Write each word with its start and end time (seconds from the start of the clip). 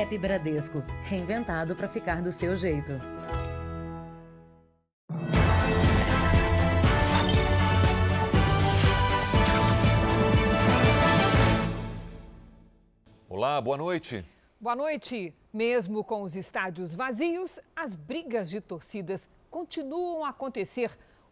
App 0.00 0.16
Bradesco, 0.16 0.82
reinventado 1.04 1.76
para 1.76 1.86
ficar 1.86 2.22
do 2.22 2.32
seu 2.32 2.56
jeito. 2.56 2.92
Olá, 13.28 13.60
boa 13.60 13.76
noite. 13.76 14.24
Boa 14.58 14.74
noite. 14.74 15.34
Mesmo 15.52 16.02
com 16.02 16.22
os 16.22 16.34
estádios 16.34 16.94
vazios, 16.94 17.60
as 17.76 17.94
brigas 17.94 18.48
de 18.48 18.58
torcidas 18.58 19.28
continuam 19.50 20.24
a 20.24 20.30
acontecer. 20.30 20.90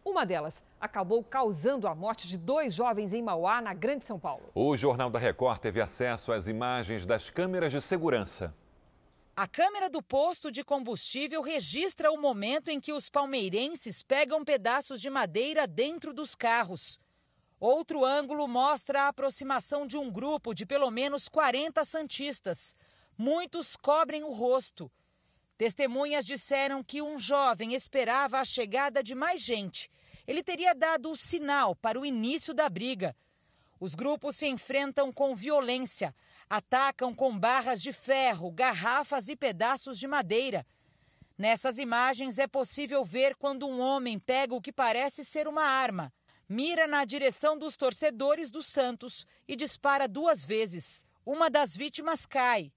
Uma 0.09 0.25
delas 0.25 0.63
acabou 0.81 1.23
causando 1.23 1.87
a 1.87 1.93
morte 1.93 2.27
de 2.27 2.35
dois 2.35 2.73
jovens 2.73 3.13
em 3.13 3.21
Mauá, 3.21 3.61
na 3.61 3.75
Grande 3.75 4.07
São 4.07 4.19
Paulo. 4.19 4.49
O 4.55 4.75
Jornal 4.75 5.07
da 5.07 5.19
Record 5.19 5.59
teve 5.59 5.79
acesso 5.79 6.31
às 6.31 6.47
imagens 6.47 7.05
das 7.05 7.29
câmeras 7.29 7.71
de 7.71 7.79
segurança. 7.79 8.51
A 9.35 9.47
câmera 9.47 9.87
do 9.87 10.01
posto 10.01 10.51
de 10.51 10.63
combustível 10.63 11.43
registra 11.43 12.11
o 12.11 12.19
momento 12.19 12.69
em 12.69 12.79
que 12.79 12.91
os 12.91 13.07
palmeirenses 13.07 14.01
pegam 14.01 14.43
pedaços 14.43 14.99
de 14.99 15.11
madeira 15.11 15.67
dentro 15.67 16.11
dos 16.11 16.33
carros. 16.33 16.99
Outro 17.59 18.03
ângulo 18.03 18.47
mostra 18.47 19.03
a 19.03 19.07
aproximação 19.09 19.85
de 19.85 19.95
um 19.95 20.09
grupo 20.11 20.55
de 20.55 20.65
pelo 20.65 20.89
menos 20.89 21.29
40 21.29 21.85
santistas. 21.85 22.75
Muitos 23.15 23.75
cobrem 23.75 24.23
o 24.23 24.31
rosto. 24.31 24.91
Testemunhas 25.55 26.25
disseram 26.25 26.83
que 26.83 26.99
um 26.99 27.19
jovem 27.19 27.75
esperava 27.75 28.39
a 28.39 28.45
chegada 28.45 29.03
de 29.03 29.13
mais 29.13 29.39
gente. 29.39 29.89
Ele 30.29 30.43
teria 30.43 30.75
dado 30.75 31.09
o 31.09 31.17
sinal 31.17 31.75
para 31.75 31.99
o 31.99 32.05
início 32.05 32.53
da 32.53 32.69
briga. 32.69 33.15
Os 33.79 33.95
grupos 33.95 34.35
se 34.35 34.45
enfrentam 34.45 35.11
com 35.11 35.35
violência, 35.35 36.13
atacam 36.47 37.15
com 37.15 37.35
barras 37.35 37.81
de 37.81 37.91
ferro, 37.91 38.51
garrafas 38.51 39.27
e 39.27 39.35
pedaços 39.35 39.97
de 39.97 40.07
madeira. 40.07 40.67
Nessas 41.35 41.79
imagens 41.79 42.37
é 42.37 42.45
possível 42.45 43.03
ver 43.03 43.35
quando 43.37 43.65
um 43.67 43.79
homem 43.79 44.19
pega 44.19 44.53
o 44.53 44.61
que 44.61 44.71
parece 44.71 45.25
ser 45.25 45.47
uma 45.47 45.63
arma, 45.63 46.13
mira 46.47 46.85
na 46.85 47.05
direção 47.05 47.57
dos 47.57 47.75
torcedores 47.75 48.51
do 48.51 48.61
Santos 48.61 49.25
e 49.47 49.55
dispara 49.55 50.07
duas 50.07 50.45
vezes. 50.45 51.07
Uma 51.25 51.49
das 51.49 51.75
vítimas 51.75 52.27
cai. 52.27 52.71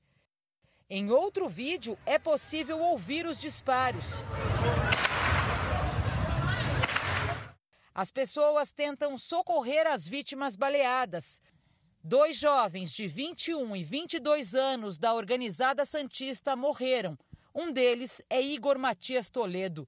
Em 0.89 1.11
outro 1.11 1.51
vídeo, 1.51 1.98
é 2.07 2.19
possível 2.19 2.81
ouvir 2.81 3.27
os 3.27 3.39
disparos. 3.39 4.25
As 7.95 8.11
pessoas 8.11 8.73
tentam 8.73 9.19
socorrer 9.19 9.87
as 9.87 10.09
vítimas 10.09 10.57
baleadas. 10.57 11.43
Dois 12.03 12.37
jovens 12.37 12.93
de 12.93 13.07
21 13.07 13.77
e 13.77 13.85
22 13.85 14.55
anos 14.55 14.98
da 14.98 15.12
organizada 15.12 15.85
Santista 15.85 16.57
morreram. 16.57 17.19
Um 17.55 17.70
deles 17.70 18.23
é 18.31 18.41
Igor 18.41 18.79
Matias 18.79 19.29
Toledo. 19.29 19.87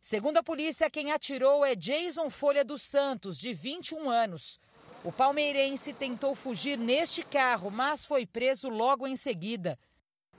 Segundo 0.00 0.38
a 0.38 0.42
polícia, 0.42 0.88
quem 0.88 1.12
atirou 1.12 1.64
é 1.64 1.74
Jason 1.74 2.30
Folha 2.30 2.64
dos 2.64 2.82
Santos, 2.82 3.38
de 3.38 3.52
21 3.52 4.08
anos. 4.08 4.58
O 5.04 5.12
palmeirense 5.12 5.92
tentou 5.92 6.34
fugir 6.34 6.78
neste 6.78 7.22
carro, 7.22 7.70
mas 7.70 8.02
foi 8.02 8.24
preso 8.24 8.70
logo 8.70 9.06
em 9.06 9.14
seguida. 9.14 9.78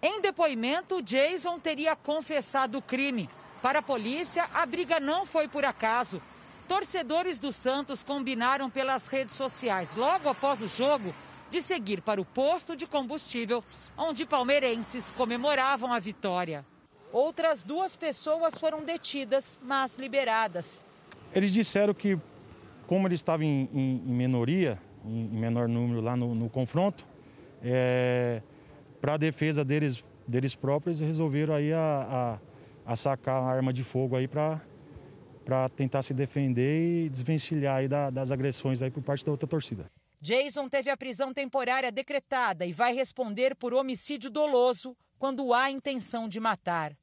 Em 0.02 0.20
depoimento, 0.20 1.00
Jason 1.04 1.60
teria 1.60 1.96
confessado 1.96 2.80
o 2.80 2.82
crime. 2.82 3.30
Para 3.62 3.80
a 3.80 3.84
polícia, 3.84 4.50
a 4.52 4.66
briga 4.66 5.00
não 5.00 5.28
foi 5.28 5.48
por 5.48 5.64
acaso. 5.64 6.20
Torcedores 6.72 7.38
do 7.38 7.52
Santos 7.52 8.02
combinaram 8.02 8.70
pelas 8.70 9.10
redes 9.10 9.36
sociais, 9.36 9.94
logo 9.98 10.30
após 10.30 10.62
o 10.62 10.70
jogo, 10.70 11.14
de 11.50 11.62
seguir 11.62 12.02
para 12.02 12.22
o 12.22 12.24
posto 12.24 12.78
de 12.78 12.88
combustível, 12.88 13.62
onde 13.98 14.26
palmeirenses 14.26 15.12
comemoravam 15.12 15.92
a 15.92 16.00
vitória. 16.00 16.66
Outras 17.12 17.62
duas 17.62 17.98
pessoas 17.98 18.58
foram 18.58 18.86
detidas, 18.86 19.60
mas 19.62 19.98
liberadas. 19.98 20.86
Eles 21.36 21.52
disseram 21.52 21.94
que, 21.94 22.18
como 22.88 23.06
eles 23.06 23.20
estavam 23.20 23.46
em, 23.46 23.70
em, 23.74 24.04
em 24.08 24.14
minoria, 24.14 24.82
em, 25.04 25.26
em, 25.26 25.40
menor 25.42 25.68
número 25.68 26.00
lá 26.00 26.16
no, 26.16 26.34
no 26.34 26.50
confronto, 26.50 27.06
é, 27.62 28.42
para 29.02 29.16
a 29.16 29.18
defesa 29.18 29.66
deles, 29.66 30.06
deles 30.26 30.56
próprios, 30.56 31.02
resolveram 31.02 31.54
aí 31.54 31.74
a, 31.74 32.40
a, 32.88 32.94
a 32.94 32.96
sacar 32.96 33.44
a 33.44 33.46
arma 33.46 33.74
de 33.74 33.84
fogo 33.84 34.16
aí 34.16 34.26
para 34.26 34.62
para 35.52 35.68
tentar 35.68 36.02
se 36.02 36.14
defender 36.14 37.08
e 37.08 37.10
desvencilhar 37.10 37.76
aí 37.76 37.88
da, 37.90 38.10
das 38.10 38.32
agressões 38.32 38.82
aí 38.82 38.90
por 38.90 39.04
parte 39.04 39.26
da 39.26 39.32
outra 39.32 39.46
torcida. 39.46 39.92
Jason 40.22 40.70
teve 40.70 40.90
a 40.90 40.96
prisão 40.96 41.34
temporária 41.34 41.92
decretada 41.92 42.66
e 42.66 42.72
vai 42.72 42.94
responder 42.94 43.54
por 43.58 43.74
homicídio 43.74 44.30
doloso 44.30 44.96
quando 45.20 45.54
há 45.54 45.70
intenção 45.70 46.30
de 46.30 46.40
matar. 46.40 46.96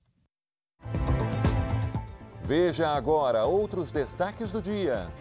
Veja 2.42 2.88
agora 2.88 3.44
outros 3.44 3.92
destaques 3.92 4.50
do 4.50 4.62
dia. 4.62 5.12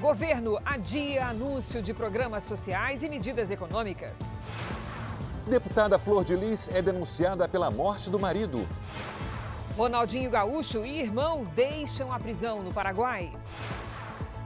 Governo 0.00 0.58
adia 0.64 1.28
anúncio 1.28 1.80
de 1.80 1.94
programas 1.94 2.42
sociais 2.42 3.04
e 3.04 3.08
medidas 3.08 3.52
econômicas. 3.52 4.18
Deputada 5.46 5.96
Flor 5.96 6.24
de 6.24 6.34
Lis 6.34 6.68
é 6.74 6.82
denunciada 6.82 7.48
pela 7.48 7.70
morte 7.70 8.10
do 8.10 8.18
marido. 8.18 8.66
Ronaldinho 9.76 10.30
Gaúcho 10.30 10.84
e 10.84 11.00
irmão 11.00 11.44
deixam 11.56 12.12
a 12.12 12.18
prisão 12.18 12.62
no 12.62 12.72
Paraguai. 12.72 13.32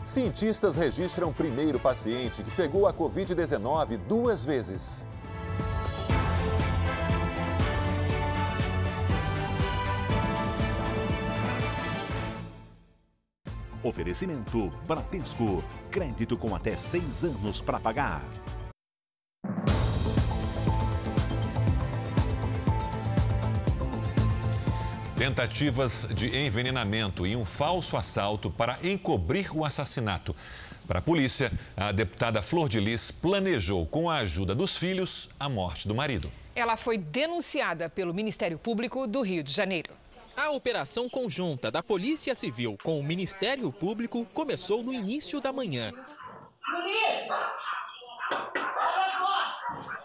Cientistas 0.03 0.75
registram 0.75 1.29
o 1.29 1.35
primeiro 1.35 1.79
paciente 1.79 2.43
que 2.43 2.51
pegou 2.53 2.87
a 2.87 2.95
Covid-19 2.95 3.99
duas 4.09 4.43
vezes. 4.43 5.07
Oferecimento 13.83 14.71
Bradesco. 14.87 15.63
Crédito 15.91 16.39
com 16.39 16.55
até 16.55 16.75
seis 16.75 17.23
anos 17.23 17.61
para 17.61 17.79
pagar. 17.79 18.23
Tentativas 25.29 26.09
de 26.15 26.35
envenenamento 26.35 27.27
e 27.27 27.37
um 27.37 27.45
falso 27.45 27.99
assalto 27.99 28.51
para 28.51 28.79
encobrir 28.83 29.55
o 29.55 29.63
assassinato. 29.63 30.35
Para 30.87 31.01
a 31.01 31.03
polícia, 31.03 31.53
a 31.77 31.93
deputada 31.93 32.41
Flor 32.41 32.67
de 32.67 32.81
Lis 32.81 33.11
planejou, 33.11 33.85
com 33.85 34.09
a 34.09 34.17
ajuda 34.17 34.55
dos 34.55 34.79
filhos, 34.79 35.29
a 35.39 35.47
morte 35.47 35.87
do 35.87 35.95
marido. 35.95 36.33
Ela 36.57 36.79
foi 36.79 36.97
denunciada 36.97 37.91
pelo 37.91 38.15
Ministério 38.15 38.59
Público 38.59 39.07
do 39.07 39.21
Rio 39.21 39.43
de 39.43 39.53
Janeiro. 39.53 39.91
A 40.35 40.51
operação 40.51 41.11
conjunta 41.11 41.71
da 41.71 41.83
Polícia 41.83 42.35
Civil 42.35 42.79
com 42.83 42.99
o 42.99 43.03
Ministério 43.03 43.71
Público 43.71 44.27
começou 44.33 44.83
no 44.83 44.95
início 44.95 45.43
da 45.43 45.53
manhã. 45.53 45.93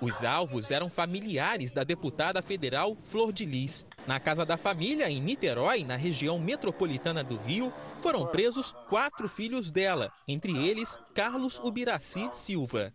Os 0.03 0.21
alvos 0.25 0.69
eram 0.69 0.89
familiares 0.89 1.71
da 1.71 1.81
deputada 1.85 2.41
federal 2.41 2.93
Flor 3.03 3.31
de 3.31 3.45
Lis. 3.45 3.87
Na 4.05 4.19
casa 4.19 4.45
da 4.45 4.57
família, 4.57 5.09
em 5.09 5.21
Niterói, 5.21 5.85
na 5.85 5.95
região 5.95 6.37
metropolitana 6.37 7.23
do 7.23 7.37
Rio, 7.37 7.71
foram 8.01 8.27
presos 8.27 8.75
quatro 8.89 9.29
filhos 9.29 9.71
dela, 9.71 10.11
entre 10.27 10.51
eles 10.57 10.99
Carlos 11.15 11.57
Ubiraci 11.57 12.27
Silva. 12.33 12.91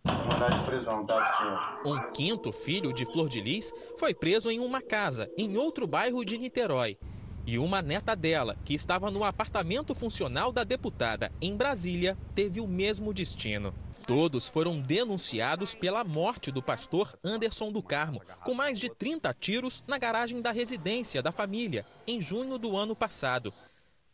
Um 1.83 2.11
quinto 2.11 2.51
filho 2.51 2.93
de 2.93 3.05
Flor 3.05 3.27
de 3.27 3.41
Lis 3.41 3.73
foi 3.97 4.13
preso 4.13 4.51
em 4.51 4.59
uma 4.59 4.79
casa, 4.79 5.27
em 5.35 5.57
outro 5.57 5.87
bairro 5.87 6.23
de 6.23 6.37
Niterói. 6.37 6.95
E 7.43 7.57
uma 7.57 7.81
neta 7.81 8.15
dela, 8.15 8.55
que 8.63 8.75
estava 8.75 9.09
no 9.09 9.23
apartamento 9.23 9.95
funcional 9.95 10.51
da 10.51 10.63
deputada 10.63 11.31
em 11.41 11.57
Brasília, 11.57 12.15
teve 12.35 12.61
o 12.61 12.67
mesmo 12.67 13.11
destino. 13.11 13.73
Todos 14.09 14.47
foram 14.47 14.81
denunciados 14.81 15.75
pela 15.75 16.03
morte 16.03 16.51
do 16.51 16.63
pastor 16.63 17.15
Anderson 17.23 17.71
do 17.71 17.83
Carmo, 17.83 18.19
com 18.43 18.55
mais 18.55 18.79
de 18.79 18.89
30 18.89 19.31
tiros 19.35 19.83
na 19.85 19.99
garagem 19.99 20.41
da 20.41 20.51
residência 20.51 21.21
da 21.21 21.31
família, 21.31 21.85
em 22.07 22.19
junho 22.19 22.57
do 22.57 22.75
ano 22.75 22.95
passado. 22.95 23.53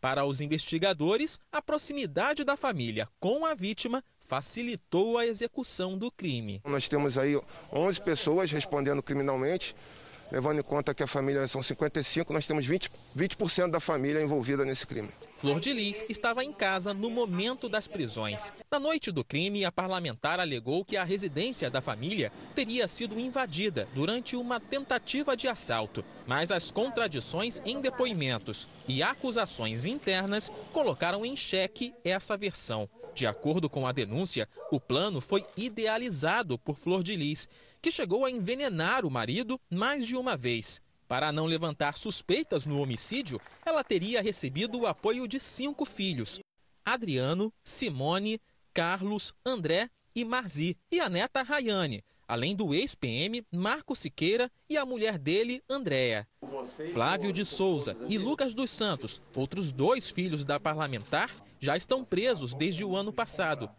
Para 0.01 0.25
os 0.25 0.42
investigadores, 0.42 1.39
a 1.50 1.62
proximidade 1.62 2.44
da 2.44 2.57
família 2.57 3.07
com 3.21 3.45
a 3.45 3.56
vítima 3.56 4.03
facilitou 4.19 5.18
a 5.18 5.25
execução 5.25 5.97
do 5.97 6.12
crime. 6.12 6.62
Nós 6.65 6.89
temos 6.89 7.18
aí 7.18 7.39
11 7.71 8.01
pessoas 8.01 8.51
respondendo 8.51 9.01
criminalmente 9.01 9.74
levando 10.31 10.60
em 10.60 10.63
conta 10.63 10.94
que 10.94 11.04
a 11.04 11.07
família 11.07 11.48
são 11.48 11.62
55, 11.62 12.33
nós 12.33 12.48
temos 12.48 12.68
20%, 12.68 12.89
20 13.16 13.72
da 13.72 13.80
família 13.80 14.22
envolvida 14.22 14.66
nesse 14.66 14.86
crime. 14.86 15.10
Flor 15.38 15.60
de 15.60 15.74
Lis 15.74 16.06
estava 16.10 16.44
em 16.44 16.51
casa 16.51 16.94
no 16.94 17.10
momento 17.10 17.69
das 17.69 17.88
prisões. 17.88 18.51
Na 18.72 18.80
noite 18.80 19.12
do 19.12 19.24
crime, 19.24 19.66
a 19.66 19.72
parlamentar 19.72 20.39
alegou 20.39 20.83
que 20.83 20.98
a 20.98 21.04
residência 21.04 21.69
da 21.69 21.81
família 21.81 22.31
teria 22.56 22.88
sido 22.88 23.19
invadida 23.19 23.88
durante 23.94 24.36
uma 24.36 24.60
tentativa 24.60 25.36
de 25.36 25.48
assalto. 25.48 26.04
Mas 26.25 26.51
as 26.51 26.71
contradições 26.71 27.62
em 27.66 27.81
depoimentos 27.81 28.68
e 28.88 29.04
acusações 29.04 29.86
internas 29.86 30.51
colocaram 30.71 31.25
em 31.25 31.36
xeque 31.36 31.94
essa 32.04 32.38
versão. 32.38 32.89
De 33.13 33.25
acordo 33.25 33.69
com 33.69 33.88
a 33.88 33.94
denúncia, 33.94 34.48
o 34.69 34.80
plano 34.80 35.21
foi 35.21 35.45
idealizado 35.56 36.57
por 36.57 36.78
Flor 36.78 37.01
de 37.01 37.16
Lis 37.16 37.48
que 37.85 37.91
chegou 37.91 38.25
a 38.25 38.31
envenenar 38.31 39.05
o 39.05 39.11
marido 39.11 39.61
mais 39.69 40.07
de 40.07 40.15
uma 40.15 40.35
vez. 40.35 40.81
Para 41.07 41.31
não 41.31 41.45
levantar 41.45 41.99
suspeitas 41.99 42.65
no 42.65 42.81
homicídio, 42.81 43.39
ela 43.63 43.83
teria 43.83 44.23
recebido 44.23 44.79
o 44.79 44.87
apoio 44.87 45.27
de 45.27 45.39
cinco 45.39 45.85
filhos: 45.85 46.39
Adriano, 46.83 47.53
Simone, 47.63 48.41
Carlos, 48.73 49.35
André 49.45 49.87
e 50.15 50.25
Marzi, 50.25 50.75
e 50.91 50.99
a 50.99 51.07
neta 51.07 51.43
Rayane, 51.43 52.03
além 52.27 52.55
do 52.55 52.73
ex-PM 52.73 53.45
Marco 53.51 53.95
Siqueira 53.95 54.49
e 54.67 54.77
a 54.77 54.83
mulher 54.83 55.19
dele, 55.19 55.61
Andréa. 55.69 56.27
Flávio 56.91 57.31
de 57.31 57.45
Souza 57.45 57.95
e 58.09 58.17
Lucas 58.17 58.55
dos 58.55 58.71
Santos, 58.71 59.21
outros 59.35 59.71
dois 59.71 60.09
filhos 60.09 60.43
da 60.43 60.59
parlamentar, 60.59 61.29
já 61.59 61.77
estão 61.77 62.03
presos 62.03 62.55
desde 62.55 62.83
o 62.83 62.95
ano 62.95 63.13
passado. 63.13 63.69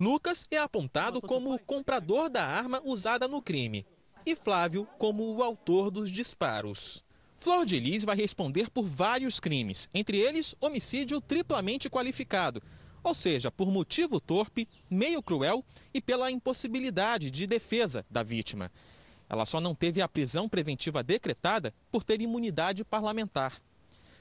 Lucas 0.00 0.46
é 0.52 0.56
apontado 0.56 1.20
como 1.20 1.52
o 1.52 1.58
comprador 1.58 2.30
da 2.30 2.46
arma 2.46 2.80
usada 2.84 3.26
no 3.26 3.42
crime 3.42 3.84
e 4.24 4.36
Flávio 4.36 4.86
como 4.96 5.24
o 5.34 5.42
autor 5.42 5.90
dos 5.90 6.08
disparos. 6.08 7.04
Flor 7.34 7.66
de 7.66 7.80
Lis 7.80 8.04
vai 8.04 8.14
responder 8.14 8.70
por 8.70 8.84
vários 8.84 9.40
crimes, 9.40 9.88
entre 9.92 10.16
eles 10.16 10.54
homicídio 10.60 11.20
triplamente 11.20 11.90
qualificado, 11.90 12.62
ou 13.02 13.12
seja, 13.12 13.50
por 13.50 13.72
motivo 13.72 14.20
torpe, 14.20 14.68
meio 14.88 15.20
cruel 15.20 15.64
e 15.92 16.00
pela 16.00 16.30
impossibilidade 16.30 17.28
de 17.28 17.44
defesa 17.44 18.06
da 18.08 18.22
vítima. 18.22 18.70
Ela 19.28 19.44
só 19.44 19.60
não 19.60 19.74
teve 19.74 20.00
a 20.00 20.06
prisão 20.06 20.48
preventiva 20.48 21.02
decretada 21.02 21.74
por 21.90 22.04
ter 22.04 22.20
imunidade 22.22 22.84
parlamentar. 22.84 23.60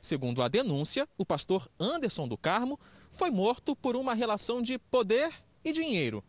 Segundo 0.01 0.41
a 0.41 0.47
denúncia, 0.47 1.07
o 1.19 1.25
pastor 1.25 1.69
Anderson 1.79 2.27
do 2.27 2.37
Carmo 2.37 2.79
foi 3.11 3.29
morto 3.29 3.75
por 3.75 3.95
uma 3.95 4.15
relação 4.15 4.59
de 4.59 4.79
poder 4.79 5.31
e 5.63 5.71
dinheiro, 5.71 6.23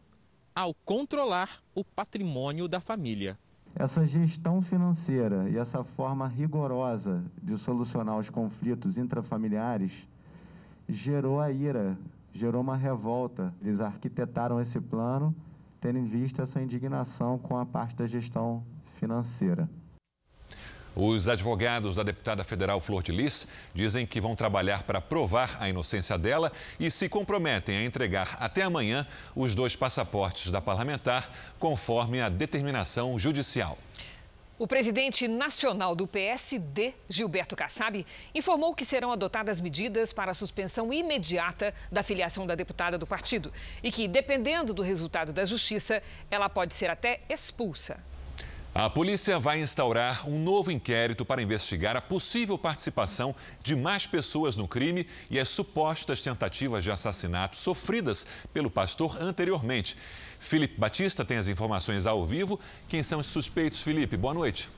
ao 0.55 0.75
controlar 0.75 1.63
o 1.75 1.85
patrimônio 1.85 2.69
da 2.69 2.81
família. 2.81 3.39
Essa 3.75 4.07
gestão 4.07 4.61
financeira 4.61 5.49
e 5.49 5.57
essa 5.57 5.85
forma 5.85 6.27
rigorosa 6.27 7.25
de 7.43 7.57
solucionar 7.57 8.19
os 8.19 8.29
conflitos 8.29 8.99
intrafamiliares 8.99 10.09
gerou 10.89 11.41
a 11.41 11.51
ira, 11.51 11.97
gerou 12.33 12.61
uma 12.61 12.77
revolta. 12.77 13.55
Eles 13.63 13.81
arquitetaram 13.81 14.61
esse 14.61 14.81
plano 14.81 15.35
tendo 15.81 15.99
em 15.99 16.05
vista 16.05 16.43
essa 16.43 16.61
indignação 16.61 17.39
com 17.39 17.57
a 17.57 17.65
parte 17.65 17.95
da 17.95 18.07
gestão 18.07 18.65
financeira. 18.99 19.69
Os 20.95 21.29
advogados 21.29 21.95
da 21.95 22.03
deputada 22.03 22.43
federal 22.43 22.81
Flor 22.81 23.03
de 23.03 23.13
Lis 23.13 23.47
dizem 23.75 24.07
que 24.07 24.21
vão 24.21 24.35
trabalhar 24.35 24.83
para 24.83 25.01
provar 25.01 25.57
a 25.61 25.69
inocência 25.69 26.19
dela 26.19 26.51
e 26.79 26.91
se 26.91 27.09
comprometem 27.09 27.77
a 27.77 27.85
entregar 27.85 28.37
até 28.41 28.63
amanhã 28.63 29.07
os 29.35 29.55
dois 29.55 29.77
passaportes 29.77 30.51
da 30.51 30.61
parlamentar, 30.61 31.31
conforme 31.59 32.21
a 32.21 32.29
determinação 32.29 33.19
judicial. 33.19 33.79
O 34.59 34.67
presidente 34.67 35.29
nacional 35.29 35.95
do 35.95 36.05
PSD, 36.05 36.93
Gilberto 37.09 37.55
Kassab, 37.55 38.05
informou 38.35 38.75
que 38.75 38.85
serão 38.85 39.13
adotadas 39.13 39.61
medidas 39.61 40.13
para 40.13 40.33
a 40.33 40.35
suspensão 40.35 40.93
imediata 40.93 41.73
da 41.93 42.03
filiação 42.03 42.45
da 42.45 42.57
deputada 42.57 42.99
do 42.99 43.07
partido 43.07 43.53
e 43.85 43.93
que, 43.93 44.09
dependendo 44.09 44.75
do 44.75 44.83
resultado 44.83 45.33
da 45.33 45.45
justiça, 45.45 46.03
ela 46.29 46.49
pode 46.49 46.75
ser 46.75 46.91
até 46.91 47.21
expulsa. 47.29 48.03
A 48.79 48.89
polícia 48.89 49.41
vai 49.41 49.61
instaurar 49.61 50.31
um 50.31 50.39
novo 50.39 50.71
inquérito 50.71 51.25
para 51.25 51.43
investigar 51.43 51.97
a 51.97 52.01
possível 52.01 52.57
participação 52.57 53.35
de 53.61 53.75
mais 53.75 54.07
pessoas 54.07 54.55
no 54.55 54.69
crime 54.69 55.05
e 55.29 55.41
as 55.41 55.49
supostas 55.49 56.23
tentativas 56.23 56.85
de 56.85 56.91
assassinato 56.93 57.57
sofridas 57.57 58.25
pelo 58.55 58.71
pastor 58.71 59.21
anteriormente. 59.21 59.97
Felipe 60.39 60.79
Batista 60.79 61.25
tem 61.25 61.39
as 61.39 61.49
informações 61.49 62.07
ao 62.07 62.25
vivo. 62.25 62.61
Quem 62.87 63.03
são 63.03 63.19
os 63.19 63.27
suspeitos, 63.27 63.83
Felipe? 63.83 64.17
Boa 64.17 64.33
noite. 64.33 64.71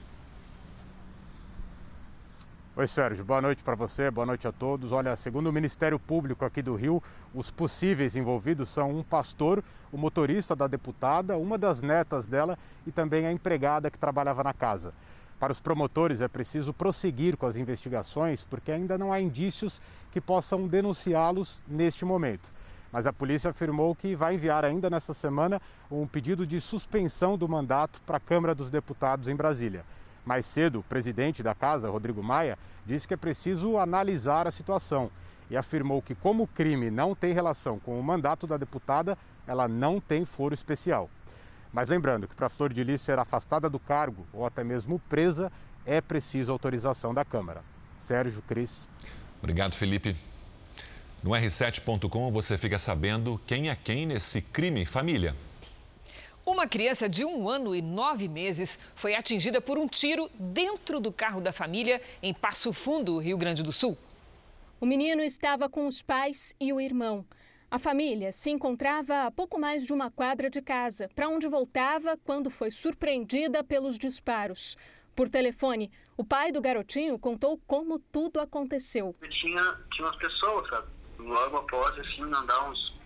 Oi, 2.76 2.86
Sérgio. 2.86 3.24
Boa 3.24 3.42
noite 3.42 3.64
para 3.64 3.74
você, 3.74 4.12
boa 4.12 4.24
noite 4.24 4.46
a 4.46 4.52
todos. 4.52 4.92
Olha, 4.92 5.16
segundo 5.16 5.48
o 5.48 5.52
Ministério 5.52 5.98
Público 5.98 6.44
aqui 6.44 6.62
do 6.62 6.76
Rio, 6.76 7.02
os 7.34 7.50
possíveis 7.50 8.14
envolvidos 8.14 8.68
são 8.68 8.96
um 8.96 9.02
pastor, 9.02 9.62
o 9.90 9.98
motorista 9.98 10.54
da 10.54 10.68
deputada, 10.68 11.36
uma 11.36 11.58
das 11.58 11.82
netas 11.82 12.28
dela 12.28 12.56
e 12.86 12.92
também 12.92 13.26
a 13.26 13.32
empregada 13.32 13.90
que 13.90 13.98
trabalhava 13.98 14.44
na 14.44 14.54
casa. 14.54 14.94
Para 15.40 15.50
os 15.50 15.58
promotores 15.58 16.20
é 16.20 16.28
preciso 16.28 16.72
prosseguir 16.72 17.36
com 17.36 17.44
as 17.44 17.56
investigações 17.56 18.44
porque 18.44 18.70
ainda 18.70 18.96
não 18.96 19.12
há 19.12 19.20
indícios 19.20 19.80
que 20.12 20.20
possam 20.20 20.68
denunciá-los 20.68 21.60
neste 21.66 22.04
momento. 22.04 22.52
Mas 22.92 23.04
a 23.04 23.12
polícia 23.12 23.50
afirmou 23.50 23.96
que 23.96 24.14
vai 24.14 24.36
enviar 24.36 24.64
ainda 24.64 24.88
nesta 24.88 25.12
semana 25.12 25.60
um 25.90 26.06
pedido 26.06 26.46
de 26.46 26.60
suspensão 26.60 27.36
do 27.36 27.48
mandato 27.48 28.00
para 28.02 28.18
a 28.18 28.20
Câmara 28.20 28.54
dos 28.54 28.70
Deputados 28.70 29.26
em 29.26 29.34
Brasília. 29.34 29.84
Mais 30.30 30.46
cedo, 30.46 30.78
o 30.78 30.82
presidente 30.84 31.42
da 31.42 31.56
casa, 31.56 31.90
Rodrigo 31.90 32.22
Maia, 32.22 32.56
disse 32.86 33.08
que 33.08 33.14
é 33.14 33.16
preciso 33.16 33.76
analisar 33.76 34.46
a 34.46 34.52
situação 34.52 35.10
e 35.50 35.56
afirmou 35.56 36.00
que, 36.00 36.14
como 36.14 36.44
o 36.44 36.46
crime 36.46 36.88
não 36.88 37.16
tem 37.16 37.32
relação 37.32 37.80
com 37.80 37.98
o 37.98 38.02
mandato 38.04 38.46
da 38.46 38.56
deputada, 38.56 39.18
ela 39.44 39.66
não 39.66 40.00
tem 40.00 40.24
foro 40.24 40.54
especial. 40.54 41.10
Mas 41.72 41.88
lembrando 41.88 42.28
que 42.28 42.34
para 42.36 42.48
Flor 42.48 42.72
de 42.72 42.84
Lis 42.84 43.00
ser 43.00 43.18
afastada 43.18 43.68
do 43.68 43.80
cargo 43.80 44.24
ou 44.32 44.46
até 44.46 44.62
mesmo 44.62 45.00
presa, 45.08 45.50
é 45.84 46.00
preciso 46.00 46.52
autorização 46.52 47.12
da 47.12 47.24
Câmara. 47.24 47.64
Sérgio 47.98 48.40
Cris. 48.42 48.86
Obrigado, 49.40 49.74
Felipe. 49.74 50.14
No 51.24 51.30
R7.com 51.30 52.30
você 52.30 52.56
fica 52.56 52.78
sabendo 52.78 53.36
quem 53.48 53.68
é 53.68 53.74
quem 53.74 54.06
nesse 54.06 54.40
crime 54.40 54.86
família. 54.86 55.34
Uma 56.50 56.66
criança 56.66 57.08
de 57.08 57.24
um 57.24 57.48
ano 57.48 57.76
e 57.76 57.80
nove 57.80 58.26
meses 58.26 58.76
foi 58.96 59.14
atingida 59.14 59.60
por 59.60 59.78
um 59.78 59.86
tiro 59.86 60.28
dentro 60.34 60.98
do 60.98 61.12
carro 61.12 61.40
da 61.40 61.52
família 61.52 62.02
em 62.20 62.34
Passo 62.34 62.72
Fundo, 62.72 63.18
Rio 63.18 63.38
Grande 63.38 63.62
do 63.62 63.72
Sul. 63.72 63.96
O 64.80 64.84
menino 64.84 65.22
estava 65.22 65.68
com 65.68 65.86
os 65.86 66.02
pais 66.02 66.52
e 66.58 66.72
o 66.72 66.80
irmão. 66.80 67.24
A 67.70 67.78
família 67.78 68.32
se 68.32 68.50
encontrava 68.50 69.26
a 69.26 69.30
pouco 69.30 69.60
mais 69.60 69.86
de 69.86 69.92
uma 69.92 70.10
quadra 70.10 70.50
de 70.50 70.60
casa, 70.60 71.08
para 71.14 71.28
onde 71.28 71.46
voltava 71.46 72.18
quando 72.24 72.50
foi 72.50 72.72
surpreendida 72.72 73.62
pelos 73.62 73.96
disparos. 73.96 74.76
Por 75.14 75.28
telefone, 75.28 75.88
o 76.16 76.24
pai 76.24 76.50
do 76.50 76.60
garotinho 76.60 77.16
contou 77.16 77.60
como 77.64 78.00
tudo 78.00 78.40
aconteceu. 78.40 79.14
Tinha, 79.20 79.78
tinha 79.92 80.04
umas 80.04 80.16
pessoas, 80.16 80.68
sabe? 80.68 80.88
Logo 81.16 81.58
após, 81.58 81.96
assim, 82.00 82.22
andar 82.22 82.68
uns 82.68 82.99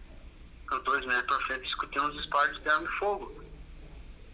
dois 0.85 1.05
metros 1.07 1.25
pra 1.25 1.47
frente, 1.47 1.67
escutei 1.67 2.01
uns 2.03 2.15
disparos 2.15 2.61
de 2.61 2.69
arma 2.69 2.87
de 2.87 2.99
fogo. 2.99 3.45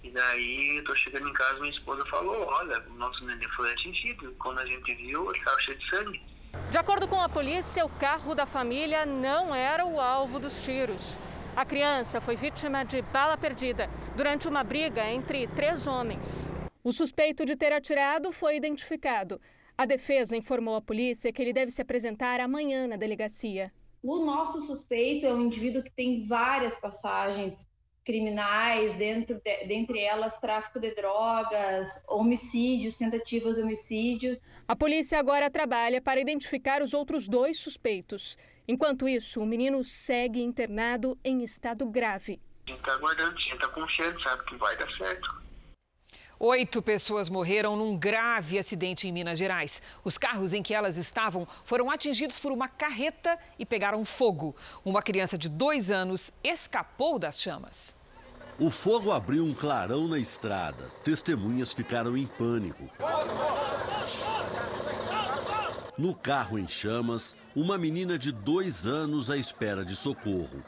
E 0.03 0.11
daí, 0.11 0.79
eu 0.79 0.85
tô 0.85 0.94
chegando 0.94 1.29
em 1.29 1.32
casa, 1.32 1.61
minha 1.61 1.73
esposa 1.73 2.05
falou, 2.06 2.47
olha, 2.47 2.82
o 2.88 2.94
nosso 2.94 3.25
neném 3.27 3.49
foi 3.50 3.71
atingido. 3.73 4.35
Quando 4.38 4.59
a 4.59 4.67
gente 4.67 4.94
viu, 4.94 5.28
ele 5.31 5.38
estava 5.38 5.61
cheio 5.61 5.78
de 5.78 5.90
sangue. 5.90 6.23
De 6.71 6.78
acordo 6.78 7.07
com 7.07 7.21
a 7.21 7.28
polícia, 7.28 7.85
o 7.85 7.90
carro 7.90 8.35
da 8.35 8.47
família 8.47 9.04
não 9.04 9.54
era 9.54 9.85
o 9.85 10.00
alvo 10.00 10.38
dos 10.38 10.62
tiros. 10.62 11.19
A 11.54 11.64
criança 11.64 12.21
foi 12.21 12.37
vítima 12.37 12.85
de 12.85 13.02
bala 13.02 13.37
perdida 13.37 13.90
durante 14.16 14.49
uma 14.49 14.64
briga 14.64 15.04
entre 15.07 15.47
três 15.49 15.87
homens. 15.87 16.52
O 16.83 16.93
suspeito 16.93 17.45
de 17.45 17.57
ter 17.57 17.73
atirado 17.73 18.33
foi 18.33 18.57
identificado. 18.57 19.40
A 19.76 19.85
defesa 19.85 20.37
informou 20.37 20.76
à 20.76 20.81
polícia 20.81 21.33
que 21.33 21.43
ele 21.43 21.52
deve 21.52 21.71
se 21.71 21.83
apresentar 21.83 22.40
amanhã 22.40 22.87
na 22.87 22.97
delegacia. 22.97 23.73
O 24.02 24.25
nosso 24.25 24.62
suspeito 24.62 25.26
é 25.26 25.33
um 25.33 25.42
indivíduo 25.42 25.83
que 25.83 25.90
tem 25.90 26.26
várias 26.26 26.75
passagens 26.76 27.54
criminais, 28.02 28.97
dentro 28.97 29.40
de, 29.45 29.66
dentre 29.66 30.00
elas 30.00 30.38
tráfico 30.40 30.80
de 30.80 30.95
drogas, 30.95 31.87
homicídios, 32.09 32.97
tentativas 32.97 33.57
de 33.57 33.62
homicídio. 33.62 34.40
A 34.66 34.75
polícia 34.75 35.19
agora 35.19 35.50
trabalha 35.50 36.00
para 36.00 36.21
identificar 36.21 36.83
os 36.83 36.95
outros 36.95 37.28
dois 37.28 37.59
suspeitos. 37.59 38.38
Enquanto 38.66 39.07
isso, 39.09 39.40
o 39.40 39.47
menino 39.47 39.85
segue 39.85 40.40
internado 40.40 41.19
em 41.23 41.42
estado 41.42 41.87
grave. 41.87 42.40
A 42.66 42.71
gente 42.71 42.80
está 42.80 42.95
aguardando, 42.95 43.37
a 43.37 43.40
gente 43.40 43.54
está 43.54 43.69
confiante, 43.69 44.23
sabe 44.23 44.45
que 44.45 44.57
vai 44.57 44.76
dar 44.76 44.90
certo. 44.97 45.39
Oito 46.42 46.80
pessoas 46.80 47.28
morreram 47.28 47.76
num 47.76 47.94
grave 47.94 48.59
acidente 48.59 49.06
em 49.06 49.12
Minas 49.12 49.38
Gerais. 49.38 49.82
Os 50.02 50.16
carros 50.16 50.54
em 50.54 50.62
que 50.62 50.73
elas 50.73 50.97
estavam 50.97 51.47
foram 51.66 51.90
atingidos 51.90 52.38
por 52.38 52.50
uma 52.50 52.66
carreta 52.66 53.38
e 53.59 53.66
pegaram 53.66 54.02
fogo. 54.06 54.56
Uma 54.82 55.02
criança 55.02 55.37
de 55.37 55.50
dois 55.50 55.90
anos 55.90 56.32
escapou 56.42 57.18
das 57.18 57.42
chamas. 57.42 57.94
O 58.59 58.70
fogo 58.70 59.12
abriu 59.12 59.44
um 59.44 59.52
clarão 59.52 60.09
na 60.09 60.18
estrada. 60.18 60.90
Testemunhas 61.04 61.75
ficaram 61.75 62.16
em 62.16 62.26
pânico. 62.26 62.88
No 65.99 66.14
carro 66.14 66.59
em 66.59 66.66
chamas, 66.66 67.37
uma 67.54 67.76
menina 67.76 68.18
de 68.18 68.32
dois 68.32 68.87
anos 68.87 69.30
à 69.30 69.37
espera 69.37 69.85
de 69.85 69.94
socorro. 69.94 70.64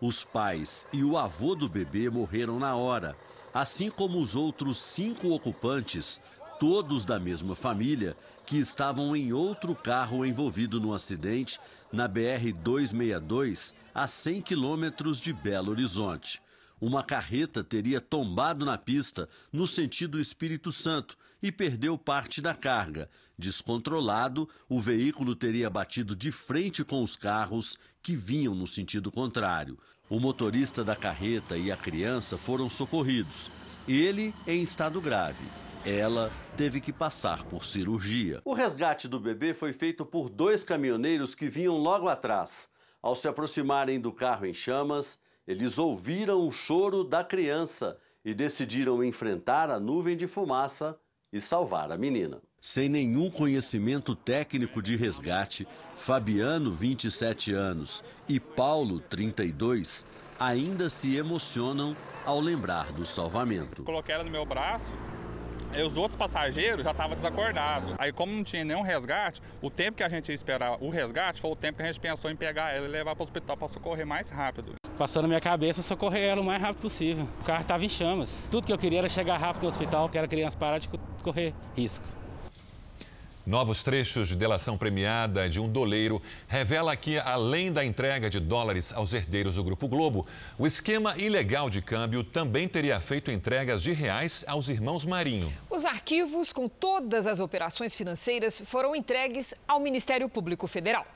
Os 0.00 0.22
pais 0.22 0.86
e 0.92 1.02
o 1.02 1.16
avô 1.16 1.54
do 1.54 1.68
bebê 1.68 2.10
morreram 2.10 2.58
na 2.58 2.76
hora, 2.76 3.16
assim 3.52 3.88
como 3.88 4.20
os 4.20 4.36
outros 4.36 4.76
cinco 4.76 5.30
ocupantes, 5.30 6.20
todos 6.60 7.06
da 7.06 7.18
mesma 7.18 7.56
família, 7.56 8.14
que 8.44 8.58
estavam 8.58 9.16
em 9.16 9.32
outro 9.32 9.74
carro 9.74 10.24
envolvido 10.26 10.78
no 10.78 10.92
acidente 10.92 11.58
na 11.90 12.06
BR-262, 12.06 13.74
a 13.94 14.06
100 14.06 14.42
quilômetros 14.42 15.18
de 15.18 15.32
Belo 15.32 15.70
Horizonte. 15.70 16.42
Uma 16.78 17.02
carreta 17.02 17.64
teria 17.64 17.98
tombado 17.98 18.66
na 18.66 18.76
pista 18.76 19.26
no 19.50 19.66
sentido 19.66 20.20
Espírito 20.20 20.70
Santo 20.70 21.16
e 21.42 21.50
perdeu 21.50 21.96
parte 21.96 22.42
da 22.42 22.54
carga. 22.54 23.08
Descontrolado, 23.38 24.48
o 24.66 24.80
veículo 24.80 25.36
teria 25.36 25.68
batido 25.68 26.16
de 26.16 26.32
frente 26.32 26.82
com 26.82 27.02
os 27.02 27.16
carros 27.16 27.78
que 28.02 28.16
vinham 28.16 28.54
no 28.54 28.66
sentido 28.66 29.12
contrário. 29.12 29.78
O 30.08 30.18
motorista 30.18 30.82
da 30.82 30.96
carreta 30.96 31.56
e 31.58 31.70
a 31.70 31.76
criança 31.76 32.38
foram 32.38 32.70
socorridos. 32.70 33.50
Ele 33.86 34.34
em 34.46 34.62
estado 34.62 35.00
grave. 35.00 35.44
Ela 35.84 36.32
teve 36.56 36.80
que 36.80 36.92
passar 36.92 37.44
por 37.44 37.64
cirurgia. 37.64 38.40
O 38.44 38.54
resgate 38.54 39.06
do 39.06 39.20
bebê 39.20 39.52
foi 39.52 39.72
feito 39.72 40.06
por 40.06 40.30
dois 40.30 40.64
caminhoneiros 40.64 41.34
que 41.34 41.48
vinham 41.48 41.76
logo 41.76 42.08
atrás. 42.08 42.68
Ao 43.02 43.14
se 43.14 43.28
aproximarem 43.28 44.00
do 44.00 44.10
carro 44.10 44.46
em 44.46 44.54
chamas, 44.54 45.20
eles 45.46 45.78
ouviram 45.78 46.46
o 46.46 46.50
choro 46.50 47.04
da 47.04 47.22
criança 47.22 47.98
e 48.24 48.32
decidiram 48.32 49.04
enfrentar 49.04 49.70
a 49.70 49.78
nuvem 49.78 50.16
de 50.16 50.26
fumaça 50.26 50.98
e 51.32 51.40
salvar 51.40 51.92
a 51.92 51.98
menina. 51.98 52.40
Sem 52.60 52.88
nenhum 52.88 53.30
conhecimento 53.30 54.16
técnico 54.16 54.82
de 54.82 54.96
resgate, 54.96 55.68
Fabiano, 55.94 56.70
27 56.70 57.52
anos, 57.52 58.02
e 58.28 58.40
Paulo, 58.40 58.98
32, 58.98 60.04
ainda 60.38 60.88
se 60.88 61.16
emocionam 61.16 61.96
ao 62.24 62.40
lembrar 62.40 62.92
do 62.92 63.04
salvamento. 63.04 63.84
Coloquei 63.84 64.14
ela 64.14 64.24
no 64.24 64.30
meu 64.30 64.44
braço 64.44 64.94
e 65.76 65.82
os 65.82 65.96
outros 65.96 66.16
passageiros 66.16 66.82
já 66.82 66.90
estavam 66.90 67.14
desacordados. 67.14 67.94
Aí, 67.98 68.12
como 68.12 68.32
não 68.32 68.42
tinha 68.42 68.64
nenhum 68.64 68.82
resgate, 68.82 69.40
o 69.60 69.70
tempo 69.70 69.98
que 69.98 70.02
a 70.02 70.08
gente 70.08 70.28
ia 70.30 70.34
esperar 70.34 70.76
o 70.82 70.90
resgate 70.90 71.40
foi 71.40 71.50
o 71.50 71.56
tempo 71.56 71.76
que 71.76 71.82
a 71.82 71.86
gente 71.86 72.00
pensou 72.00 72.30
em 72.30 72.36
pegar 72.36 72.74
ela 72.74 72.86
e 72.86 72.90
levar 72.90 73.14
para 73.14 73.22
o 73.22 73.24
hospital 73.24 73.56
para 73.56 73.68
socorrer 73.68 74.06
mais 74.06 74.28
rápido. 74.28 74.74
Passou 74.98 75.20
na 75.20 75.28
minha 75.28 75.40
cabeça 75.40 75.82
socorrer 75.82 76.22
ela 76.22 76.40
o 76.40 76.44
mais 76.44 76.60
rápido 76.60 76.80
possível. 76.80 77.28
O 77.42 77.44
carro 77.44 77.62
estava 77.62 77.84
em 77.84 77.88
chamas. 77.88 78.42
Tudo 78.50 78.66
que 78.66 78.72
eu 78.72 78.78
queria 78.78 79.00
era 79.00 79.08
chegar 79.08 79.36
rápido 79.36 79.64
no 79.64 79.68
hospital, 79.68 80.08
que 80.08 80.16
era 80.16 80.26
criança 80.26 80.56
parar 80.56 80.78
de 80.78 80.88
correr 81.22 81.54
risco. 81.76 82.04
Novos 83.46 83.84
trechos 83.84 84.26
de 84.26 84.34
delação 84.34 84.76
premiada 84.76 85.48
de 85.48 85.60
um 85.60 85.68
doleiro 85.68 86.20
revela 86.48 86.96
que, 86.96 87.16
além 87.20 87.72
da 87.72 87.84
entrega 87.84 88.28
de 88.28 88.40
dólares 88.40 88.92
aos 88.92 89.14
herdeiros 89.14 89.54
do 89.54 89.62
Grupo 89.62 89.86
Globo, 89.86 90.26
o 90.58 90.66
esquema 90.66 91.16
ilegal 91.16 91.70
de 91.70 91.80
câmbio 91.80 92.24
também 92.24 92.66
teria 92.66 93.00
feito 93.00 93.30
entregas 93.30 93.84
de 93.84 93.92
reais 93.92 94.44
aos 94.48 94.68
irmãos 94.68 95.06
Marinho. 95.06 95.52
Os 95.70 95.84
arquivos 95.84 96.52
com 96.52 96.68
todas 96.68 97.24
as 97.24 97.38
operações 97.38 97.94
financeiras 97.94 98.60
foram 98.62 98.96
entregues 98.96 99.54
ao 99.68 99.78
Ministério 99.78 100.28
Público 100.28 100.66
Federal. 100.66 101.06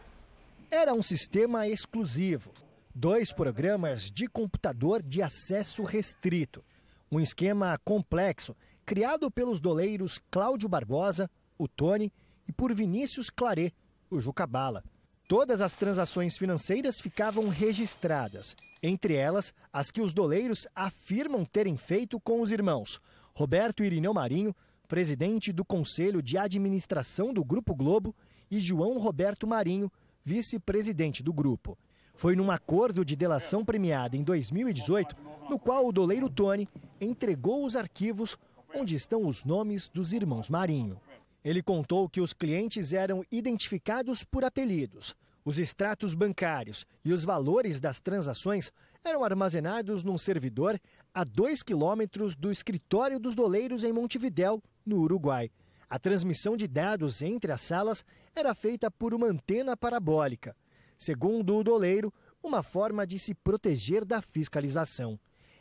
Era 0.70 0.94
um 0.94 1.02
sistema 1.02 1.66
exclusivo. 1.66 2.52
Dois 2.94 3.32
programas 3.32 4.08
de 4.08 4.28
computador 4.28 5.02
de 5.02 5.20
acesso 5.20 5.82
restrito. 5.82 6.62
Um 7.10 7.18
esquema 7.18 7.76
complexo 7.84 8.54
criado 8.86 9.32
pelos 9.32 9.60
doleiros 9.60 10.20
Cláudio 10.30 10.68
Barbosa, 10.68 11.28
o 11.58 11.66
Tony 11.66 12.12
e 12.50 12.52
por 12.52 12.74
Vinícius 12.74 13.30
Claret, 13.30 13.72
o 14.10 14.20
Jucabala. 14.20 14.82
Todas 15.28 15.60
as 15.60 15.72
transações 15.72 16.36
financeiras 16.36 17.00
ficavam 17.00 17.48
registradas, 17.48 18.56
entre 18.82 19.14
elas 19.14 19.54
as 19.72 19.92
que 19.92 20.00
os 20.00 20.12
doleiros 20.12 20.66
afirmam 20.74 21.44
terem 21.44 21.76
feito 21.76 22.18
com 22.18 22.40
os 22.40 22.50
irmãos 22.50 23.00
Roberto 23.32 23.84
Irineu 23.84 24.12
Marinho, 24.12 24.52
presidente 24.88 25.52
do 25.52 25.64
Conselho 25.64 26.20
de 26.20 26.36
Administração 26.36 27.32
do 27.32 27.44
Grupo 27.44 27.72
Globo, 27.72 28.12
e 28.50 28.58
João 28.58 28.98
Roberto 28.98 29.46
Marinho, 29.46 29.88
vice-presidente 30.24 31.22
do 31.22 31.32
grupo. 31.32 31.78
Foi 32.16 32.34
num 32.34 32.50
acordo 32.50 33.04
de 33.04 33.14
delação 33.14 33.64
premiada 33.64 34.16
em 34.16 34.24
2018, 34.24 35.14
no 35.48 35.56
qual 35.56 35.86
o 35.86 35.92
doleiro 35.92 36.28
Tony 36.28 36.68
entregou 37.00 37.64
os 37.64 37.76
arquivos 37.76 38.36
onde 38.74 38.96
estão 38.96 39.24
os 39.24 39.44
nomes 39.44 39.88
dos 39.88 40.12
irmãos 40.12 40.50
Marinho. 40.50 41.00
Ele 41.44 41.62
contou 41.62 42.08
que 42.08 42.20
os 42.20 42.32
clientes 42.32 42.92
eram 42.92 43.24
identificados 43.30 44.22
por 44.22 44.44
apelidos. 44.44 45.14
Os 45.44 45.58
extratos 45.58 46.14
bancários 46.14 46.84
e 47.04 47.12
os 47.12 47.24
valores 47.24 47.80
das 47.80 47.98
transações 47.98 48.70
eram 49.02 49.24
armazenados 49.24 50.04
num 50.04 50.18
servidor 50.18 50.78
a 51.14 51.24
dois 51.24 51.62
quilômetros 51.62 52.36
do 52.36 52.50
escritório 52.50 53.18
dos 53.18 53.34
doleiros 53.34 53.82
em 53.82 53.92
Montevidéu, 53.92 54.62
no 54.84 54.98
Uruguai. 54.98 55.50
A 55.88 55.98
transmissão 55.98 56.56
de 56.56 56.68
dados 56.68 57.22
entre 57.22 57.50
as 57.50 57.62
salas 57.62 58.04
era 58.34 58.54
feita 58.54 58.90
por 58.90 59.14
uma 59.14 59.26
antena 59.26 59.76
parabólica. 59.76 60.54
Segundo 60.96 61.56
o 61.56 61.64
doleiro, 61.64 62.12
uma 62.42 62.62
forma 62.62 63.06
de 63.06 63.18
se 63.18 63.34
proteger 63.34 64.04
da 64.04 64.20
fiscalização. 64.20 65.18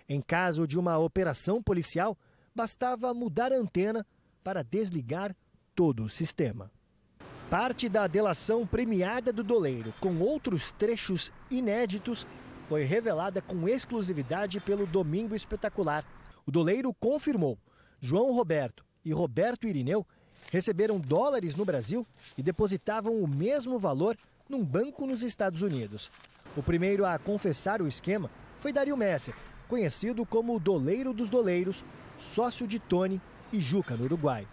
Em 0.07 0.21
caso 0.21 0.67
de 0.67 0.77
uma 0.77 0.97
operação 0.97 1.63
policial, 1.63 2.17
bastava 2.53 3.13
mudar 3.13 3.53
a 3.53 3.57
antena 3.57 4.05
para 4.43 4.63
desligar 4.63 5.35
todo 5.79 6.03
o 6.03 6.09
sistema. 6.09 6.69
Parte 7.49 7.87
da 7.87 8.05
delação 8.05 8.67
premiada 8.67 9.31
do 9.31 9.41
doleiro, 9.41 9.93
com 10.01 10.19
outros 10.19 10.73
trechos 10.73 11.31
inéditos, 11.49 12.27
foi 12.67 12.83
revelada 12.83 13.41
com 13.41 13.65
exclusividade 13.65 14.59
pelo 14.59 14.85
Domingo 14.85 15.33
Espetacular. 15.33 16.03
O 16.45 16.51
doleiro 16.51 16.93
confirmou: 16.93 17.57
João 18.01 18.33
Roberto 18.33 18.83
e 19.05 19.13
Roberto 19.13 19.65
Irineu 19.65 20.05
receberam 20.51 20.99
dólares 20.99 21.55
no 21.55 21.63
Brasil 21.63 22.05
e 22.37 22.43
depositavam 22.43 23.13
o 23.13 23.25
mesmo 23.25 23.79
valor 23.79 24.17
num 24.49 24.65
banco 24.65 25.07
nos 25.07 25.23
Estados 25.23 25.61
Unidos. 25.61 26.11
O 26.57 26.61
primeiro 26.61 27.05
a 27.05 27.17
confessar 27.17 27.81
o 27.81 27.87
esquema 27.87 28.29
foi 28.57 28.73
Dario 28.73 28.97
Messer, 28.97 29.33
conhecido 29.69 30.25
como 30.25 30.57
o 30.57 30.59
Doleiro 30.59 31.13
dos 31.13 31.29
Doleiros, 31.29 31.85
sócio 32.17 32.67
de 32.67 32.79
Tony 32.79 33.21
e 33.53 33.61
Juca 33.61 33.95
no 33.95 34.03
Uruguai. 34.03 34.45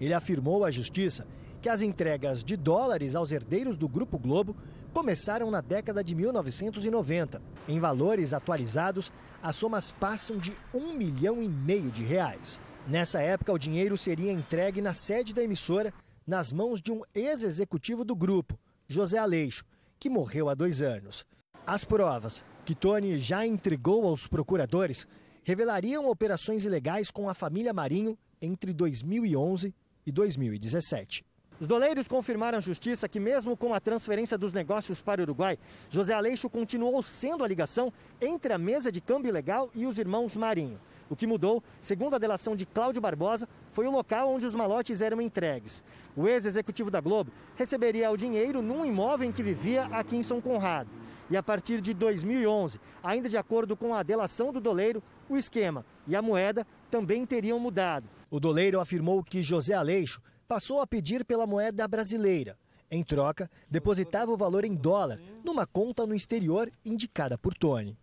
Ele 0.00 0.14
afirmou 0.14 0.64
à 0.64 0.70
justiça 0.70 1.26
que 1.60 1.68
as 1.68 1.82
entregas 1.82 2.44
de 2.44 2.56
dólares 2.56 3.14
aos 3.14 3.32
herdeiros 3.32 3.76
do 3.76 3.88
Grupo 3.88 4.18
Globo 4.18 4.56
começaram 4.92 5.50
na 5.50 5.60
década 5.60 6.02
de 6.02 6.14
1990. 6.14 7.42
Em 7.68 7.80
valores 7.80 8.32
atualizados, 8.32 9.12
as 9.42 9.56
somas 9.56 9.90
passam 9.90 10.38
de 10.38 10.52
um 10.72 10.94
milhão 10.94 11.42
e 11.42 11.48
meio 11.48 11.90
de 11.90 12.04
reais. 12.04 12.60
Nessa 12.86 13.20
época, 13.20 13.52
o 13.52 13.58
dinheiro 13.58 13.98
seria 13.98 14.32
entregue 14.32 14.80
na 14.80 14.94
sede 14.94 15.34
da 15.34 15.42
emissora, 15.42 15.92
nas 16.26 16.52
mãos 16.52 16.80
de 16.80 16.92
um 16.92 17.02
ex-executivo 17.14 18.04
do 18.04 18.14
grupo, 18.14 18.58
José 18.86 19.18
Aleixo, 19.18 19.64
que 19.98 20.08
morreu 20.08 20.48
há 20.48 20.54
dois 20.54 20.80
anos. 20.80 21.24
As 21.66 21.84
provas 21.84 22.44
que 22.64 22.74
Tony 22.74 23.18
já 23.18 23.46
entregou 23.46 24.06
aos 24.06 24.26
procuradores 24.26 25.06
revelariam 25.42 26.08
operações 26.08 26.64
ilegais 26.64 27.10
com 27.10 27.28
a 27.28 27.34
família 27.34 27.72
Marinho 27.72 28.16
entre 28.40 28.72
2011 28.72 29.74
e 30.08 30.12
2017. 30.12 31.22
Os 31.60 31.66
doleiros 31.66 32.08
confirmaram 32.08 32.56
à 32.56 32.60
justiça 32.60 33.08
que, 33.08 33.20
mesmo 33.20 33.56
com 33.56 33.74
a 33.74 33.80
transferência 33.80 34.38
dos 34.38 34.52
negócios 34.52 35.02
para 35.02 35.20
o 35.20 35.24
Uruguai, 35.24 35.58
José 35.90 36.14
Aleixo 36.14 36.48
continuou 36.48 37.02
sendo 37.02 37.44
a 37.44 37.48
ligação 37.48 37.92
entre 38.20 38.52
a 38.52 38.58
mesa 38.58 38.90
de 38.90 39.00
câmbio 39.00 39.32
legal 39.32 39.68
e 39.74 39.84
os 39.84 39.98
irmãos 39.98 40.36
Marinho. 40.36 40.80
O 41.10 41.16
que 41.16 41.26
mudou, 41.26 41.62
segundo 41.80 42.14
a 42.14 42.18
delação 42.18 42.56
de 42.56 42.64
Cláudio 42.64 43.02
Barbosa, 43.02 43.48
foi 43.72 43.86
o 43.86 43.90
local 43.90 44.30
onde 44.30 44.46
os 44.46 44.54
malotes 44.54 45.02
eram 45.02 45.20
entregues. 45.20 45.82
O 46.16 46.26
ex-executivo 46.26 46.90
da 46.90 47.00
Globo 47.00 47.30
receberia 47.56 48.10
o 48.10 48.16
dinheiro 48.16 48.62
num 48.62 48.86
imóvel 48.86 49.28
em 49.28 49.32
que 49.32 49.42
vivia 49.42 49.84
aqui 49.86 50.16
em 50.16 50.22
São 50.22 50.40
Conrado. 50.40 50.88
E 51.30 51.36
a 51.36 51.42
partir 51.42 51.80
de 51.82 51.92
2011, 51.92 52.80
ainda 53.02 53.28
de 53.28 53.36
acordo 53.36 53.76
com 53.76 53.94
a 53.94 54.02
delação 54.02 54.52
do 54.52 54.60
doleiro, 54.60 55.02
o 55.28 55.36
esquema 55.36 55.84
e 56.06 56.16
a 56.16 56.22
moeda 56.22 56.66
também 56.90 57.24
teriam 57.24 57.58
mudado. 57.58 58.08
O 58.30 58.40
doleiro 58.40 58.80
afirmou 58.80 59.22
que 59.22 59.42
José 59.42 59.74
Aleixo 59.74 60.20
passou 60.46 60.80
a 60.80 60.86
pedir 60.86 61.24
pela 61.24 61.46
moeda 61.46 61.86
brasileira. 61.86 62.56
Em 62.90 63.04
troca, 63.04 63.50
depositava 63.70 64.32
o 64.32 64.36
valor 64.36 64.64
em 64.64 64.74
dólar 64.74 65.20
numa 65.44 65.66
conta 65.66 66.06
no 66.06 66.14
exterior 66.14 66.72
indicada 66.84 67.36
por 67.36 67.54
Tony. 67.54 67.96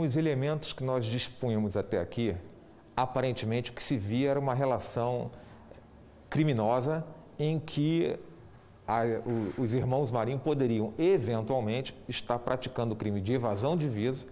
Os 0.00 0.16
elementos 0.16 0.72
que 0.72 0.82
nós 0.82 1.04
dispunhamos 1.04 1.76
até 1.76 2.00
aqui, 2.00 2.34
aparentemente 2.96 3.70
o 3.70 3.74
que 3.74 3.82
se 3.82 3.96
via 3.96 4.30
era 4.30 4.40
uma 4.40 4.54
relação 4.54 5.30
criminosa 6.28 7.06
em 7.38 7.60
que 7.60 8.18
a, 8.86 9.02
o, 9.24 9.62
os 9.62 9.72
irmãos 9.72 10.10
Marinho 10.10 10.40
poderiam 10.40 10.92
eventualmente 10.98 11.94
estar 12.08 12.38
praticando 12.40 12.94
o 12.94 12.96
crime 12.96 13.20
de 13.20 13.34
evasão 13.34 13.76
de 13.76 13.86
divisa 13.86 14.26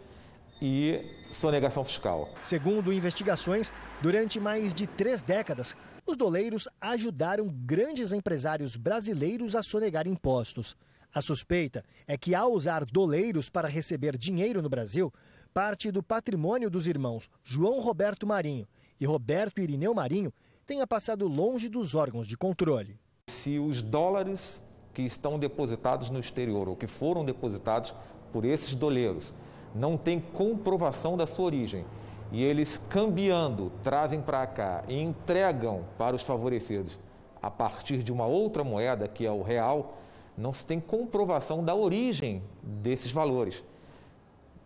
e 0.61 1.03
sonegação 1.31 1.85
fiscal. 1.85 2.29
Segundo 2.43 2.93
investigações, 2.93 3.73
durante 4.03 4.39
mais 4.39 4.75
de 4.75 4.87
três 4.87 5.23
décadas, 5.23 5.75
os 6.07 6.17
doleiros 6.17 6.69
ajudaram 6.81 7.49
grandes 7.49 8.13
empresários 8.13 8.77
brasileiros 8.77 9.55
a 9.55 9.63
sonegar 9.63 10.07
impostos. 10.07 10.77
A 11.13 11.21
suspeita 11.21 11.85
é 12.07 12.17
que, 12.17 12.35
ao 12.35 12.53
usar 12.53 12.85
doleiros 12.85 13.51
para 13.51 13.69
receber 13.69 14.17
dinheiro 14.17 14.63
no 14.63 14.69
Brasil, 14.69 15.13
parte 15.53 15.91
do 15.91 16.03
patrimônio 16.03 16.71
dos 16.71 16.87
irmãos 16.87 17.29
João 17.43 17.81
Roberto 17.81 18.27
Marinho 18.27 18.67
e 19.01 19.05
Roberto 19.05 19.61
Irineu 19.61 19.95
Marinho 19.95 20.33
tenha 20.67 20.87
passado 20.87 21.27
longe 21.27 21.69
dos 21.69 21.95
órgãos 21.95 22.29
de 22.29 22.37
controle. 22.37 22.99
Se 23.29 23.59
os 23.59 23.83
dólares 23.83 24.63
que 24.95 25.03
estão 25.03 25.39
depositados 25.39 26.11
no 26.11 26.21
exterior 26.21 26.69
ou 26.69 26.77
que 26.77 26.87
foram 26.87 27.25
depositados 27.25 27.95
por 28.33 28.45
esses 28.45 28.75
doleiros 28.75 29.35
não 29.75 29.97
têm 29.97 30.21
comprovação 30.21 31.17
da 31.17 31.27
sua 31.27 31.47
origem 31.47 31.85
e 32.33 32.43
eles 32.43 32.81
cambiando 32.89 33.73
trazem 33.83 34.21
para 34.21 34.47
cá 34.47 34.85
e 34.89 35.01
entregam 35.01 35.85
para 35.99 36.15
os 36.15 36.23
favorecidos 36.23 36.99
a 37.43 37.51
partir 37.51 38.03
de 38.03 38.13
uma 38.13 38.27
outra 38.27 38.63
moeda, 38.63 39.09
que 39.09 39.27
é 39.27 39.33
o 39.33 39.43
real, 39.43 39.99
não 40.37 40.53
se 40.53 40.65
tem 40.65 40.79
comprovação 40.79 41.65
da 41.65 41.75
origem 41.75 42.43
desses 42.63 43.11
valores. 43.11 43.65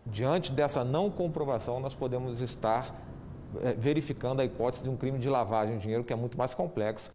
Diante 0.05 0.51
dessa 0.51 0.83
não 0.83 1.09
comprovação, 1.09 1.79
nós 1.79 1.95
podemos 1.95 2.41
estar 2.41 2.93
eh, 3.61 3.73
verificando 3.77 4.41
a 4.41 4.45
hipótese 4.45 4.83
de 4.83 4.89
um 4.89 4.95
crime 4.95 5.17
de 5.17 5.29
lavagem 5.29 5.77
de 5.77 5.83
dinheiro 5.83 6.03
que 6.03 6.13
é 6.13 6.15
muito 6.15 6.37
mais 6.37 6.53
complexo. 6.53 7.11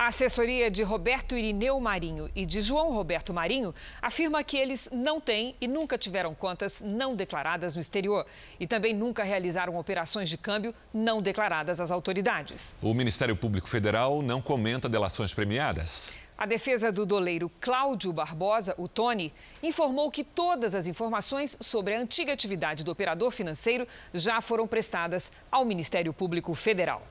A 0.00 0.06
assessoria 0.06 0.70
de 0.70 0.82
Roberto 0.82 1.36
Irineu 1.36 1.78
Marinho 1.78 2.30
e 2.34 2.46
de 2.46 2.62
João 2.62 2.90
Roberto 2.90 3.34
Marinho 3.34 3.74
afirma 4.00 4.42
que 4.42 4.56
eles 4.56 4.88
não 4.90 5.20
têm 5.20 5.54
e 5.60 5.68
nunca 5.68 5.98
tiveram 5.98 6.34
contas 6.34 6.80
não 6.80 7.14
declaradas 7.14 7.74
no 7.74 7.82
exterior 7.82 8.24
e 8.58 8.66
também 8.66 8.94
nunca 8.94 9.22
realizaram 9.22 9.76
operações 9.76 10.30
de 10.30 10.38
câmbio 10.38 10.74
não 10.90 11.20
declaradas 11.20 11.82
às 11.82 11.90
autoridades. 11.90 12.74
O 12.80 12.94
Ministério 12.94 13.36
Público 13.36 13.68
Federal 13.68 14.22
não 14.22 14.40
comenta 14.40 14.88
delações 14.88 15.34
premiadas. 15.34 16.14
A 16.38 16.46
defesa 16.46 16.90
do 16.90 17.04
doleiro 17.04 17.52
Cláudio 17.60 18.10
Barbosa, 18.10 18.74
o 18.78 18.88
Tony, 18.88 19.34
informou 19.62 20.10
que 20.10 20.24
todas 20.24 20.74
as 20.74 20.86
informações 20.86 21.58
sobre 21.60 21.94
a 21.94 22.00
antiga 22.00 22.32
atividade 22.32 22.82
do 22.82 22.90
operador 22.90 23.30
financeiro 23.30 23.86
já 24.14 24.40
foram 24.40 24.66
prestadas 24.66 25.30
ao 25.52 25.62
Ministério 25.62 26.14
Público 26.14 26.54
Federal. 26.54 27.06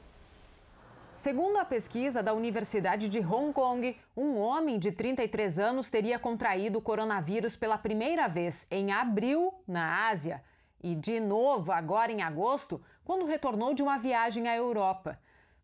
Segundo 1.11 1.57
a 1.57 1.65
pesquisa 1.65 2.23
da 2.23 2.33
Universidade 2.33 3.09
de 3.09 3.19
Hong 3.19 3.51
Kong, 3.51 3.97
um 4.15 4.38
homem 4.38 4.79
de 4.79 4.93
33 4.93 5.59
anos 5.59 5.89
teria 5.89 6.17
contraído 6.17 6.79
o 6.79 6.81
coronavírus 6.81 7.57
pela 7.57 7.77
primeira 7.77 8.29
vez 8.29 8.65
em 8.71 8.93
abril, 8.93 9.53
na 9.67 10.07
Ásia, 10.07 10.41
e 10.81 10.95
de 10.95 11.19
novo 11.19 11.73
agora 11.73 12.13
em 12.13 12.21
agosto, 12.21 12.81
quando 13.03 13.25
retornou 13.25 13.73
de 13.73 13.83
uma 13.83 13.97
viagem 13.97 14.47
à 14.47 14.55
Europa. 14.55 15.19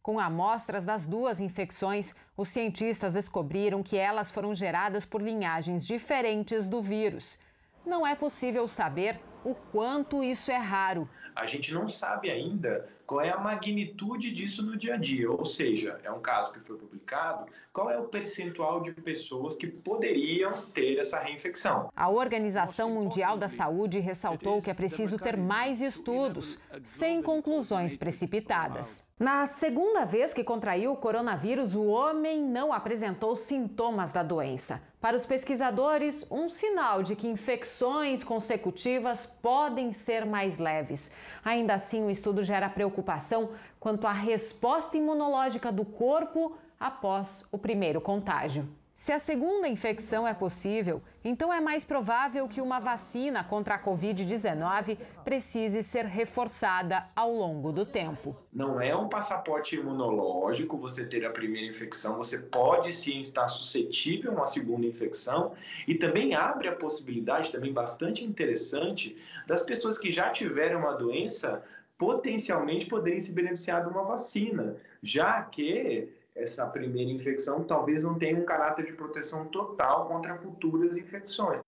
Com 0.07 0.21
amostras 0.21 0.85
das 0.85 1.05
duas 1.05 1.41
infecções, 1.41 2.15
os 2.37 2.47
cientistas 2.47 3.11
descobriram 3.11 3.83
que 3.83 3.97
elas 3.97 4.31
foram 4.31 4.55
geradas 4.55 5.03
por 5.03 5.21
linhagens 5.21 5.85
diferentes 5.85 6.69
do 6.69 6.81
vírus. 6.81 7.37
Não 7.85 8.07
é 8.07 8.15
possível 8.15 8.69
saber 8.69 9.19
o 9.43 9.55
quanto 9.71 10.23
isso 10.23 10.51
é 10.51 10.57
raro. 10.57 11.07
A 11.35 11.45
gente 11.45 11.73
não 11.73 11.87
sabe 11.87 12.31
ainda 12.31 12.87
qual 13.05 13.21
é 13.21 13.29
a 13.29 13.37
magnitude 13.37 14.31
disso 14.31 14.61
no 14.61 14.75
dia 14.75 14.95
a 14.95 14.97
dia, 14.97 15.31
ou 15.31 15.45
seja, 15.45 15.99
é 16.03 16.11
um 16.11 16.19
caso 16.19 16.51
que 16.51 16.59
foi 16.59 16.77
publicado, 16.77 17.45
qual 17.71 17.89
é 17.89 17.97
o 17.97 18.03
percentual 18.03 18.81
de 18.81 18.91
pessoas 18.91 19.55
que 19.55 19.65
poderiam 19.65 20.63
ter 20.73 20.97
essa 20.97 21.17
reinfecção. 21.19 21.89
A 21.95 22.09
Organização 22.09 22.89
Mundial 22.89 23.37
da 23.37 23.47
Saúde 23.47 23.99
ressaltou 23.99 24.61
que 24.61 24.69
é 24.69 24.73
preciso 24.73 25.17
ter 25.17 25.37
mais 25.37 25.81
estudos, 25.81 26.59
sem 26.83 27.21
conclusões 27.21 27.95
precipitadas. 27.95 29.07
Na 29.19 29.45
segunda 29.45 30.03
vez 30.03 30.33
que 30.33 30.43
contraiu 30.43 30.91
o 30.91 30.97
coronavírus, 30.97 31.75
o 31.75 31.85
homem 31.85 32.41
não 32.41 32.73
apresentou 32.73 33.35
sintomas 33.35 34.11
da 34.11 34.21
doença. 34.21 34.81
Para 34.99 35.15
os 35.15 35.25
pesquisadores, 35.25 36.29
um 36.29 36.49
sinal 36.49 37.03
de 37.03 37.15
que 37.15 37.27
infecções 37.27 38.23
consecutivas 38.23 39.25
podem 39.27 39.91
ser 39.91 40.25
mais 40.25 40.57
leves. 40.57 41.13
Ainda 41.43 41.73
assim, 41.75 42.03
o 42.03 42.09
estudo 42.09 42.43
gera 42.43 42.69
preocupação 42.69 43.51
quanto 43.79 44.07
à 44.07 44.11
resposta 44.11 44.97
imunológica 44.97 45.71
do 45.71 45.85
corpo 45.85 46.57
após 46.79 47.47
o 47.51 47.57
primeiro 47.57 48.01
contágio. 48.01 48.67
Se 48.99 49.11
a 49.11 49.19
segunda 49.19 49.67
infecção 49.67 50.27
é 50.27 50.33
possível, 50.33 51.03
então 51.23 51.53
é 51.53 51.61
mais 51.61 51.85
provável 51.85 52.47
que 52.47 52.59
uma 52.59 52.79
vacina 52.79 53.43
contra 53.43 53.75
a 53.75 53.79
Covid-19 53.79 54.97
precise 55.23 55.83
ser 55.83 56.05
reforçada 56.05 57.05
ao 57.15 57.31
longo 57.31 57.71
do 57.71 57.85
tempo. 57.85 58.35
Não 58.51 58.81
é 58.81 58.95
um 58.95 59.07
passaporte 59.07 59.75
imunológico 59.75 60.79
você 60.79 61.05
ter 61.05 61.23
a 61.27 61.29
primeira 61.29 61.67
infecção, 61.67 62.17
você 62.17 62.39
pode 62.39 62.91
sim 62.91 63.19
estar 63.19 63.47
suscetível 63.47 64.31
a 64.31 64.33
uma 64.33 64.45
segunda 64.47 64.87
infecção 64.87 65.53
e 65.87 65.93
também 65.93 66.33
abre 66.33 66.67
a 66.67 66.75
possibilidade, 66.75 67.51
também 67.51 67.71
bastante 67.71 68.25
interessante, 68.25 69.15
das 69.45 69.61
pessoas 69.61 69.99
que 69.99 70.09
já 70.09 70.31
tiveram 70.31 70.79
uma 70.79 70.93
doença 70.93 71.63
potencialmente 71.99 72.87
poderem 72.87 73.19
se 73.19 73.31
beneficiar 73.31 73.83
de 73.83 73.89
uma 73.89 74.03
vacina, 74.03 74.75
já 75.03 75.43
que 75.43 76.09
essa 76.37 76.65
primeira 76.67 77.11
infecção 77.11 77.63
talvez 77.63 78.03
não 78.03 78.17
tenha 78.17 78.37
um 78.37 78.45
caráter 78.45 78.85
de 78.85 78.93
proteção 78.93 79.45
total 79.47 80.07
contra 80.07 80.37
futuras 80.37 80.95
infecções. 80.95 81.59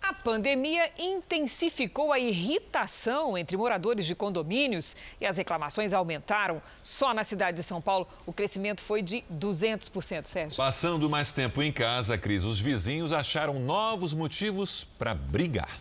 A 0.00 0.12
pandemia 0.12 0.92
intensificou 0.96 2.12
a 2.12 2.18
irritação 2.18 3.36
entre 3.36 3.56
moradores 3.56 4.06
de 4.06 4.14
condomínios 4.14 4.96
e 5.20 5.26
as 5.26 5.36
reclamações 5.36 5.92
aumentaram. 5.92 6.62
Só 6.80 7.12
na 7.12 7.24
cidade 7.24 7.56
de 7.56 7.64
São 7.64 7.80
Paulo, 7.80 8.06
o 8.24 8.32
crescimento 8.32 8.82
foi 8.82 9.02
de 9.02 9.24
200%, 9.32 10.26
Sérgio. 10.26 10.56
Passando 10.56 11.10
mais 11.10 11.32
tempo 11.32 11.60
em 11.60 11.72
casa, 11.72 12.16
Cris, 12.16 12.44
os 12.44 12.60
vizinhos 12.60 13.12
acharam 13.12 13.58
novos 13.58 14.14
motivos 14.14 14.84
para 14.84 15.12
brigar. 15.12 15.80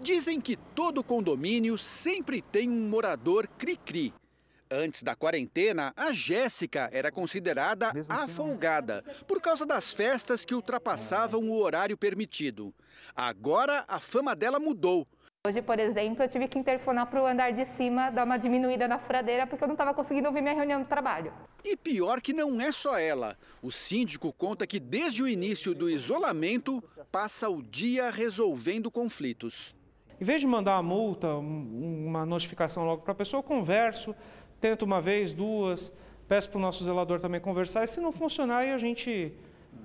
Dizem 0.00 0.40
que 0.40 0.54
todo 0.54 1.02
condomínio 1.02 1.76
sempre 1.76 2.40
tem 2.40 2.70
um 2.70 2.88
morador 2.88 3.48
cri-cri. 3.58 4.14
Antes 4.70 5.02
da 5.02 5.14
quarentena, 5.14 5.92
a 5.96 6.12
Jéssica 6.12 6.90
era 6.92 7.12
considerada 7.12 7.92
a 8.08 8.26
folgada 8.26 9.04
por 9.26 9.40
causa 9.40 9.64
das 9.64 9.92
festas 9.92 10.44
que 10.44 10.54
ultrapassavam 10.54 11.48
o 11.48 11.60
horário 11.60 11.96
permitido. 11.96 12.74
Agora, 13.14 13.84
a 13.86 14.00
fama 14.00 14.34
dela 14.34 14.58
mudou. 14.58 15.06
Hoje, 15.46 15.62
por 15.62 15.78
exemplo, 15.78 16.24
eu 16.24 16.28
tive 16.28 16.48
que 16.48 16.58
interfonar 16.58 17.06
para 17.06 17.22
o 17.22 17.26
andar 17.26 17.52
de 17.52 17.64
cima, 17.64 18.10
dar 18.10 18.24
uma 18.24 18.36
diminuída 18.36 18.88
na 18.88 18.98
furadeira, 18.98 19.46
porque 19.46 19.62
eu 19.62 19.68
não 19.68 19.74
estava 19.74 19.94
conseguindo 19.94 20.26
ouvir 20.26 20.42
minha 20.42 20.56
reunião 20.56 20.82
de 20.82 20.88
trabalho. 20.88 21.32
E 21.64 21.76
pior 21.76 22.20
que 22.20 22.32
não 22.32 22.60
é 22.60 22.72
só 22.72 22.98
ela. 22.98 23.38
O 23.62 23.70
síndico 23.70 24.32
conta 24.32 24.66
que 24.66 24.80
desde 24.80 25.22
o 25.22 25.28
início 25.28 25.72
do 25.72 25.88
isolamento, 25.88 26.82
passa 27.12 27.48
o 27.48 27.62
dia 27.62 28.10
resolvendo 28.10 28.90
conflitos. 28.90 29.76
Em 30.20 30.24
vez 30.24 30.40
de 30.40 30.46
mandar 30.46 30.76
uma 30.76 30.82
multa, 30.82 31.28
uma 31.28 32.24
notificação 32.24 32.84
logo 32.84 33.02
para 33.02 33.12
a 33.12 33.14
pessoa, 33.14 33.38
eu 33.38 33.42
converso, 33.42 34.16
tento 34.60 34.82
uma 34.82 35.00
vez, 35.00 35.32
duas, 35.32 35.92
peço 36.28 36.50
para 36.50 36.58
o 36.58 36.60
nosso 36.60 36.84
zelador 36.84 37.20
também 37.20 37.40
conversar, 37.40 37.84
e 37.84 37.86
se 37.86 38.00
não 38.00 38.12
funcionar, 38.12 38.58
aí 38.58 38.72
a 38.72 38.78
gente 38.78 39.32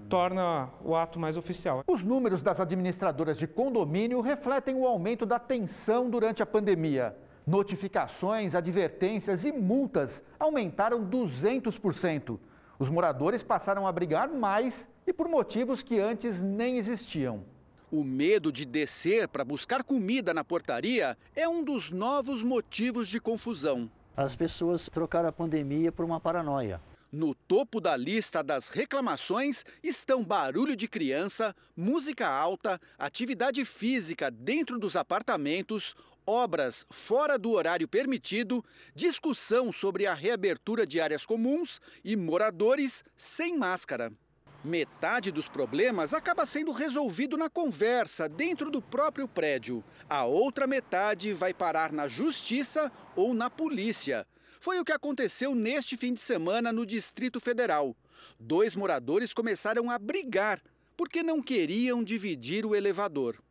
torna 0.10 0.70
o 0.84 0.96
ato 0.96 1.20
mais 1.20 1.38
oficial. 1.38 1.84
Os 1.88 2.04
números 2.04 2.42
das 2.42 2.60
administradoras 2.60 3.38
de 3.38 3.48
condomínio 3.48 4.22
refletem 4.22 4.76
o 4.76 4.86
aumento 4.86 5.26
da 5.26 5.40
tensão 5.40 6.10
durante 6.10 6.44
a 6.44 6.46
pandemia. 6.46 7.16
Notificações, 7.46 8.54
advertências 8.54 9.46
e 9.46 9.52
multas 9.52 10.24
aumentaram 10.40 11.06
200%. 11.06 12.38
Os 12.78 12.90
moradores 12.90 13.44
passaram 13.44 13.88
a 13.88 13.92
brigar 13.92 14.28
mais 14.28 14.88
e 15.06 15.14
por 15.14 15.28
motivos 15.28 15.84
que 15.84 16.00
antes 16.00 16.42
nem 16.42 16.78
existiam. 16.78 17.44
O 17.92 18.04
medo 18.04 18.52
de 18.52 18.66
descer 18.66 19.28
para 19.28 19.44
buscar 19.44 19.84
comida 19.84 20.34
na 20.34 20.44
portaria 20.44 21.18
é 21.36 21.48
um 21.48 21.64
dos 21.64 21.92
novos 21.92 22.42
motivos 22.42 23.08
de 23.08 23.20
confusão. 23.20 23.90
As 24.22 24.36
pessoas 24.36 24.88
trocaram 24.88 25.30
a 25.30 25.32
pandemia 25.32 25.92
por 25.92 26.06
uma 26.06 26.20
paranoia. 26.20 26.80
No 27.12 27.34
topo 27.34 27.82
da 27.82 27.98
lista 27.98 28.44
das 28.44 28.70
reclamações 28.70 29.66
estão 29.82 30.24
barulho 30.24 30.76
de 30.76 30.88
criança, 30.88 31.56
música 31.76 32.30
alta, 32.30 32.80
atividade 33.00 33.66
física 33.66 34.30
dentro 34.30 34.78
dos 34.78 34.96
apartamentos, 34.96 35.96
obras 36.24 36.86
fora 36.92 37.36
do 37.36 37.50
horário 37.50 37.88
permitido, 37.88 38.64
discussão 38.94 39.72
sobre 39.72 40.06
a 40.06 40.14
reabertura 40.14 40.86
de 40.86 41.02
áreas 41.02 41.26
comuns 41.26 41.82
e 42.06 42.16
moradores 42.16 43.04
sem 43.18 43.58
máscara. 43.58 44.14
Metade 44.64 45.32
dos 45.32 45.50
problemas 45.50 46.14
acaba 46.14 46.46
sendo 46.46 46.72
resolvido 46.72 47.36
na 47.36 47.50
conversa 47.50 48.30
dentro 48.30 48.70
do 48.70 48.80
próprio 48.80 49.28
prédio. 49.28 49.84
A 50.08 50.26
outra 50.26 50.68
metade 50.68 51.34
vai 51.34 51.52
parar 51.52 51.92
na 51.92 52.08
justiça 52.08 52.92
ou 53.16 53.34
na 53.34 53.50
polícia. 53.50 54.26
Foi 54.60 54.80
o 54.80 54.86
que 54.86 54.92
aconteceu 54.92 55.56
neste 55.56 55.98
fim 55.98 56.14
de 56.14 56.22
semana 56.22 56.72
no 56.72 56.86
Distrito 56.86 57.40
Federal. 57.40 57.96
Dois 58.40 58.76
moradores 58.76 59.34
começaram 59.34 59.90
a 59.90 59.98
brigar 59.98 60.62
porque 60.96 61.24
não 61.24 61.42
queriam 61.42 62.04
dividir 62.04 62.64
o 62.64 62.76
elevador. 62.76 63.42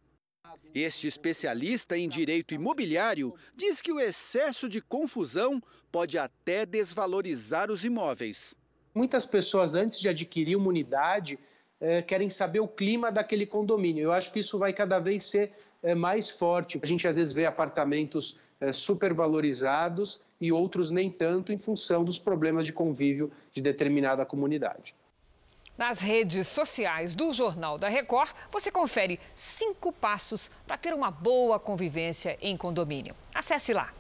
Este 0.72 1.08
especialista 1.08 1.98
em 1.98 2.08
direito 2.08 2.54
imobiliário 2.54 3.34
diz 3.56 3.80
que 3.80 3.90
o 3.90 3.98
excesso 3.98 4.68
de 4.68 4.80
confusão 4.80 5.60
pode 5.90 6.16
até 6.16 6.64
desvalorizar 6.64 7.68
os 7.68 7.84
imóveis. 7.84 8.54
Muitas 8.94 9.26
pessoas, 9.26 9.74
antes 9.74 10.00
de 10.00 10.09
adquirir 10.09 10.57
uma 10.57 10.68
unidade, 10.68 11.38
eh, 11.81 12.03
querem 12.03 12.29
saber 12.29 12.61
o 12.61 12.68
clima 12.68 13.11
daquele 13.11 13.46
condomínio. 13.46 14.03
Eu 14.03 14.12
acho 14.12 14.33
que 14.33 14.40
isso 14.40 14.59
vai 14.59 14.72
cada 14.72 14.98
vez 14.98 15.24
ser 15.24 15.53
eh, 15.83 15.94
mais 15.94 16.29
forte. 16.29 16.79
A 16.83 16.87
gente 16.87 17.07
às 17.07 17.16
vezes 17.16 17.33
vê 17.33 17.46
apartamentos 17.46 18.38
eh, 18.61 18.72
supervalorizados 18.72 20.20
e 20.40 20.53
outros 20.53 20.90
nem 20.90 21.11
tanto, 21.11 21.53
em 21.53 21.59
função 21.59 22.05
dos 22.05 22.18
problemas 22.18 22.66
de 22.66 22.72
convívio 22.72 23.31
de 23.53 23.62
determinada 23.62 24.26
comunidade. 24.26 24.94
Nas 25.79 26.00
redes 26.00 26.46
sociais 26.46 27.14
do 27.14 27.33
Jornal 27.33 27.79
da 27.79 27.88
Record, 27.88 28.33
você 28.53 28.70
confere 28.70 29.18
cinco 29.35 29.90
passos 29.90 30.50
para 30.66 30.76
ter 30.76 30.92
uma 30.92 31.11
boa 31.11 31.59
convivência 31.59 32.37
em 32.42 32.55
condomínio. 32.55 33.14
Acesse 33.35 33.72
lá. 33.72 33.94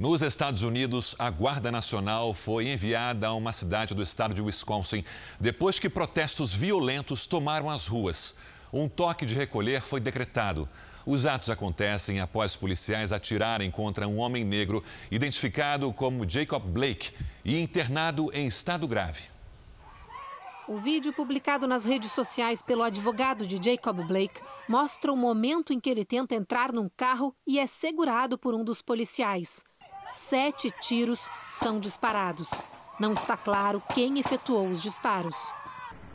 Nos 0.00 0.22
Estados 0.22 0.62
Unidos, 0.62 1.14
a 1.18 1.28
Guarda 1.28 1.70
Nacional 1.70 2.32
foi 2.32 2.68
enviada 2.68 3.26
a 3.26 3.34
uma 3.34 3.52
cidade 3.52 3.94
do 3.94 4.02
estado 4.02 4.32
de 4.32 4.40
Wisconsin 4.40 5.04
depois 5.38 5.78
que 5.78 5.90
protestos 5.90 6.54
violentos 6.54 7.26
tomaram 7.26 7.68
as 7.68 7.86
ruas. 7.86 8.34
Um 8.72 8.88
toque 8.88 9.26
de 9.26 9.34
recolher 9.34 9.82
foi 9.82 10.00
decretado. 10.00 10.66
Os 11.04 11.26
atos 11.26 11.50
acontecem 11.50 12.18
após 12.18 12.56
policiais 12.56 13.12
atirarem 13.12 13.70
contra 13.70 14.08
um 14.08 14.16
homem 14.20 14.42
negro 14.42 14.82
identificado 15.10 15.92
como 15.92 16.26
Jacob 16.26 16.62
Blake 16.62 17.12
e 17.44 17.60
internado 17.60 18.30
em 18.32 18.46
estado 18.46 18.88
grave. 18.88 19.24
O 20.66 20.78
vídeo 20.78 21.12
publicado 21.12 21.68
nas 21.68 21.84
redes 21.84 22.12
sociais 22.12 22.62
pelo 22.62 22.84
advogado 22.84 23.46
de 23.46 23.62
Jacob 23.62 24.02
Blake 24.06 24.40
mostra 24.66 25.12
o 25.12 25.16
momento 25.16 25.74
em 25.74 25.78
que 25.78 25.90
ele 25.90 26.06
tenta 26.06 26.34
entrar 26.34 26.72
num 26.72 26.88
carro 26.96 27.36
e 27.46 27.58
é 27.58 27.66
segurado 27.66 28.38
por 28.38 28.54
um 28.54 28.64
dos 28.64 28.80
policiais. 28.80 29.62
Sete 30.10 30.72
tiros 30.72 31.30
são 31.48 31.78
disparados. 31.78 32.50
Não 32.98 33.12
está 33.12 33.36
claro 33.36 33.80
quem 33.94 34.18
efetuou 34.18 34.68
os 34.68 34.82
disparos. 34.82 35.54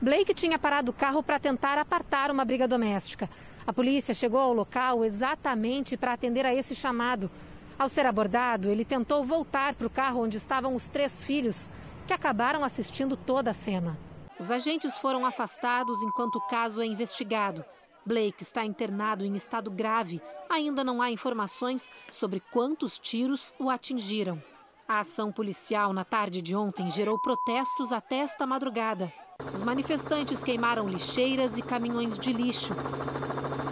Blake 0.02 0.34
tinha 0.34 0.60
parado 0.60 0.92
o 0.92 0.94
carro 0.94 1.24
para 1.24 1.40
tentar 1.40 1.78
apartar 1.78 2.30
uma 2.30 2.44
briga 2.44 2.68
doméstica. 2.68 3.30
A 3.66 3.72
polícia 3.72 4.14
chegou 4.14 4.42
ao 4.42 4.52
local 4.52 5.06
exatamente 5.06 5.96
para 5.96 6.12
atender 6.12 6.46
a 6.46 6.54
esse 6.54 6.76
chamado. 6.76 7.32
Ao 7.80 7.88
ser 7.88 8.06
abordado, 8.06 8.70
ele 8.70 8.84
tentou 8.84 9.24
voltar 9.24 9.74
para 9.76 9.88
o 9.88 9.90
carro 9.90 10.24
onde 10.24 10.36
estavam 10.36 10.76
os 10.76 10.90
três 10.90 11.24
filhos, 11.24 11.70
que 12.06 12.14
acabaram 12.14 12.66
assistindo 12.66 13.16
toda 13.16 13.52
a 13.52 13.54
cena. 13.54 13.98
Os 14.38 14.52
agentes 14.52 14.98
foram 14.98 15.26
afastados 15.26 16.04
enquanto 16.04 16.36
o 16.36 16.48
caso 16.48 16.82
é 16.82 16.86
investigado. 16.86 17.64
Blake 18.06 18.44
está 18.44 18.64
internado 18.64 19.26
em 19.26 19.36
estado 19.36 19.72
grave. 19.72 20.22
Ainda 20.50 20.84
não 20.84 21.02
há 21.02 21.10
informações 21.10 21.92
sobre 22.12 22.40
quantos 22.40 23.00
tiros 23.00 23.54
o 23.60 23.70
atingiram. 23.70 24.42
A 24.88 25.00
ação 25.00 25.32
policial 25.32 25.92
na 25.92 26.06
tarde 26.06 26.42
de 26.42 26.56
ontem 26.56 26.92
gerou 26.92 27.20
protestos 27.20 27.92
até 27.92 28.18
esta 28.18 28.46
madrugada. 28.46 29.12
Os 29.52 29.64
manifestantes 29.64 30.44
queimaram 30.44 30.88
lixeiras 30.88 31.58
e 31.58 31.64
caminhões 31.64 32.20
de 32.20 32.32
lixo 32.32 32.74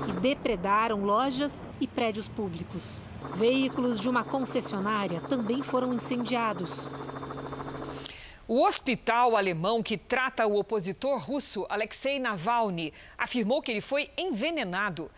e 0.10 0.12
depredaram 0.13 1.06
lojas 1.06 1.63
e 1.80 1.88
prédios 1.88 2.28
públicos. 2.28 3.02
Veículos 3.36 4.00
de 4.00 4.10
uma 4.10 4.24
concessionária 4.24 5.22
também 5.22 5.62
foram 5.62 5.93
incendiados. 5.93 6.89
O 8.56 8.68
hospital 8.68 9.36
alemão 9.36 9.82
que 9.82 9.98
trata 9.98 10.46
o 10.46 10.60
opositor 10.60 11.18
russo 11.18 11.66
Alexei 11.68 12.20
Navalny 12.20 12.94
afirmou 13.18 13.63
que 13.63 13.72
ele 13.72 13.82
foi 13.82 14.12
envenenado. 14.16 15.10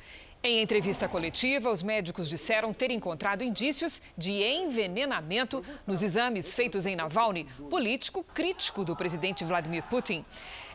Em 0.41 0.61
entrevista 0.61 1.09
coletiva, 1.09 1.69
os 1.69 1.83
médicos 1.83 2.29
disseram 2.29 2.73
ter 2.73 2.91
encontrado 2.91 3.43
indícios 3.43 4.01
de 4.17 4.41
envenenamento 4.41 5.61
nos 5.85 6.01
exames 6.01 6.53
feitos 6.53 6.85
em 6.85 6.95
Navalny, 6.95 7.43
político 7.69 8.23
crítico 8.23 8.85
do 8.85 8.95
presidente 8.95 9.43
Vladimir 9.43 9.83
Putin. 9.89 10.23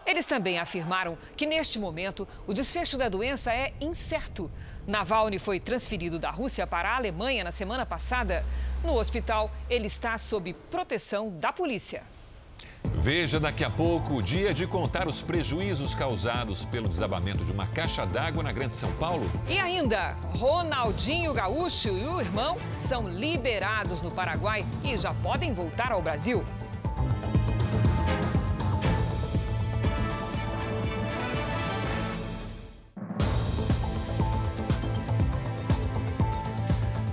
Eles 0.05 0.27
também 0.27 0.59
afirmaram 0.59 1.16
que, 1.35 1.46
neste 1.46 1.79
momento, 1.79 2.29
o 2.46 2.53
desfecho 2.53 2.99
da 2.99 3.09
doença 3.09 3.55
é 3.55 3.73
incerto. 3.81 4.51
Navalny 4.87 5.38
foi 5.38 5.59
transferido 5.59 6.18
da 6.18 6.31
Rússia 6.31 6.66
para 6.66 6.90
a 6.90 6.96
Alemanha 6.96 7.42
na 7.42 7.53
semana 7.53 7.87
passada. 7.87 8.44
No 8.85 8.99
hospital, 8.99 9.51
ele 9.70 9.87
está 9.87 10.18
sob 10.18 10.53
proteção 10.70 11.31
da 11.38 11.55
polícia. 11.55 12.03
Veja 12.84 13.40
daqui 13.40 13.64
a 13.64 13.70
pouco 13.70 14.16
o 14.16 14.22
dia 14.22 14.52
de 14.52 14.66
contar 14.66 15.08
os 15.08 15.22
prejuízos 15.22 15.94
causados 15.94 16.66
pelo 16.66 16.88
desabamento 16.88 17.44
de 17.44 17.50
uma 17.50 17.66
caixa 17.66 18.04
d'água 18.04 18.42
na 18.42 18.52
Grande 18.52 18.76
São 18.76 18.92
Paulo. 18.92 19.24
E 19.48 19.58
ainda, 19.58 20.16
Ronaldinho 20.36 21.32
Gaúcho 21.32 21.88
e 21.88 22.06
o 22.06 22.20
irmão 22.20 22.58
são 22.78 23.08
liberados 23.08 24.02
no 24.02 24.10
Paraguai 24.10 24.66
e 24.84 24.98
já 24.98 25.14
podem 25.14 25.54
voltar 25.54 25.92
ao 25.92 26.02
Brasil. 26.02 26.44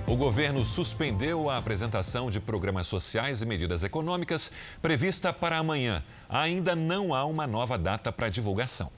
O 0.08 0.16
governo 0.16 0.64
suspendeu 0.64 1.50
a 1.50 1.58
apresentação 1.58 2.30
de 2.30 2.40
programas 2.40 2.86
sociais 2.86 3.42
e 3.42 3.46
medidas 3.46 3.84
econômicas 3.84 4.50
prevista 4.80 5.34
para 5.34 5.58
amanhã. 5.58 6.02
Ainda 6.30 6.74
não 6.74 7.14
há 7.14 7.26
uma 7.26 7.46
nova 7.46 7.76
data 7.76 8.10
para 8.10 8.30
divulgação. 8.30 8.90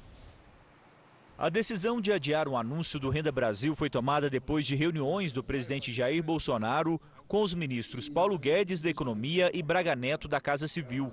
A 1.37 1.49
decisão 1.49 2.01
de 2.01 2.12
adiar 2.12 2.46
o 2.46 2.57
anúncio 2.57 3.01
do 3.01 3.11
Renda 3.11 3.33
Brasil 3.33 3.75
foi 3.75 3.90
tomada 3.90 4.31
depois 4.31 4.64
de 4.64 4.77
reuniões 4.77 5.33
do 5.33 5.42
presidente 5.42 5.90
Jair 5.90 6.23
Bolsonaro 6.23 7.01
com 7.27 7.42
os 7.42 7.55
ministros 7.55 8.09
Paulo 8.09 8.38
Guedes 8.38 8.81
da 8.81 8.88
Economia 8.88 9.51
e 9.53 9.64
Braga 9.64 9.96
Neto 9.96 10.29
da 10.29 10.40
Casa 10.40 10.68
Civil. 10.68 11.12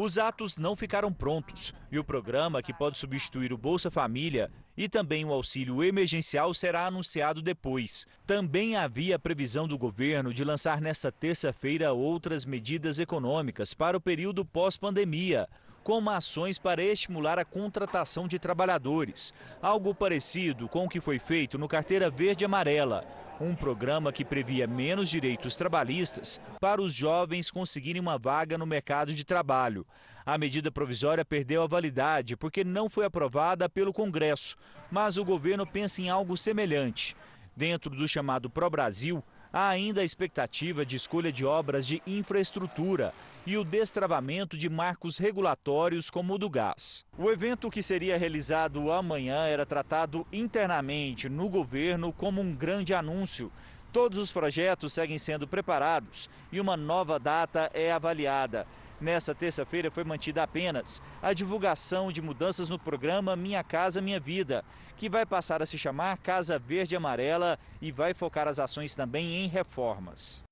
Os 0.00 0.16
atos 0.16 0.56
não 0.56 0.76
ficaram 0.76 1.12
prontos 1.12 1.74
e 1.90 1.98
o 1.98 2.04
programa, 2.04 2.62
que 2.62 2.72
pode 2.72 2.96
substituir 2.96 3.52
o 3.52 3.58
Bolsa 3.58 3.90
Família 3.90 4.48
e 4.76 4.88
também 4.88 5.24
o 5.24 5.32
auxílio 5.32 5.82
emergencial, 5.82 6.54
será 6.54 6.86
anunciado 6.86 7.42
depois. 7.42 8.06
Também 8.24 8.76
havia 8.76 9.18
previsão 9.18 9.66
do 9.66 9.76
governo 9.76 10.32
de 10.32 10.44
lançar 10.44 10.80
nesta 10.80 11.10
terça-feira 11.10 11.92
outras 11.92 12.44
medidas 12.44 13.00
econômicas 13.00 13.74
para 13.74 13.96
o 13.96 14.00
período 14.00 14.44
pós-pandemia 14.44 15.48
como 15.88 16.10
ações 16.10 16.58
para 16.58 16.84
estimular 16.84 17.38
a 17.38 17.46
contratação 17.46 18.28
de 18.28 18.38
trabalhadores, 18.38 19.32
algo 19.62 19.94
parecido 19.94 20.68
com 20.68 20.84
o 20.84 20.88
que 20.88 21.00
foi 21.00 21.18
feito 21.18 21.56
no 21.56 21.66
Carteira 21.66 22.10
Verde 22.10 22.44
Amarela, 22.44 23.06
um 23.40 23.54
programa 23.54 24.12
que 24.12 24.22
previa 24.22 24.66
menos 24.66 25.08
direitos 25.08 25.56
trabalhistas 25.56 26.38
para 26.60 26.82
os 26.82 26.92
jovens 26.92 27.50
conseguirem 27.50 28.02
uma 28.02 28.18
vaga 28.18 28.58
no 28.58 28.66
mercado 28.66 29.14
de 29.14 29.24
trabalho. 29.24 29.86
A 30.26 30.36
medida 30.36 30.70
provisória 30.70 31.24
perdeu 31.24 31.62
a 31.62 31.66
validade 31.66 32.36
porque 32.36 32.62
não 32.64 32.90
foi 32.90 33.06
aprovada 33.06 33.66
pelo 33.66 33.90
Congresso, 33.90 34.58
mas 34.90 35.16
o 35.16 35.24
governo 35.24 35.66
pensa 35.66 36.02
em 36.02 36.10
algo 36.10 36.36
semelhante. 36.36 37.16
Dentro 37.56 37.96
do 37.96 38.06
chamado 38.06 38.50
Pro 38.50 38.68
Brasil, 38.68 39.24
há 39.50 39.70
ainda 39.70 40.02
a 40.02 40.04
expectativa 40.04 40.84
de 40.84 40.96
escolha 40.96 41.32
de 41.32 41.46
obras 41.46 41.86
de 41.86 42.02
infraestrutura 42.06 43.14
e 43.48 43.56
o 43.56 43.64
destravamento 43.64 44.58
de 44.58 44.68
marcos 44.68 45.16
regulatórios 45.16 46.10
como 46.10 46.34
o 46.34 46.38
do 46.38 46.50
gás. 46.50 47.02
O 47.16 47.30
evento 47.30 47.70
que 47.70 47.82
seria 47.82 48.18
realizado 48.18 48.92
amanhã 48.92 49.46
era 49.46 49.64
tratado 49.64 50.26
internamente 50.30 51.30
no 51.30 51.48
governo 51.48 52.12
como 52.12 52.42
um 52.42 52.54
grande 52.54 52.92
anúncio. 52.92 53.50
Todos 53.90 54.18
os 54.18 54.30
projetos 54.30 54.92
seguem 54.92 55.16
sendo 55.16 55.48
preparados 55.48 56.28
e 56.52 56.60
uma 56.60 56.76
nova 56.76 57.18
data 57.18 57.70
é 57.72 57.90
avaliada. 57.90 58.66
Nessa 59.00 59.34
terça-feira 59.34 59.90
foi 59.90 60.04
mantida 60.04 60.42
apenas 60.42 61.00
a 61.22 61.32
divulgação 61.32 62.12
de 62.12 62.20
mudanças 62.20 62.68
no 62.68 62.78
programa 62.78 63.34
Minha 63.34 63.64
Casa 63.64 64.02
Minha 64.02 64.20
Vida, 64.20 64.62
que 64.94 65.08
vai 65.08 65.24
passar 65.24 65.62
a 65.62 65.66
se 65.66 65.78
chamar 65.78 66.18
Casa 66.18 66.58
Verde 66.58 66.94
Amarela 66.94 67.58
e 67.80 67.90
vai 67.90 68.12
focar 68.12 68.46
as 68.46 68.60
ações 68.60 68.94
também 68.94 69.42
em 69.42 69.48
reformas. 69.48 70.46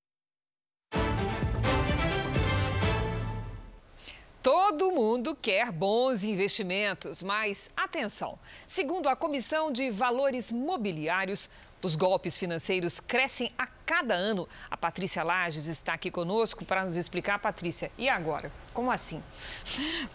Todo 4.47 4.93
mundo 4.93 5.35
quer 5.35 5.73
bons 5.73 6.23
investimentos, 6.23 7.21
mas 7.21 7.69
atenção! 7.77 8.39
Segundo 8.65 9.09
a 9.09 9.17
Comissão 9.17 9.73
de 9.73 9.91
Valores 9.91 10.53
Mobiliários, 10.53 11.51
os 11.83 11.97
golpes 11.97 12.39
financeiros 12.39 13.01
crescem 13.01 13.51
a 13.59 13.67
cada 13.67 14.15
ano. 14.15 14.49
A 14.71 14.77
Patrícia 14.77 15.25
Lages 15.25 15.67
está 15.67 15.95
aqui 15.95 16.13
conosco 16.13 16.65
para 16.65 16.85
nos 16.85 16.95
explicar. 16.95 17.41
Patrícia, 17.41 17.91
e 17.99 18.09
agora? 18.09 18.53
Como 18.73 18.91
assim? 18.93 19.21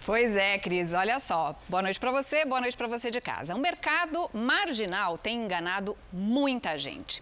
Pois 0.06 0.34
é, 0.34 0.58
Cris, 0.60 0.94
olha 0.94 1.20
só. 1.20 1.54
Boa 1.68 1.82
noite 1.82 2.00
para 2.00 2.12
você, 2.12 2.46
boa 2.46 2.62
noite 2.62 2.78
para 2.78 2.88
você 2.88 3.12
de 3.12 3.20
casa. 3.20 3.54
O 3.54 3.60
mercado 3.60 4.30
marginal 4.34 5.18
tem 5.18 5.44
enganado 5.44 5.98
muita 6.12 6.78
gente. 6.78 7.22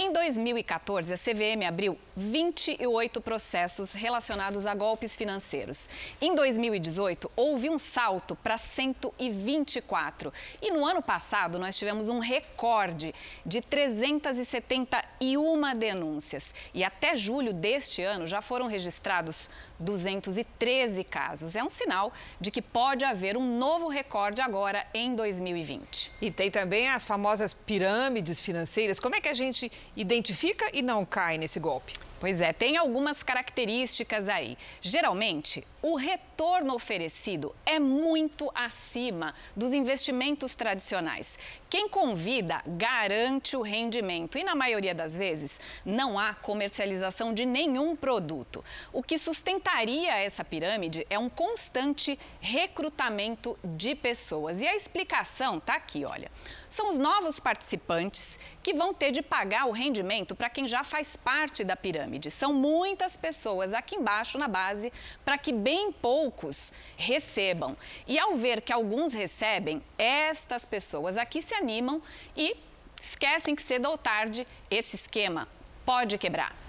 Em 0.00 0.12
2014, 0.12 1.12
a 1.12 1.18
CVM 1.18 1.66
abriu 1.66 1.98
28 2.16 3.20
processos 3.20 3.92
relacionados 3.92 4.64
a 4.64 4.72
golpes 4.72 5.16
financeiros. 5.16 5.88
Em 6.20 6.36
2018, 6.36 7.28
houve 7.34 7.68
um 7.68 7.80
salto 7.80 8.36
para 8.36 8.56
124. 8.58 10.32
E 10.62 10.70
no 10.70 10.86
ano 10.86 11.02
passado, 11.02 11.58
nós 11.58 11.76
tivemos 11.76 12.08
um 12.08 12.20
recorde 12.20 13.12
de 13.44 13.60
371 13.60 15.76
denúncias. 15.76 16.54
E 16.72 16.84
até 16.84 17.16
julho 17.16 17.52
deste 17.52 18.00
ano 18.00 18.24
já 18.24 18.40
foram 18.40 18.68
registrados 18.68 19.50
213 19.78 21.04
casos. 21.04 21.54
É 21.54 21.62
um 21.62 21.70
sinal 21.70 22.12
de 22.40 22.50
que 22.50 22.62
pode 22.62 23.04
haver 23.04 23.36
um 23.36 23.58
novo 23.58 23.88
recorde 23.88 24.40
agora 24.40 24.86
em 24.92 25.14
2020. 25.14 26.12
E 26.20 26.30
tem 26.30 26.50
também 26.50 26.88
as 26.88 27.04
famosas 27.04 27.52
pirâmides 27.52 28.40
financeiras. 28.40 28.98
Como 28.98 29.14
é 29.14 29.20
que 29.20 29.28
a 29.28 29.34
gente 29.34 29.70
identifica 29.96 30.68
e 30.72 30.82
não 30.82 31.04
cai 31.04 31.38
nesse 31.38 31.60
golpe? 31.60 32.07
Pois 32.20 32.40
é, 32.40 32.52
tem 32.52 32.76
algumas 32.76 33.22
características 33.22 34.28
aí. 34.28 34.58
Geralmente, 34.80 35.64
o 35.80 35.94
retorno 35.94 36.74
oferecido 36.74 37.54
é 37.64 37.78
muito 37.78 38.50
acima 38.52 39.32
dos 39.54 39.72
investimentos 39.72 40.56
tradicionais. 40.56 41.38
Quem 41.70 41.88
convida 41.88 42.60
garante 42.66 43.56
o 43.56 43.62
rendimento 43.62 44.36
e, 44.36 44.42
na 44.42 44.56
maioria 44.56 44.94
das 44.94 45.16
vezes, 45.16 45.60
não 45.84 46.18
há 46.18 46.34
comercialização 46.34 47.32
de 47.32 47.46
nenhum 47.46 47.94
produto. 47.94 48.64
O 48.92 49.02
que 49.02 49.16
sustentaria 49.16 50.16
essa 50.16 50.44
pirâmide 50.44 51.06
é 51.08 51.18
um 51.18 51.28
constante 51.28 52.18
recrutamento 52.40 53.56
de 53.62 53.94
pessoas. 53.94 54.60
E 54.60 54.66
a 54.66 54.74
explicação 54.74 55.58
está 55.58 55.74
aqui, 55.74 56.04
olha 56.04 56.30
são 56.68 56.90
os 56.90 56.98
novos 56.98 57.40
participantes 57.40 58.38
que 58.62 58.74
vão 58.74 58.92
ter 58.92 59.10
de 59.10 59.22
pagar 59.22 59.66
o 59.66 59.72
rendimento 59.72 60.34
para 60.34 60.50
quem 60.50 60.66
já 60.66 60.84
faz 60.84 61.16
parte 61.16 61.64
da 61.64 61.76
pirâmide. 61.76 62.30
São 62.30 62.52
muitas 62.52 63.16
pessoas 63.16 63.72
aqui 63.72 63.96
embaixo 63.96 64.38
na 64.38 64.48
base 64.48 64.92
para 65.24 65.38
que 65.38 65.52
bem 65.52 65.92
poucos 65.92 66.72
recebam. 66.96 67.76
E 68.06 68.18
ao 68.18 68.34
ver 68.36 68.60
que 68.60 68.72
alguns 68.72 69.12
recebem, 69.12 69.82
estas 69.96 70.64
pessoas 70.64 71.16
aqui 71.16 71.40
se 71.40 71.54
animam 71.54 72.02
e 72.36 72.56
esquecem 73.00 73.54
que 73.54 73.62
cedo 73.62 73.88
ou 73.88 73.96
tarde 73.96 74.46
esse 74.70 74.96
esquema 74.96 75.48
pode 75.84 76.18
quebrar. 76.18 76.67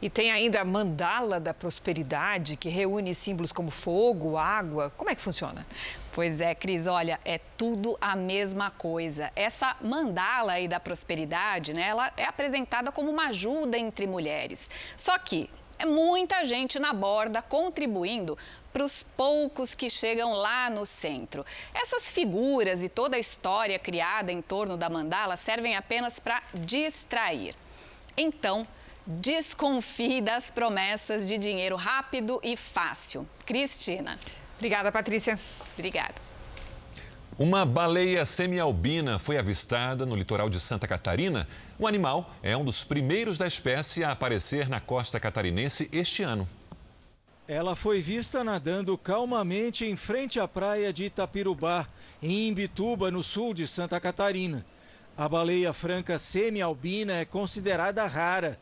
E 0.00 0.10
tem 0.10 0.30
ainda 0.30 0.60
a 0.60 0.64
mandala 0.64 1.40
da 1.40 1.54
prosperidade, 1.54 2.56
que 2.56 2.68
reúne 2.68 3.14
símbolos 3.14 3.50
como 3.50 3.70
fogo, 3.70 4.36
água. 4.36 4.92
Como 4.96 5.08
é 5.08 5.14
que 5.14 5.22
funciona? 5.22 5.66
Pois 6.12 6.40
é, 6.40 6.54
Cris, 6.54 6.86
olha, 6.86 7.18
é 7.24 7.38
tudo 7.56 7.96
a 8.00 8.14
mesma 8.14 8.70
coisa. 8.70 9.30
Essa 9.34 9.74
mandala 9.80 10.52
aí 10.52 10.68
da 10.68 10.78
prosperidade, 10.78 11.72
né, 11.72 11.88
ela 11.88 12.12
é 12.16 12.24
apresentada 12.24 12.92
como 12.92 13.10
uma 13.10 13.28
ajuda 13.28 13.78
entre 13.78 14.06
mulheres. 14.06 14.70
Só 14.96 15.18
que 15.18 15.48
é 15.78 15.86
muita 15.86 16.44
gente 16.44 16.78
na 16.78 16.92
borda 16.92 17.40
contribuindo 17.42 18.36
para 18.72 18.84
os 18.84 19.02
poucos 19.02 19.74
que 19.74 19.88
chegam 19.88 20.32
lá 20.32 20.68
no 20.68 20.84
centro. 20.84 21.44
Essas 21.74 22.10
figuras 22.10 22.82
e 22.82 22.88
toda 22.88 23.16
a 23.16 23.18
história 23.18 23.78
criada 23.78 24.30
em 24.30 24.42
torno 24.42 24.76
da 24.76 24.90
mandala 24.90 25.36
servem 25.36 25.76
apenas 25.76 26.18
para 26.18 26.42
distrair. 26.54 27.54
Então, 28.16 28.66
desconfie 29.06 30.20
das 30.20 30.50
promessas 30.50 31.26
de 31.28 31.38
dinheiro 31.38 31.76
rápido 31.76 32.40
e 32.42 32.56
fácil. 32.56 33.26
Cristina. 33.44 34.18
Obrigada, 34.56 34.90
Patrícia. 34.90 35.38
Obrigada. 35.76 36.14
Uma 37.38 37.66
baleia 37.66 38.24
semialbina 38.24 39.18
foi 39.18 39.36
avistada 39.36 40.06
no 40.06 40.16
litoral 40.16 40.48
de 40.48 40.58
Santa 40.58 40.88
Catarina. 40.88 41.46
O 41.78 41.86
animal 41.86 42.30
é 42.42 42.56
um 42.56 42.64
dos 42.64 42.82
primeiros 42.82 43.36
da 43.36 43.46
espécie 43.46 44.02
a 44.02 44.12
aparecer 44.12 44.70
na 44.70 44.80
costa 44.80 45.20
catarinense 45.20 45.88
este 45.92 46.22
ano. 46.22 46.48
Ela 47.46 47.76
foi 47.76 48.00
vista 48.00 48.42
nadando 48.42 48.96
calmamente 48.96 49.84
em 49.84 49.94
frente 49.96 50.40
à 50.40 50.48
praia 50.48 50.92
de 50.92 51.04
Itapirubá, 51.04 51.86
em 52.22 52.48
Imbituba, 52.48 53.10
no 53.10 53.22
sul 53.22 53.52
de 53.52 53.68
Santa 53.68 54.00
Catarina. 54.00 54.64
A 55.16 55.28
baleia 55.28 55.72
franca 55.72 56.18
semialbina 56.18 57.12
é 57.12 57.24
considerada 57.24 58.06
rara 58.06 58.58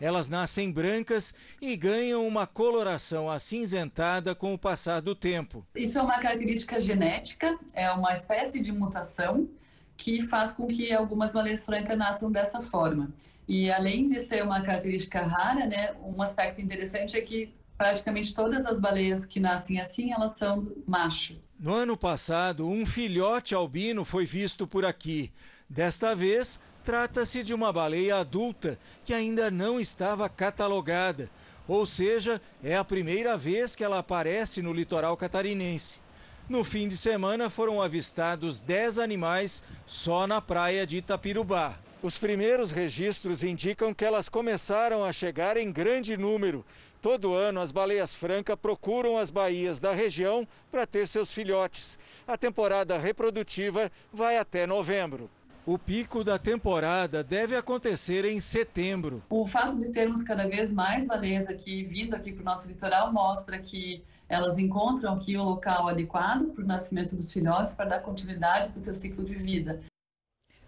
elas 0.00 0.28
nascem 0.28 0.70
brancas 0.70 1.34
e 1.60 1.76
ganham 1.76 2.26
uma 2.26 2.46
coloração 2.46 3.30
acinzentada 3.30 4.34
com 4.34 4.54
o 4.54 4.58
passar 4.58 5.00
do 5.00 5.14
tempo. 5.14 5.66
Isso 5.74 5.98
é 5.98 6.02
uma 6.02 6.18
característica 6.18 6.80
genética, 6.80 7.58
é 7.72 7.90
uma 7.90 8.12
espécie 8.12 8.60
de 8.60 8.72
mutação 8.72 9.48
que 9.96 10.22
faz 10.22 10.52
com 10.52 10.66
que 10.66 10.92
algumas 10.92 11.32
baleias 11.32 11.64
francas 11.64 11.98
nasçam 11.98 12.30
dessa 12.30 12.60
forma. 12.60 13.12
E 13.48 13.70
além 13.70 14.08
de 14.08 14.20
ser 14.20 14.44
uma 14.44 14.60
característica 14.60 15.22
rara, 15.22 15.66
né, 15.66 15.94
um 16.04 16.22
aspecto 16.22 16.60
interessante 16.60 17.16
é 17.16 17.20
que 17.20 17.52
praticamente 17.76 18.34
todas 18.34 18.66
as 18.66 18.80
baleias 18.80 19.24
que 19.24 19.40
nascem 19.40 19.80
assim, 19.80 20.12
elas 20.12 20.32
são 20.32 20.72
macho. 20.86 21.36
No 21.58 21.74
ano 21.74 21.96
passado, 21.96 22.68
um 22.68 22.84
filhote 22.84 23.54
albino 23.54 24.04
foi 24.04 24.26
visto 24.26 24.66
por 24.66 24.84
aqui. 24.84 25.32
Desta 25.68 26.14
vez, 26.14 26.60
Trata-se 26.88 27.42
de 27.42 27.52
uma 27.52 27.70
baleia 27.70 28.16
adulta 28.16 28.78
que 29.04 29.12
ainda 29.12 29.50
não 29.50 29.78
estava 29.78 30.26
catalogada, 30.26 31.28
ou 31.66 31.84
seja, 31.84 32.40
é 32.64 32.78
a 32.78 32.82
primeira 32.82 33.36
vez 33.36 33.76
que 33.76 33.84
ela 33.84 33.98
aparece 33.98 34.62
no 34.62 34.72
litoral 34.72 35.14
catarinense. 35.14 36.00
No 36.48 36.64
fim 36.64 36.88
de 36.88 36.96
semana 36.96 37.50
foram 37.50 37.82
avistados 37.82 38.62
10 38.62 39.00
animais 39.00 39.62
só 39.84 40.26
na 40.26 40.40
praia 40.40 40.86
de 40.86 40.96
Itapirubá. 40.96 41.78
Os 42.02 42.16
primeiros 42.16 42.70
registros 42.70 43.44
indicam 43.44 43.92
que 43.92 44.06
elas 44.06 44.30
começaram 44.30 45.04
a 45.04 45.12
chegar 45.12 45.58
em 45.58 45.70
grande 45.70 46.16
número. 46.16 46.64
Todo 47.02 47.34
ano, 47.34 47.60
as 47.60 47.70
baleias 47.70 48.14
francas 48.14 48.56
procuram 48.56 49.18
as 49.18 49.30
baías 49.30 49.78
da 49.78 49.92
região 49.92 50.48
para 50.70 50.86
ter 50.86 51.06
seus 51.06 51.34
filhotes. 51.34 51.98
A 52.26 52.38
temporada 52.38 52.96
reprodutiva 52.96 53.92
vai 54.10 54.38
até 54.38 54.66
novembro. 54.66 55.28
O 55.70 55.78
pico 55.78 56.24
da 56.24 56.38
temporada 56.38 57.22
deve 57.22 57.54
acontecer 57.54 58.24
em 58.24 58.40
setembro. 58.40 59.22
O 59.28 59.46
fato 59.46 59.76
de 59.76 59.90
termos 59.90 60.22
cada 60.22 60.48
vez 60.48 60.72
mais 60.72 61.06
baleias 61.06 61.46
aqui 61.46 61.84
vindo 61.84 62.16
aqui 62.16 62.32
para 62.32 62.40
o 62.40 62.44
nosso 62.46 62.66
litoral 62.68 63.12
mostra 63.12 63.58
que 63.58 64.02
elas 64.30 64.56
encontram 64.56 65.12
aqui 65.12 65.36
o 65.36 65.42
local 65.42 65.86
adequado 65.86 66.46
para 66.54 66.64
o 66.64 66.66
nascimento 66.66 67.14
dos 67.14 67.30
filhotes 67.30 67.74
para 67.74 67.84
dar 67.84 68.00
continuidade 68.00 68.70
para 68.70 68.78
o 68.78 68.82
seu 68.82 68.94
ciclo 68.94 69.22
de 69.22 69.34
vida. 69.34 69.78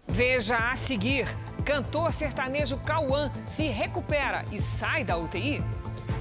Veja 0.07 0.69
a 0.69 0.75
seguir: 0.75 1.25
cantor 1.65 2.13
sertanejo 2.13 2.77
Cauã 2.77 3.31
se 3.43 3.69
recupera 3.69 4.45
e 4.51 4.61
sai 4.61 5.03
da 5.03 5.17
UTI. 5.17 5.63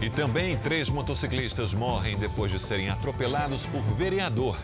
E 0.00 0.08
também 0.08 0.56
três 0.56 0.88
motociclistas 0.88 1.74
morrem 1.74 2.18
depois 2.18 2.50
de 2.50 2.58
serem 2.58 2.88
atropelados 2.88 3.66
por 3.66 3.82
vereador. 3.98 4.56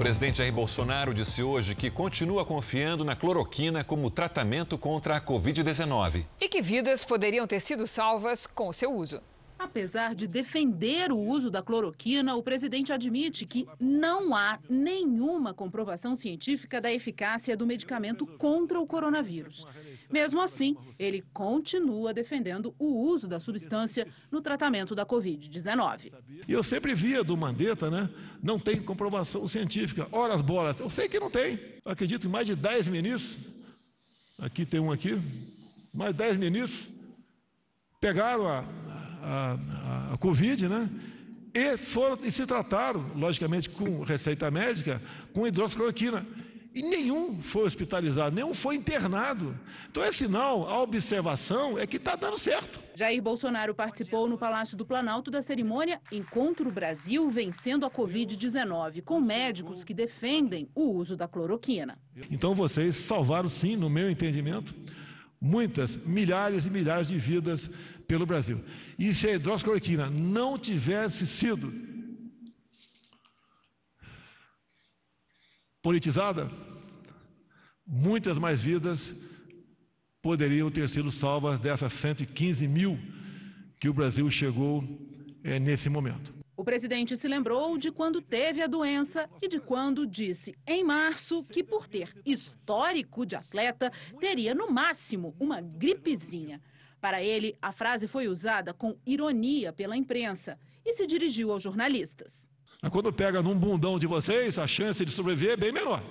Presidente 0.00 0.38
Jair 0.38 0.50
Bolsonaro 0.50 1.12
disse 1.12 1.42
hoje 1.42 1.74
que 1.74 1.90
continua 1.90 2.42
confiando 2.42 3.04
na 3.04 3.14
cloroquina 3.14 3.84
como 3.84 4.10
tratamento 4.10 4.78
contra 4.78 5.14
a 5.14 5.20
Covid-19. 5.20 6.24
E 6.40 6.48
que 6.48 6.62
vidas 6.62 7.04
poderiam 7.04 7.46
ter 7.46 7.60
sido 7.60 7.86
salvas 7.86 8.46
com 8.46 8.68
o 8.68 8.72
seu 8.72 8.96
uso. 8.96 9.20
Apesar 9.60 10.14
de 10.14 10.26
defender 10.26 11.12
o 11.12 11.18
uso 11.18 11.50
da 11.50 11.62
cloroquina, 11.62 12.34
o 12.34 12.42
presidente 12.42 12.94
admite 12.94 13.44
que 13.44 13.68
não 13.78 14.34
há 14.34 14.58
nenhuma 14.70 15.52
comprovação 15.52 16.16
científica 16.16 16.80
da 16.80 16.90
eficácia 16.90 17.54
do 17.54 17.66
medicamento 17.66 18.26
contra 18.26 18.80
o 18.80 18.86
coronavírus. 18.86 19.66
Mesmo 20.10 20.40
assim, 20.40 20.78
ele 20.98 21.22
continua 21.34 22.14
defendendo 22.14 22.74
o 22.78 22.86
uso 22.86 23.28
da 23.28 23.38
substância 23.38 24.08
no 24.30 24.40
tratamento 24.40 24.94
da 24.94 25.04
Covid-19. 25.04 26.10
E 26.48 26.50
eu 26.50 26.64
sempre 26.64 26.94
via 26.94 27.22
do 27.22 27.36
Mandetta, 27.36 27.90
né? 27.90 28.08
Não 28.42 28.58
tem 28.58 28.80
comprovação 28.80 29.46
científica. 29.46 30.08
Ora 30.10 30.32
as 30.32 30.40
bolas. 30.40 30.80
Eu 30.80 30.88
sei 30.88 31.06
que 31.06 31.20
não 31.20 31.30
tem. 31.30 31.60
Eu 31.84 31.92
acredito 31.92 32.26
em 32.26 32.30
mais 32.30 32.46
de 32.46 32.56
10 32.56 32.88
ministros. 32.88 33.46
Aqui 34.38 34.64
tem 34.64 34.80
um 34.80 34.90
aqui. 34.90 35.20
Mais 35.92 36.14
10 36.14 36.38
ministros 36.38 36.88
pegaram 38.00 38.48
a, 38.48 38.64
a, 39.22 40.12
a, 40.12 40.18
Covid, 40.18 40.68
né? 40.68 40.88
E, 41.52 41.76
foram, 41.76 42.18
e 42.22 42.30
se 42.30 42.46
trataram, 42.46 43.04
logicamente, 43.16 43.68
com 43.68 44.02
receita 44.02 44.50
médica, 44.50 45.02
com 45.32 45.46
hidroxicloroquina. 45.46 46.24
e 46.72 46.82
nenhum 46.82 47.42
foi 47.42 47.64
hospitalizado, 47.64 48.34
nenhum 48.34 48.54
foi 48.54 48.76
internado. 48.76 49.58
Então 49.90 50.02
é 50.04 50.12
sinal, 50.12 50.68
a 50.68 50.80
observação 50.80 51.76
é 51.76 51.86
que 51.86 51.96
está 51.96 52.14
dando 52.14 52.38
certo. 52.38 52.80
Jair 52.94 53.20
Bolsonaro 53.20 53.74
participou 53.74 54.28
no 54.28 54.38
Palácio 54.38 54.76
do 54.76 54.86
Planalto 54.86 55.30
da 55.30 55.42
cerimônia 55.42 56.00
Encontro 56.12 56.70
Brasil 56.70 57.28
Vencendo 57.28 57.84
a 57.84 57.90
Covid-19, 57.90 59.02
com 59.02 59.20
médicos 59.20 59.82
que 59.82 59.92
defendem 59.92 60.68
o 60.74 60.92
uso 60.92 61.16
da 61.16 61.26
cloroquina. 61.26 61.98
Então 62.30 62.54
vocês 62.54 62.94
salvaram, 62.94 63.48
sim, 63.48 63.74
no 63.74 63.90
meu 63.90 64.08
entendimento, 64.08 64.72
muitas, 65.40 65.96
milhares 65.96 66.66
e 66.66 66.70
milhares 66.70 67.08
de 67.08 67.18
vidas 67.18 67.70
pelo 68.06 68.26
Brasil. 68.26 68.62
E 68.98 69.14
se 69.14 69.28
a 69.28 69.34
hidroxicloroquina 69.34 70.10
não 70.10 70.58
tivesse 70.58 71.26
sido 71.26 71.72
politizada, 75.82 76.50
muitas 77.86 78.38
mais 78.38 78.60
vidas 78.60 79.14
poderiam 80.20 80.70
ter 80.70 80.88
sido 80.88 81.10
salvas 81.10 81.58
dessas 81.58 81.94
115 81.94 82.68
mil 82.68 82.98
que 83.80 83.88
o 83.88 83.94
Brasil 83.94 84.30
chegou 84.30 84.84
é, 85.42 85.58
nesse 85.58 85.88
momento. 85.88 86.39
O 86.60 86.64
presidente 86.64 87.16
se 87.16 87.26
lembrou 87.26 87.78
de 87.78 87.90
quando 87.90 88.20
teve 88.20 88.60
a 88.60 88.66
doença 88.66 89.26
e 89.40 89.48
de 89.48 89.58
quando 89.58 90.06
disse, 90.06 90.54
em 90.66 90.84
março, 90.84 91.42
que 91.42 91.64
por 91.64 91.88
ter 91.88 92.14
histórico 92.22 93.24
de 93.24 93.34
atleta, 93.34 93.90
teria 94.20 94.54
no 94.54 94.70
máximo 94.70 95.34
uma 95.40 95.62
gripezinha. 95.62 96.60
Para 97.00 97.22
ele, 97.22 97.56
a 97.62 97.72
frase 97.72 98.06
foi 98.06 98.28
usada 98.28 98.74
com 98.74 98.94
ironia 99.06 99.72
pela 99.72 99.96
imprensa 99.96 100.58
e 100.84 100.92
se 100.92 101.06
dirigiu 101.06 101.50
aos 101.50 101.62
jornalistas. 101.62 102.46
Quando 102.92 103.10
pega 103.10 103.40
num 103.40 103.56
bundão 103.56 103.98
de 103.98 104.06
vocês, 104.06 104.58
a 104.58 104.66
chance 104.66 105.02
de 105.02 105.12
sobreviver 105.12 105.52
é 105.52 105.56
bem 105.56 105.72
menor. 105.72 106.04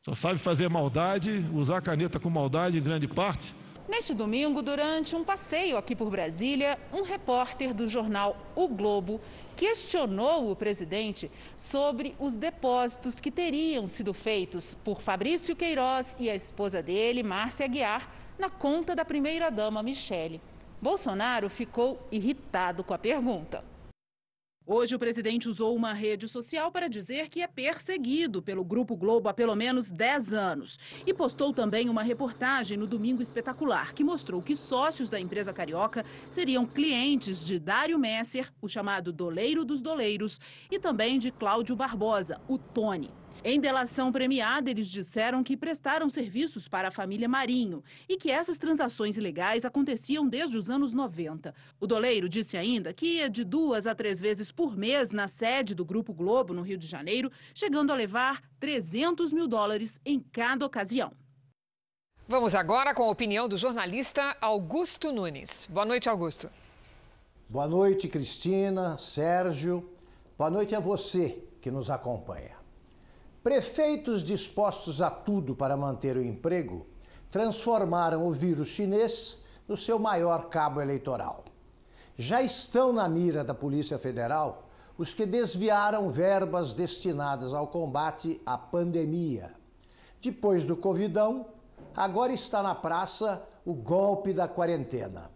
Só 0.00 0.14
sabe 0.14 0.38
fazer 0.38 0.70
maldade, 0.70 1.44
usar 1.52 1.80
caneta 1.80 2.20
com 2.20 2.30
maldade 2.30 2.78
em 2.78 2.82
grande 2.82 3.08
parte. 3.08 3.52
Neste 3.92 4.14
domingo, 4.14 4.62
durante 4.62 5.14
um 5.14 5.22
passeio 5.22 5.76
aqui 5.76 5.94
por 5.94 6.08
Brasília, 6.08 6.78
um 6.94 7.02
repórter 7.02 7.74
do 7.74 7.86
jornal 7.86 8.38
O 8.56 8.66
Globo 8.66 9.20
questionou 9.54 10.50
o 10.50 10.56
presidente 10.56 11.30
sobre 11.58 12.16
os 12.18 12.34
depósitos 12.34 13.20
que 13.20 13.30
teriam 13.30 13.86
sido 13.86 14.14
feitos 14.14 14.74
por 14.82 15.02
Fabrício 15.02 15.54
Queiroz 15.54 16.16
e 16.18 16.30
a 16.30 16.34
esposa 16.34 16.82
dele, 16.82 17.22
Márcia 17.22 17.66
Aguiar, 17.66 18.10
na 18.38 18.48
conta 18.48 18.96
da 18.96 19.04
primeira-dama 19.04 19.82
Michele. 19.82 20.40
Bolsonaro 20.80 21.50
ficou 21.50 22.00
irritado 22.10 22.82
com 22.82 22.94
a 22.94 22.98
pergunta. 22.98 23.71
Hoje, 24.64 24.94
o 24.94 24.98
presidente 24.98 25.48
usou 25.48 25.74
uma 25.74 25.92
rede 25.92 26.28
social 26.28 26.70
para 26.70 26.88
dizer 26.88 27.28
que 27.28 27.42
é 27.42 27.48
perseguido 27.48 28.40
pelo 28.40 28.64
Grupo 28.64 28.96
Globo 28.96 29.28
há 29.28 29.34
pelo 29.34 29.56
menos 29.56 29.90
10 29.90 30.32
anos. 30.32 30.78
E 31.04 31.12
postou 31.12 31.52
também 31.52 31.88
uma 31.88 32.02
reportagem 32.02 32.76
no 32.76 32.86
Domingo 32.86 33.20
Espetacular, 33.20 33.92
que 33.92 34.04
mostrou 34.04 34.40
que 34.40 34.54
sócios 34.54 35.10
da 35.10 35.18
empresa 35.18 35.52
carioca 35.52 36.04
seriam 36.30 36.64
clientes 36.64 37.44
de 37.44 37.58
Dário 37.58 37.98
Messer, 37.98 38.52
o 38.62 38.68
chamado 38.68 39.12
Doleiro 39.12 39.64
dos 39.64 39.82
Doleiros, 39.82 40.38
e 40.70 40.78
também 40.78 41.18
de 41.18 41.32
Cláudio 41.32 41.74
Barbosa, 41.74 42.40
o 42.46 42.56
Tony. 42.56 43.21
Em 43.44 43.58
delação 43.58 44.12
premiada, 44.12 44.70
eles 44.70 44.88
disseram 44.88 45.42
que 45.42 45.56
prestaram 45.56 46.08
serviços 46.08 46.68
para 46.68 46.88
a 46.88 46.92
família 46.92 47.28
Marinho 47.28 47.82
e 48.08 48.16
que 48.16 48.30
essas 48.30 48.56
transações 48.56 49.16
ilegais 49.16 49.64
aconteciam 49.64 50.28
desde 50.28 50.56
os 50.56 50.70
anos 50.70 50.92
90. 50.92 51.52
O 51.80 51.86
doleiro 51.86 52.28
disse 52.28 52.56
ainda 52.56 52.92
que 52.94 53.16
ia 53.16 53.28
de 53.28 53.42
duas 53.42 53.88
a 53.88 53.96
três 53.96 54.20
vezes 54.20 54.52
por 54.52 54.76
mês 54.76 55.10
na 55.10 55.26
sede 55.26 55.74
do 55.74 55.84
Grupo 55.84 56.14
Globo, 56.14 56.54
no 56.54 56.62
Rio 56.62 56.78
de 56.78 56.86
Janeiro, 56.86 57.32
chegando 57.52 57.90
a 57.90 57.96
levar 57.96 58.42
300 58.60 59.32
mil 59.32 59.48
dólares 59.48 60.00
em 60.06 60.20
cada 60.20 60.64
ocasião. 60.64 61.10
Vamos 62.28 62.54
agora 62.54 62.94
com 62.94 63.02
a 63.02 63.10
opinião 63.10 63.48
do 63.48 63.56
jornalista 63.56 64.36
Augusto 64.40 65.10
Nunes. 65.10 65.66
Boa 65.68 65.84
noite, 65.84 66.08
Augusto. 66.08 66.48
Boa 67.48 67.66
noite, 67.66 68.06
Cristina, 68.06 68.96
Sérgio. 68.98 69.90
Boa 70.38 70.48
noite 70.48 70.76
a 70.76 70.80
você 70.80 71.42
que 71.60 71.72
nos 71.72 71.90
acompanha. 71.90 72.61
Prefeitos 73.42 74.22
dispostos 74.22 75.00
a 75.00 75.10
tudo 75.10 75.56
para 75.56 75.76
manter 75.76 76.16
o 76.16 76.22
emprego 76.22 76.86
transformaram 77.28 78.28
o 78.28 78.30
vírus 78.30 78.68
chinês 78.68 79.38
no 79.66 79.76
seu 79.76 79.98
maior 79.98 80.48
cabo 80.48 80.80
eleitoral. 80.80 81.44
Já 82.16 82.40
estão 82.40 82.92
na 82.92 83.08
mira 83.08 83.42
da 83.42 83.52
Polícia 83.52 83.98
Federal 83.98 84.68
os 84.96 85.12
que 85.12 85.26
desviaram 85.26 86.08
verbas 86.08 86.72
destinadas 86.72 87.52
ao 87.52 87.66
combate 87.66 88.40
à 88.46 88.56
pandemia. 88.56 89.50
Depois 90.20 90.64
do 90.64 90.76
Covidão, 90.76 91.46
agora 91.96 92.32
está 92.32 92.62
na 92.62 92.76
praça 92.76 93.42
o 93.64 93.74
golpe 93.74 94.32
da 94.32 94.46
quarentena. 94.46 95.32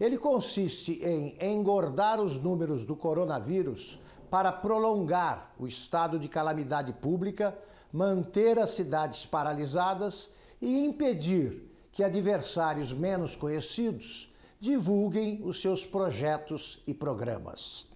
Ele 0.00 0.18
consiste 0.18 1.00
em 1.04 1.36
engordar 1.40 2.20
os 2.20 2.36
números 2.36 2.84
do 2.84 2.96
coronavírus 2.96 4.00
para 4.30 4.52
prolongar 4.52 5.54
o 5.58 5.66
estado 5.66 6.18
de 6.18 6.28
calamidade 6.28 6.92
pública, 6.92 7.56
manter 7.92 8.58
as 8.58 8.70
cidades 8.70 9.24
paralisadas 9.24 10.30
e 10.60 10.84
impedir 10.84 11.70
que 11.92 12.02
adversários 12.02 12.92
menos 12.92 13.36
conhecidos 13.36 14.32
divulguem 14.60 15.40
os 15.44 15.60
seus 15.60 15.86
projetos 15.86 16.82
e 16.86 16.94
programas. 16.94 17.86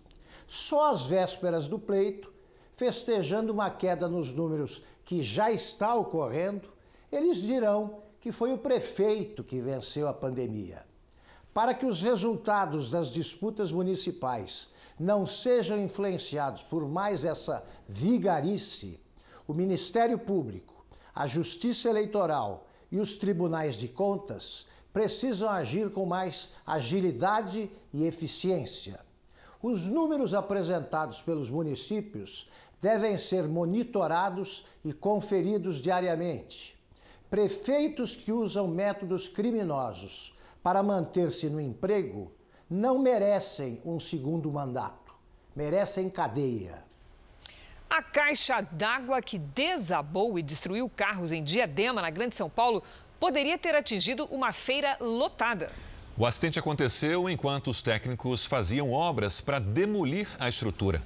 Só 0.47 0.91
às 0.91 1.05
vésperas 1.05 1.67
do 1.67 1.79
pleito, 1.79 2.33
festejando 2.73 3.53
uma 3.53 3.71
queda 3.71 4.07
nos 4.07 4.33
números 4.33 4.83
que 5.05 5.23
já 5.23 5.51
está 5.51 5.95
ocorrendo, 5.95 6.69
eles 7.11 7.43
dirão 7.43 8.03
que 8.21 8.31
foi 8.31 8.53
o 8.53 8.59
prefeito 8.59 9.43
que 9.43 9.61
venceu 9.61 10.07
a 10.07 10.15
pandemia. 10.15 10.85
Para 11.53 11.75
que 11.75 11.87
os 11.87 12.03
resultados 12.03 12.91
das 12.91 13.13
disputas 13.13 13.73
municipais 13.73 14.69
não 14.99 15.25
sejam 15.25 15.79
influenciados 15.79 16.63
por 16.63 16.89
mais 16.89 17.25
essa 17.25 17.65
vigarice, 17.87 19.01
o 19.47 19.55
Ministério 19.55 20.19
Público, 20.19 20.85
a 21.15 21.27
Justiça 21.27 21.89
Eleitoral 21.89 22.67
e 22.91 22.99
os 22.99 23.17
tribunais 23.17 23.77
de 23.77 23.89
contas 23.89 24.67
precisam 24.93 25.49
agir 25.49 25.91
com 25.91 26.07
mais 26.07 26.51
agilidade 26.67 27.71
e 27.93 28.05
eficiência. 28.05 29.01
Os 29.63 29.87
números 29.87 30.35
apresentados 30.35 31.21
pelos 31.23 31.51
municípios 31.51 32.49
devem 32.81 33.19
ser 33.19 33.49
monitorados 33.49 34.65
e 34.85 34.93
conferidos 34.93 35.83
diariamente. 35.83 36.79
Prefeitos 37.29 38.17
que 38.17 38.33
usam 38.33 38.69
métodos 38.69 39.29
criminosos 39.29 40.35
para 40.63 40.83
manter-se 40.83 41.51
no 41.51 41.61
emprego 41.61 42.33
não 42.71 42.99
merecem 42.99 43.81
um 43.85 43.99
segundo 43.99 44.51
mandato, 44.51 45.15
merecem 45.57 46.11
cadeia. 46.11 46.85
A 47.89 48.03
caixa 48.03 48.61
d'água 48.61 49.23
que 49.23 49.39
desabou 49.39 50.39
e 50.39 50.43
destruiu 50.43 50.91
carros 50.91 51.33
em 51.33 51.43
Diadema, 51.43 52.03
na 52.03 52.11
Grande 52.11 52.37
São 52.37 52.51
Paulo, 52.51 52.83
poderia 53.19 53.57
ter 53.57 53.75
atingido 53.75 54.27
uma 54.27 54.53
feira 54.53 54.97
lotada. 55.01 55.73
O 56.17 56.27
acidente 56.27 56.59
aconteceu 56.59 57.31
enquanto 57.31 57.69
os 57.71 57.81
técnicos 57.81 58.45
faziam 58.45 58.93
obras 58.93 59.41
para 59.41 59.59
demolir 59.59 60.29
a 60.39 60.49
estrutura. 60.49 61.03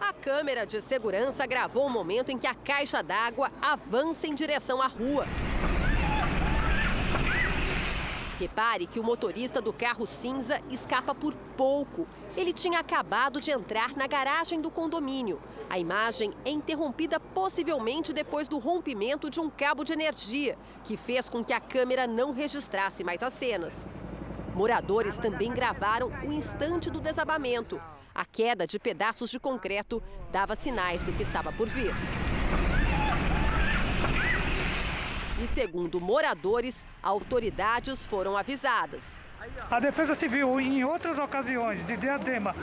A 0.00 0.12
câmera 0.12 0.64
de 0.64 0.80
segurança 0.80 1.44
gravou 1.46 1.86
o 1.86 1.90
momento 1.90 2.30
em 2.30 2.38
que 2.38 2.46
a 2.46 2.54
caixa 2.54 3.02
d'água 3.02 3.50
avança 3.60 4.26
em 4.26 4.34
direção 4.34 4.80
à 4.80 4.86
rua. 4.86 5.26
Repare 8.40 8.86
que 8.86 8.98
o 8.98 9.04
motorista 9.04 9.60
do 9.60 9.70
carro 9.70 10.06
cinza 10.06 10.62
escapa 10.70 11.14
por 11.14 11.34
pouco. 11.58 12.06
Ele 12.34 12.54
tinha 12.54 12.78
acabado 12.78 13.38
de 13.38 13.50
entrar 13.50 13.94
na 13.94 14.06
garagem 14.06 14.62
do 14.62 14.70
condomínio. 14.70 15.38
A 15.68 15.78
imagem 15.78 16.32
é 16.42 16.48
interrompida 16.48 17.20
possivelmente 17.20 18.14
depois 18.14 18.48
do 18.48 18.58
rompimento 18.58 19.28
de 19.28 19.38
um 19.40 19.50
cabo 19.50 19.84
de 19.84 19.92
energia, 19.92 20.56
que 20.84 20.96
fez 20.96 21.28
com 21.28 21.44
que 21.44 21.52
a 21.52 21.60
câmera 21.60 22.06
não 22.06 22.32
registrasse 22.32 23.04
mais 23.04 23.22
as 23.22 23.34
cenas. 23.34 23.86
Moradores 24.54 25.18
também 25.18 25.52
gravaram 25.52 26.10
o 26.24 26.32
instante 26.32 26.88
do 26.88 26.98
desabamento. 26.98 27.78
A 28.14 28.24
queda 28.24 28.66
de 28.66 28.78
pedaços 28.78 29.28
de 29.28 29.38
concreto 29.38 30.02
dava 30.32 30.56
sinais 30.56 31.02
do 31.02 31.12
que 31.12 31.22
estava 31.22 31.52
por 31.52 31.68
vir. 31.68 31.92
E 35.42 35.46
segundo 35.48 35.98
moradores, 36.00 36.84
autoridades 37.02 38.06
foram 38.06 38.36
avisadas. 38.36 39.18
A 39.70 39.80
Defesa 39.80 40.14
Civil, 40.14 40.60
em 40.60 40.84
outras 40.84 41.18
ocasiões 41.18 41.82
de 41.86 41.96
Diadema, 41.96 42.54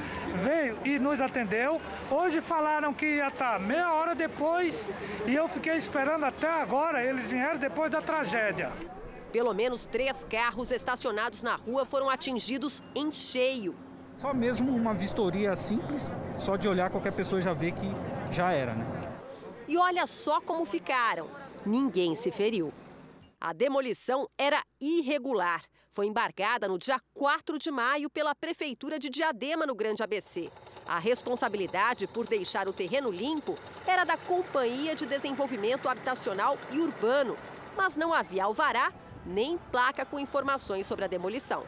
veio 0.44 0.78
e 0.86 1.00
nos 1.00 1.20
atendeu. 1.20 1.82
Hoje 2.12 2.40
falaram 2.40 2.94
que 2.94 3.16
ia 3.16 3.30
estar 3.30 3.60
meia 3.60 3.92
hora 3.92 4.14
depois 4.14 4.88
e 5.26 5.34
eu 5.34 5.48
fiquei 5.48 5.76
esperando 5.76 6.26
até 6.26 6.48
agora. 6.48 7.04
Eles 7.04 7.32
vieram 7.32 7.58
depois 7.58 7.90
da 7.90 8.00
tragédia. 8.00 8.72
Pelo 9.32 9.56
menos 9.56 9.88
três 9.88 10.24
carros 10.30 10.70
estacionados 10.70 11.42
na 11.42 11.56
rua 11.56 11.84
foram 11.84 12.12
atingidos 12.12 12.84
em 12.94 13.12
cheio. 13.12 13.76
Só 14.18 14.36
mesmo 14.36 14.72
uma 14.72 14.94
vistoria 14.94 15.56
simples, 15.56 16.12
só 16.38 16.56
de 16.56 16.68
olhar 16.68 16.92
qualquer 16.92 17.14
pessoa 17.14 17.42
já 17.42 17.54
vê 17.54 17.72
que 17.72 17.92
já 18.32 18.52
era, 18.52 18.76
né? 18.76 18.86
E 19.68 19.78
olha 19.78 20.06
só 20.06 20.40
como 20.40 20.64
ficaram. 20.64 21.28
Ninguém 21.68 22.16
se 22.16 22.32
feriu. 22.32 22.74
A 23.42 23.52
demolição 23.52 24.26
era 24.38 24.64
irregular. 24.80 25.62
Foi 25.92 26.06
embargada 26.06 26.66
no 26.66 26.80
dia 26.80 26.98
4 27.14 27.60
de 27.60 27.70
maio 27.70 28.10
pela 28.10 28.34
Prefeitura 28.34 28.98
de 28.98 29.10
Diadema, 29.10 29.66
no 29.66 29.76
Grande 29.76 30.02
ABC. 30.02 30.50
A 30.88 30.98
responsabilidade 30.98 32.08
por 32.08 32.26
deixar 32.26 32.70
o 32.70 32.74
terreno 32.74 33.12
limpo 33.12 33.58
era 33.86 34.06
da 34.06 34.16
Companhia 34.16 34.96
de 34.96 35.06
Desenvolvimento 35.06 35.90
Habitacional 35.90 36.58
e 36.72 36.80
Urbano, 36.80 37.36
mas 37.76 37.98
não 37.98 38.14
havia 38.14 38.46
alvará 38.46 38.94
nem 39.26 39.58
placa 39.58 40.06
com 40.06 40.18
informações 40.18 40.88
sobre 40.88 41.04
a 41.04 41.10
demolição. 41.10 41.66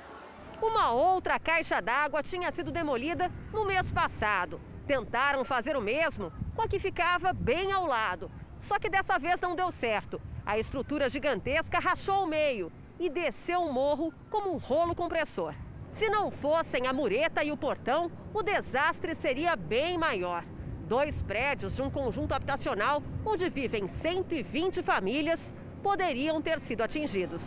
Uma 0.61 0.93
outra 0.93 1.37
caixa 1.37 1.81
d'água 1.81 2.23
tinha 2.23 2.49
sido 2.53 2.71
demolida 2.71 3.29
no 3.51 3.65
mês 3.65 3.91
passado. 3.91 4.61
Tentaram 4.87 5.43
fazer 5.43 5.75
o 5.75 5.81
mesmo 5.81 6.31
com 6.55 6.61
a 6.61 6.69
que 6.69 6.79
ficava 6.79 7.33
bem 7.33 7.73
ao 7.73 7.85
lado. 7.85 8.31
Só 8.62 8.78
que 8.78 8.89
dessa 8.89 9.18
vez 9.18 9.39
não 9.39 9.55
deu 9.55 9.72
certo. 9.72 10.22
A 10.45 10.57
estrutura 10.57 11.10
gigantesca 11.10 11.80
rachou 11.80 12.24
o 12.24 12.28
meio 12.28 12.72
e 12.99 13.10
desceu 13.10 13.62
o 13.62 13.74
morro 13.74 14.14
como 14.30 14.53
um 14.53 14.57
rolo 14.57 14.95
compressor. 14.95 15.53
Se 15.97 16.10
não 16.10 16.32
fossem 16.32 16.88
a 16.88 16.93
mureta 16.93 17.43
e 17.43 17.51
o 17.51 17.57
portão, 17.57 18.12
o 18.34 18.41
desastre 18.41 19.16
seria 19.16 19.55
bem 19.55 19.97
maior. 19.97 20.43
Dois 20.88 21.22
prédios 21.22 21.76
de 21.76 21.82
um 21.82 21.89
conjunto 21.89 22.34
habitacional 22.34 23.03
onde 23.26 23.49
vivem 23.49 23.88
120 24.01 24.82
famílias 24.82 25.39
poderiam 25.84 26.41
ter 26.41 26.60
sido 26.60 26.82
atingidos. 26.82 27.43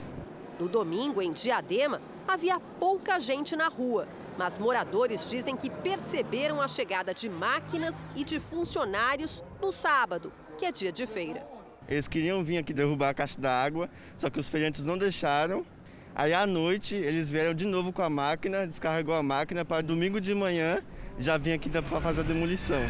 No 0.58 0.68
domingo, 0.68 1.20
em 1.20 1.32
Diadema, 1.32 2.00
havia 2.26 2.60
pouca 2.78 3.18
gente 3.18 3.56
na 3.56 3.68
rua, 3.68 4.06
mas 4.38 4.58
moradores 4.58 5.28
dizem 5.28 5.56
que 5.56 5.68
perceberam 5.68 6.60
a 6.60 6.68
chegada 6.68 7.12
de 7.12 7.28
máquinas 7.28 7.94
e 8.14 8.22
de 8.22 8.38
funcionários 8.38 9.42
no 9.60 9.72
sábado, 9.72 10.32
que 10.62 10.66
é 10.66 10.70
dia 10.70 10.92
de 10.92 11.04
feira. 11.08 11.44
Eles 11.88 12.06
queriam 12.06 12.44
vir 12.44 12.58
aqui 12.58 12.72
derrubar 12.72 13.08
a 13.08 13.14
caixa 13.14 13.40
d'água, 13.40 13.90
só 14.16 14.30
que 14.30 14.38
os 14.38 14.48
feirantes 14.48 14.84
não 14.84 14.96
deixaram. 14.96 15.66
Aí 16.14 16.32
à 16.32 16.46
noite 16.46 16.94
eles 16.94 17.28
vieram 17.28 17.52
de 17.52 17.64
novo 17.64 17.92
com 17.92 18.00
a 18.00 18.08
máquina, 18.08 18.64
descarregou 18.64 19.12
a 19.12 19.24
máquina 19.24 19.64
para 19.64 19.82
domingo 19.82 20.20
de 20.20 20.32
manhã 20.32 20.80
já 21.18 21.36
vir 21.36 21.54
aqui 21.54 21.68
para 21.68 21.82
fazer 22.00 22.20
a 22.20 22.22
demolição. 22.22 22.80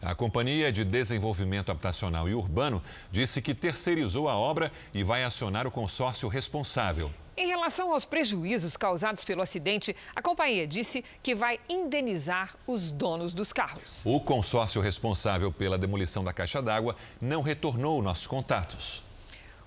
A 0.00 0.14
Companhia 0.14 0.72
de 0.72 0.82
Desenvolvimento 0.82 1.70
Habitacional 1.70 2.30
e 2.30 2.34
Urbano 2.34 2.82
disse 3.12 3.42
que 3.42 3.54
terceirizou 3.54 4.26
a 4.26 4.38
obra 4.38 4.72
e 4.94 5.04
vai 5.04 5.22
acionar 5.22 5.66
o 5.66 5.70
consórcio 5.70 6.30
responsável. 6.30 7.10
Em 7.40 7.46
relação 7.46 7.92
aos 7.92 8.04
prejuízos 8.04 8.76
causados 8.76 9.22
pelo 9.22 9.40
acidente, 9.40 9.94
a 10.16 10.20
companhia 10.20 10.66
disse 10.66 11.04
que 11.22 11.36
vai 11.36 11.60
indenizar 11.68 12.56
os 12.66 12.90
donos 12.90 13.32
dos 13.32 13.52
carros. 13.52 14.02
O 14.04 14.18
consórcio 14.18 14.82
responsável 14.82 15.52
pela 15.52 15.78
demolição 15.78 16.24
da 16.24 16.32
caixa 16.32 16.60
d'água 16.60 16.96
não 17.20 17.40
retornou 17.40 18.02
nossos 18.02 18.26
contatos. 18.26 19.04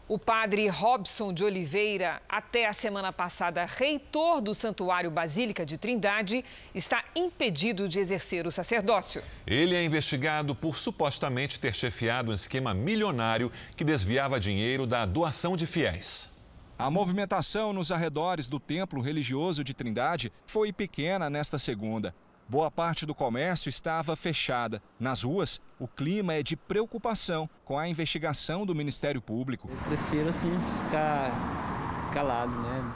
O 0.05 0.19
padre 0.19 0.67
Robson 0.67 1.32
de 1.32 1.45
Oliveira, 1.45 2.22
até 2.28 2.67
a 2.67 2.74
semana 2.74 3.13
passada 3.13 3.65
reitor 3.65 4.41
do 4.41 4.53
Santuário 4.53 5.09
Basílica 5.09 5.65
de 5.65 5.78
Trindade, 5.78 6.43
está 6.76 7.05
impedido 7.15 7.88
de 7.88 8.01
exercer 8.01 8.45
o 8.45 8.51
sacerdócio. 8.51 9.24
Ele 9.47 9.78
é 9.78 9.82
investigado 9.86 10.53
por 10.53 10.78
supostamente 10.78 11.57
ter 11.57 11.74
chefiado 11.74 12.34
um 12.34 12.36
esquema 12.36 12.74
milionário 12.74 13.49
que 13.78 13.86
desviava 13.86 14.41
dinheiro 14.41 14.86
da 14.86 15.05
doação 15.05 15.55
de 15.55 15.65
fiéis. 15.65 16.40
A 16.82 16.89
movimentação 16.89 17.71
nos 17.71 17.91
arredores 17.91 18.49
do 18.49 18.59
templo 18.59 19.01
religioso 19.01 19.63
de 19.63 19.71
Trindade 19.71 20.34
foi 20.47 20.73
pequena 20.73 21.29
nesta 21.29 21.59
segunda. 21.59 22.11
Boa 22.49 22.71
parte 22.71 23.05
do 23.05 23.13
comércio 23.13 23.69
estava 23.69 24.15
fechada. 24.15 24.82
Nas 24.99 25.21
ruas, 25.21 25.61
o 25.77 25.88
clima 25.88 26.34
é 26.34 26.41
de 26.41 26.57
preocupação 26.57 27.47
com 27.63 27.77
a 27.77 27.88
investigação 27.88 28.65
do 28.65 28.73
Ministério 28.73 29.21
Público. 29.21 29.69
Eu 29.69 29.77
prefiro 29.95 30.29
assim 30.29 30.49
ficar 30.86 32.09
calado, 32.11 32.51
né? 32.51 32.91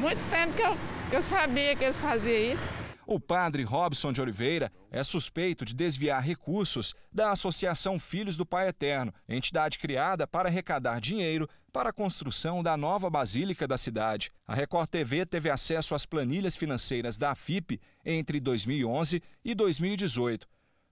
Muito 0.00 0.28
tempo 0.28 0.52
que 0.52 0.62
eu, 0.62 0.76
que 1.08 1.14
eu 1.14 1.22
sabia 1.22 1.76
que 1.76 1.84
eles 1.84 1.96
faziam 1.98 2.54
isso. 2.54 2.80
O 3.06 3.18
padre 3.18 3.64
Robson 3.64 4.12
de 4.12 4.20
Oliveira 4.20 4.70
é 4.88 5.02
suspeito 5.02 5.64
de 5.64 5.74
desviar 5.74 6.22
recursos 6.22 6.94
da 7.12 7.32
Associação 7.32 7.98
Filhos 7.98 8.36
do 8.36 8.46
Pai 8.46 8.68
Eterno, 8.68 9.12
entidade 9.28 9.80
criada 9.80 10.28
para 10.28 10.48
arrecadar 10.48 11.00
dinheiro 11.00 11.48
para 11.70 11.90
a 11.90 11.92
construção 11.92 12.62
da 12.62 12.76
nova 12.76 13.08
basílica 13.08 13.66
da 13.66 13.78
cidade. 13.78 14.30
A 14.46 14.54
Record 14.54 14.88
TV 14.88 15.24
teve 15.24 15.48
acesso 15.48 15.94
às 15.94 16.04
planilhas 16.04 16.56
financeiras 16.56 17.16
da 17.16 17.30
AFIP 17.30 17.80
entre 18.04 18.40
2011 18.40 19.22
e 19.44 19.54
2018. 19.54 20.46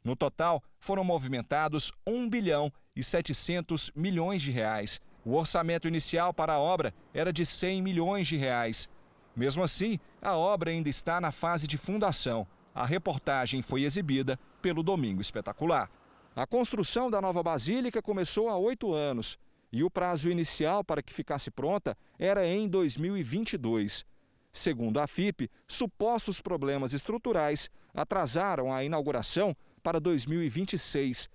No 0.04 0.14
total, 0.14 0.62
foram 0.78 1.04
movimentados 1.04 1.92
1 2.06 2.28
bilhão 2.28 2.72
e 2.94 3.02
700 3.02 3.90
milhões 3.94 4.40
de 4.40 4.52
reais. 4.52 5.00
O 5.24 5.34
orçamento 5.34 5.88
inicial 5.88 6.32
para 6.32 6.54
a 6.54 6.58
obra 6.58 6.94
era 7.12 7.32
de 7.32 7.44
100 7.44 7.82
milhões 7.82 8.26
de 8.28 8.36
reais. 8.36 8.88
Mesmo 9.34 9.62
assim, 9.62 9.98
a 10.22 10.36
obra 10.36 10.70
ainda 10.70 10.88
está 10.88 11.20
na 11.20 11.32
fase 11.32 11.66
de 11.66 11.76
fundação. 11.76 12.46
A 12.74 12.86
reportagem 12.86 13.60
foi 13.60 13.82
exibida 13.82 14.38
pelo 14.62 14.82
Domingo 14.82 15.20
Espetacular. 15.20 15.90
A 16.34 16.46
construção 16.46 17.10
da 17.10 17.20
nova 17.20 17.42
basílica 17.42 18.00
começou 18.00 18.48
há 18.48 18.56
oito 18.56 18.94
anos 18.94 19.36
e 19.72 19.84
o 19.84 19.90
prazo 19.90 20.30
inicial 20.30 20.82
para 20.82 21.02
que 21.02 21.12
ficasse 21.12 21.50
pronta 21.50 21.96
era 22.18 22.46
em 22.46 22.68
2022. 22.68 24.04
Segundo 24.50 24.98
a 24.98 25.06
FIP, 25.06 25.50
supostos 25.66 26.40
problemas 26.40 26.92
estruturais 26.92 27.70
atrasaram 27.94 28.72
a 28.72 28.82
inauguração 28.82 29.56
para 29.82 30.00
2026, 30.00 31.28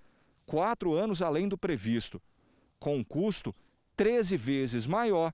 quatro 0.44 0.94
anos 0.94 1.22
além 1.22 1.48
do 1.48 1.56
previsto, 1.56 2.20
com 2.78 2.96
um 2.96 3.04
custo 3.04 3.54
13 3.96 4.36
vezes 4.36 4.86
maior 4.86 5.32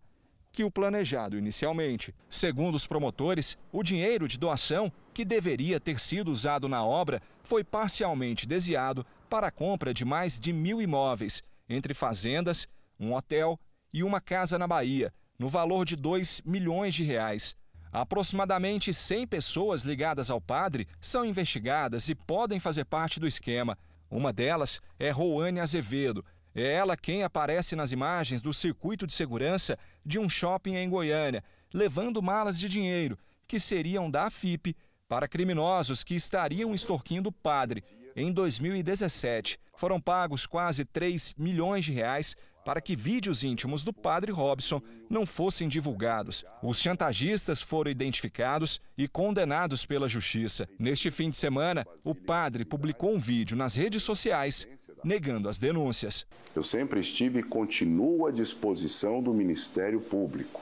que 0.53 0.65
o 0.65 0.71
planejado 0.71 1.39
inicialmente. 1.39 2.15
Segundo 2.29 2.75
os 2.75 2.87
promotores, 2.87 3.57
o 3.73 3.83
dinheiro 3.83 4.27
de 4.27 4.39
doação, 4.39 4.93
que 5.15 5.25
deveria 5.25 5.81
ter 5.81 5.99
sido 5.99 6.31
usado 6.31 6.69
na 6.69 6.85
obra, 6.85 7.23
foi 7.43 7.63
parcialmente 7.63 8.47
desviado 8.47 9.07
para 9.29 9.47
a 9.47 9.53
compra 9.53 9.95
de 9.95 10.05
mais 10.05 10.41
de 10.41 10.53
mil 10.53 10.83
imóveis, 10.83 11.43
entre 11.69 11.95
fazendas, 11.95 12.69
um 13.01 13.15
hotel 13.15 13.59
e 13.93 14.05
uma 14.05 14.21
casa 14.21 14.59
na 14.59 14.69
Bahia, 14.69 15.13
no 15.39 15.49
valor 15.49 15.85
de 15.87 15.97
2 15.97 16.43
milhões 16.45 16.95
de 16.95 17.03
reais. 17.03 17.57
Aproximadamente 17.91 18.95
100 18.95 19.27
pessoas 19.27 19.83
ligadas 19.83 20.31
ao 20.31 20.41
padre 20.41 20.87
são 21.01 21.25
investigadas 21.25 22.09
e 22.09 22.15
podem 22.15 22.61
fazer 22.61 22.85
parte 22.85 23.19
do 23.19 23.27
esquema. 23.27 23.77
Uma 24.09 24.33
delas 24.33 24.81
é 24.99 25.11
Roane 25.11 25.59
Azevedo, 25.59 26.25
é 26.55 26.75
ela 26.75 26.97
quem 26.97 27.23
aparece 27.23 27.75
nas 27.75 27.93
imagens 27.93 28.41
do 28.41 28.53
circuito 28.53 29.07
de 29.07 29.15
segurança 29.15 29.79
de 30.05 30.19
um 30.19 30.29
shopping 30.29 30.75
em 30.75 30.89
Goiânia, 30.89 31.43
levando 31.73 32.23
malas 32.23 32.59
de 32.59 32.69
dinheiro 32.69 33.19
que 33.47 33.59
seriam 33.59 34.09
da 34.09 34.31
FIP 34.31 34.77
para 35.09 35.27
criminosos 35.27 36.05
que 36.05 36.15
estariam 36.15 36.73
extorquindo 36.73 37.31
o 37.31 37.33
padre. 37.33 37.83
Em 38.15 38.33
2017, 38.33 39.59
foram 39.77 40.01
pagos 40.01 40.47
quase 40.47 40.85
3 40.85 41.35
milhões 41.37 41.85
de 41.85 41.93
reais 41.93 42.37
para 42.65 42.81
que 42.81 42.97
vídeos 42.97 43.43
íntimos 43.43 43.83
do 43.83 43.93
padre 43.93 44.33
Robson 44.33 44.81
não 45.09 45.25
fossem 45.25 45.69
divulgados. 45.69 46.45
Os 46.63 46.81
chantagistas 46.81 47.61
foram 47.61 47.91
identificados 47.91 48.81
e 48.97 49.09
condenados 49.09 49.87
pela 49.87 50.09
justiça. 50.09 50.69
Neste 50.79 51.11
fim 51.11 51.31
de 51.31 51.37
semana, 51.37 51.87
o 52.05 52.15
padre 52.15 52.65
publicou 52.65 53.15
um 53.15 53.19
vídeo 53.19 53.57
nas 53.57 53.75
redes 53.75 54.03
sociais 54.03 54.67
negando 55.03 55.49
as 55.49 55.59
denúncias. 55.59 56.27
Eu 56.55 56.63
sempre 56.63 57.01
estive 57.01 57.41
e 57.41 57.43
continuo 57.43 58.27
à 58.27 58.31
disposição 58.31 59.23
do 59.23 59.33
Ministério 59.33 60.01
Público. 60.01 60.61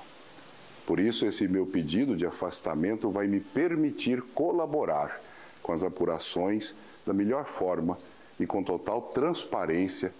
Por 0.87 0.99
isso, 0.99 1.27
esse 1.27 1.47
meu 1.47 1.67
pedido 1.67 2.17
de 2.17 2.25
afastamento 2.25 3.11
vai 3.11 3.27
me 3.27 3.41
permitir 3.41 4.23
colaborar 4.35 5.21
com 5.63 5.73
as 5.73 5.83
apurações 5.83 6.75
da 7.05 7.13
melhor 7.13 7.45
forma 7.45 7.99
e 8.41 8.47
com 8.47 8.63
total 8.63 9.03
transparência 9.03 10.13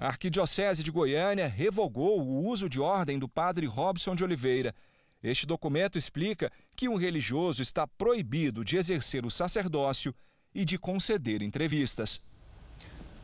a 0.00 0.06
Arquidiocese 0.06 0.82
de 0.82 0.90
Goiânia 0.90 1.46
revogou 1.46 2.22
o 2.22 2.46
uso 2.46 2.70
de 2.70 2.80
ordem 2.80 3.18
do 3.18 3.28
padre 3.28 3.66
Robson 3.66 4.14
de 4.16 4.24
Oliveira. 4.24 4.74
Este 5.22 5.44
documento 5.44 5.98
explica 5.98 6.50
que 6.74 6.88
um 6.88 6.96
religioso 6.96 7.60
está 7.60 7.86
proibido 7.86 8.64
de 8.64 8.78
exercer 8.78 9.26
o 9.26 9.30
sacerdócio 9.30 10.14
e 10.54 10.64
de 10.64 10.78
conceder 10.78 11.42
entrevistas. 11.42 12.22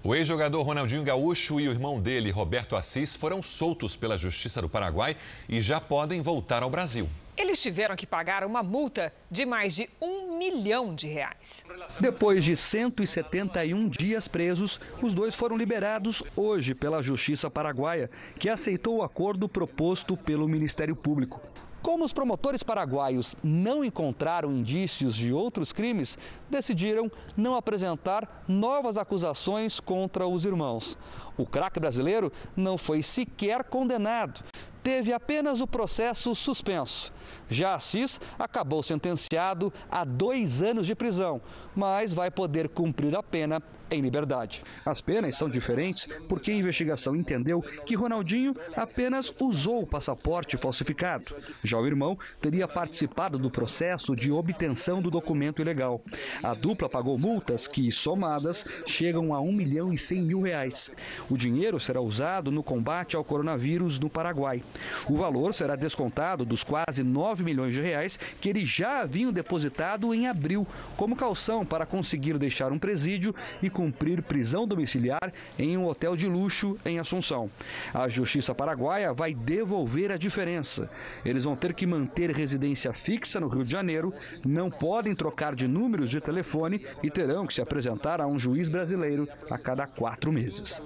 O 0.04 0.14
ex-jogador 0.14 0.62
Ronaldinho 0.62 1.02
Gaúcho 1.02 1.58
e 1.58 1.66
o 1.66 1.72
irmão 1.72 1.98
dele, 1.98 2.30
Roberto 2.30 2.76
Assis, 2.76 3.16
foram 3.16 3.42
soltos 3.42 3.96
pela 3.96 4.18
Justiça 4.18 4.60
do 4.60 4.68
Paraguai 4.68 5.16
e 5.48 5.62
já 5.62 5.80
podem 5.80 6.20
voltar 6.20 6.62
ao 6.62 6.68
Brasil. 6.68 7.08
Eles 7.36 7.60
tiveram 7.60 7.94
que 7.94 8.06
pagar 8.06 8.44
uma 8.44 8.62
multa 8.62 9.12
de 9.30 9.44
mais 9.44 9.74
de 9.76 9.90
um 10.00 10.38
milhão 10.38 10.94
de 10.94 11.06
reais. 11.06 11.66
Depois 12.00 12.42
de 12.42 12.56
171 12.56 13.88
dias 13.90 14.26
presos, 14.26 14.80
os 15.02 15.12
dois 15.12 15.34
foram 15.34 15.56
liberados 15.56 16.22
hoje 16.34 16.74
pela 16.74 17.02
Justiça 17.02 17.50
Paraguaia, 17.50 18.10
que 18.38 18.48
aceitou 18.48 18.96
o 18.96 19.02
acordo 19.02 19.48
proposto 19.48 20.16
pelo 20.16 20.48
Ministério 20.48 20.96
Público. 20.96 21.40
Como 21.82 22.04
os 22.04 22.12
promotores 22.12 22.62
paraguaios 22.62 23.36
não 23.44 23.84
encontraram 23.84 24.50
indícios 24.50 25.14
de 25.14 25.32
outros 25.32 25.72
crimes, 25.72 26.18
decidiram 26.50 27.12
não 27.36 27.54
apresentar 27.54 28.44
novas 28.48 28.96
acusações 28.96 29.78
contra 29.78 30.26
os 30.26 30.44
irmãos. 30.44 30.98
O 31.36 31.46
craque 31.46 31.78
brasileiro 31.78 32.32
não 32.56 32.76
foi 32.76 33.02
sequer 33.02 33.62
condenado 33.62 34.42
teve 34.86 35.12
apenas 35.12 35.60
o 35.60 35.66
processo 35.66 36.32
suspenso. 36.32 37.12
Já 37.48 37.74
Assis 37.74 38.20
acabou 38.38 38.82
sentenciado 38.82 39.72
a 39.90 40.04
dois 40.04 40.62
anos 40.62 40.86
de 40.86 40.94
prisão, 40.94 41.40
mas 41.74 42.12
vai 42.12 42.30
poder 42.30 42.68
cumprir 42.68 43.14
a 43.16 43.22
pena 43.22 43.62
em 43.90 44.00
liberdade. 44.00 44.62
As 44.84 45.00
penas 45.00 45.36
são 45.36 45.48
diferentes 45.48 46.08
porque 46.28 46.50
a 46.50 46.54
investigação 46.54 47.14
entendeu 47.14 47.62
que 47.84 47.94
Ronaldinho 47.94 48.54
apenas 48.76 49.32
usou 49.40 49.82
o 49.82 49.86
passaporte 49.86 50.56
falsificado. 50.56 51.36
Já 51.62 51.78
o 51.78 51.86
irmão 51.86 52.18
teria 52.40 52.66
participado 52.66 53.38
do 53.38 53.50
processo 53.50 54.14
de 54.16 54.32
obtenção 54.32 55.00
do 55.00 55.10
documento 55.10 55.62
ilegal. 55.62 56.02
A 56.42 56.54
dupla 56.54 56.88
pagou 56.88 57.18
multas 57.18 57.68
que, 57.68 57.92
somadas, 57.92 58.64
chegam 58.86 59.32
a 59.32 59.40
1 59.40 59.52
milhão 59.52 59.92
e 59.92 59.98
100 59.98 60.20
mil 60.22 60.40
reais. 60.40 60.90
O 61.30 61.36
dinheiro 61.36 61.78
será 61.78 62.00
usado 62.00 62.50
no 62.50 62.62
combate 62.62 63.16
ao 63.16 63.24
coronavírus 63.24 63.98
no 63.98 64.10
Paraguai. 64.10 64.62
O 65.08 65.16
valor 65.16 65.54
será 65.54 65.76
descontado 65.76 66.44
dos 66.44 66.64
quase 66.64 67.02
9 67.02 67.35
milhões 67.42 67.74
de 67.74 67.80
reais 67.80 68.18
que 68.40 68.48
eles 68.48 68.68
já 68.68 69.00
haviam 69.00 69.32
depositado 69.32 70.14
em 70.14 70.26
abril, 70.26 70.66
como 70.96 71.16
calção 71.16 71.64
para 71.64 71.86
conseguir 71.86 72.38
deixar 72.38 72.72
um 72.72 72.78
presídio 72.78 73.34
e 73.62 73.70
cumprir 73.70 74.22
prisão 74.22 74.66
domiciliar 74.66 75.32
em 75.58 75.76
um 75.76 75.86
hotel 75.86 76.16
de 76.16 76.26
luxo 76.26 76.76
em 76.84 76.98
Assunção. 76.98 77.50
A 77.92 78.08
Justiça 78.08 78.54
Paraguaia 78.54 79.12
vai 79.12 79.34
devolver 79.34 80.12
a 80.12 80.16
diferença. 80.16 80.90
Eles 81.24 81.44
vão 81.44 81.56
ter 81.56 81.74
que 81.74 81.86
manter 81.86 82.30
residência 82.30 82.92
fixa 82.92 83.40
no 83.40 83.48
Rio 83.48 83.64
de 83.64 83.72
Janeiro, 83.72 84.12
não 84.44 84.70
podem 84.70 85.14
trocar 85.14 85.54
de 85.54 85.66
números 85.66 86.10
de 86.10 86.20
telefone 86.20 86.84
e 87.02 87.10
terão 87.10 87.46
que 87.46 87.54
se 87.54 87.62
apresentar 87.62 88.20
a 88.20 88.26
um 88.26 88.38
juiz 88.38 88.68
brasileiro 88.68 89.28
a 89.50 89.58
cada 89.58 89.86
quatro 89.86 90.32
meses. 90.32 90.80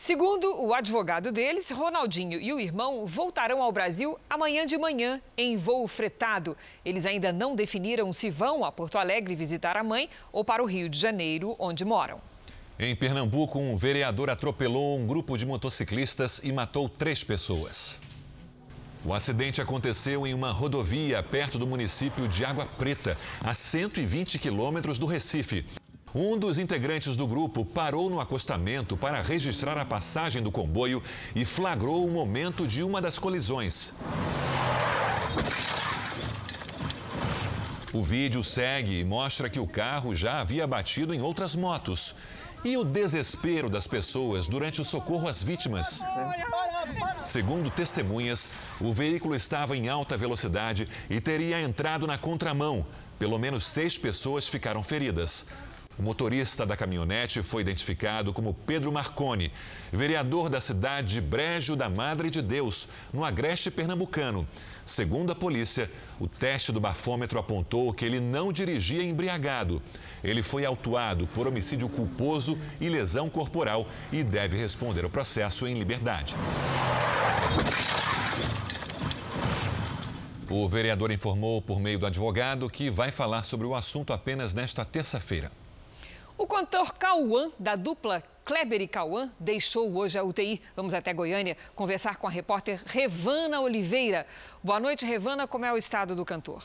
Segundo 0.00 0.62
o 0.64 0.72
advogado 0.72 1.32
deles, 1.32 1.72
Ronaldinho 1.72 2.40
e 2.40 2.52
o 2.52 2.60
irmão 2.60 3.04
voltarão 3.04 3.60
ao 3.60 3.72
Brasil 3.72 4.16
amanhã 4.30 4.64
de 4.64 4.78
manhã 4.78 5.20
em 5.36 5.56
voo 5.56 5.88
fretado. 5.88 6.56
Eles 6.84 7.04
ainda 7.04 7.32
não 7.32 7.56
definiram 7.56 8.12
se 8.12 8.30
vão 8.30 8.64
a 8.64 8.70
Porto 8.70 8.96
Alegre 8.96 9.34
visitar 9.34 9.76
a 9.76 9.82
mãe 9.82 10.08
ou 10.30 10.44
para 10.44 10.62
o 10.62 10.66
Rio 10.66 10.88
de 10.88 10.96
Janeiro, 10.96 11.56
onde 11.58 11.84
moram. 11.84 12.20
Em 12.78 12.94
Pernambuco, 12.94 13.58
um 13.58 13.76
vereador 13.76 14.30
atropelou 14.30 14.96
um 14.96 15.04
grupo 15.04 15.36
de 15.36 15.44
motociclistas 15.44 16.40
e 16.44 16.52
matou 16.52 16.88
três 16.88 17.24
pessoas. 17.24 18.00
O 19.04 19.12
acidente 19.12 19.60
aconteceu 19.60 20.24
em 20.24 20.32
uma 20.32 20.52
rodovia 20.52 21.24
perto 21.24 21.58
do 21.58 21.66
município 21.66 22.28
de 22.28 22.44
Água 22.44 22.66
Preta, 22.66 23.18
a 23.40 23.52
120 23.52 24.38
quilômetros 24.38 24.96
do 24.96 25.06
Recife. 25.06 25.66
Um 26.14 26.38
dos 26.38 26.58
integrantes 26.58 27.16
do 27.16 27.26
grupo 27.26 27.64
parou 27.64 28.08
no 28.08 28.20
acostamento 28.20 28.96
para 28.96 29.20
registrar 29.20 29.76
a 29.76 29.84
passagem 29.84 30.42
do 30.42 30.50
comboio 30.50 31.02
e 31.34 31.44
flagrou 31.44 32.06
o 32.06 32.10
momento 32.10 32.66
de 32.66 32.82
uma 32.82 33.00
das 33.00 33.18
colisões. 33.18 33.92
O 37.92 38.02
vídeo 38.02 38.42
segue 38.42 39.00
e 39.00 39.04
mostra 39.04 39.50
que 39.50 39.60
o 39.60 39.66
carro 39.66 40.14
já 40.14 40.40
havia 40.40 40.66
batido 40.66 41.14
em 41.14 41.20
outras 41.20 41.54
motos. 41.54 42.14
E 42.64 42.76
o 42.76 42.84
desespero 42.84 43.68
das 43.70 43.86
pessoas 43.86 44.48
durante 44.48 44.80
o 44.80 44.84
socorro 44.84 45.28
às 45.28 45.42
vítimas. 45.42 46.02
Segundo 47.24 47.70
testemunhas, 47.70 48.48
o 48.80 48.92
veículo 48.92 49.34
estava 49.34 49.76
em 49.76 49.88
alta 49.88 50.16
velocidade 50.16 50.88
e 51.08 51.20
teria 51.20 51.60
entrado 51.60 52.06
na 52.06 52.18
contramão. 52.18 52.86
Pelo 53.18 53.38
menos 53.38 53.64
seis 53.64 53.98
pessoas 53.98 54.48
ficaram 54.48 54.82
feridas. 54.82 55.46
O 55.98 56.02
motorista 56.02 56.64
da 56.64 56.76
caminhonete 56.76 57.42
foi 57.42 57.60
identificado 57.60 58.32
como 58.32 58.54
Pedro 58.54 58.92
Marconi, 58.92 59.50
vereador 59.92 60.48
da 60.48 60.60
cidade 60.60 61.14
de 61.14 61.20
Brejo 61.20 61.74
da 61.74 61.88
Madre 61.88 62.30
de 62.30 62.40
Deus, 62.40 62.88
no 63.12 63.24
Agreste 63.24 63.68
Pernambucano. 63.68 64.46
Segundo 64.84 65.32
a 65.32 65.34
polícia, 65.34 65.90
o 66.20 66.28
teste 66.28 66.70
do 66.70 66.80
bafômetro 66.80 67.36
apontou 67.36 67.92
que 67.92 68.04
ele 68.04 68.20
não 68.20 68.52
dirigia 68.52 69.02
embriagado. 69.02 69.82
Ele 70.22 70.40
foi 70.40 70.64
autuado 70.64 71.26
por 71.34 71.48
homicídio 71.48 71.88
culposo 71.88 72.56
e 72.80 72.88
lesão 72.88 73.28
corporal 73.28 73.84
e 74.12 74.22
deve 74.22 74.56
responder 74.56 75.02
ao 75.02 75.10
processo 75.10 75.66
em 75.66 75.76
liberdade. 75.76 76.36
O 80.48 80.68
vereador 80.68 81.10
informou 81.10 81.60
por 81.60 81.80
meio 81.80 81.98
do 81.98 82.06
advogado 82.06 82.70
que 82.70 82.88
vai 82.88 83.10
falar 83.10 83.42
sobre 83.42 83.66
o 83.66 83.74
assunto 83.74 84.12
apenas 84.12 84.54
nesta 84.54 84.84
terça-feira. 84.84 85.50
O 86.38 86.46
cantor 86.46 86.94
Cauã, 86.94 87.50
da 87.58 87.74
dupla 87.74 88.22
Kleber 88.44 88.80
e 88.80 88.86
Cauã, 88.86 89.28
deixou 89.40 89.92
hoje 89.96 90.16
a 90.16 90.22
UTI. 90.22 90.62
Vamos 90.76 90.94
até 90.94 91.12
Goiânia 91.12 91.56
conversar 91.74 92.16
com 92.16 92.28
a 92.28 92.30
repórter 92.30 92.80
Revana 92.86 93.60
Oliveira. 93.60 94.24
Boa 94.62 94.78
noite, 94.78 95.04
Revana. 95.04 95.48
Como 95.48 95.64
é 95.64 95.72
o 95.72 95.76
estado 95.76 96.14
do 96.14 96.24
cantor? 96.24 96.62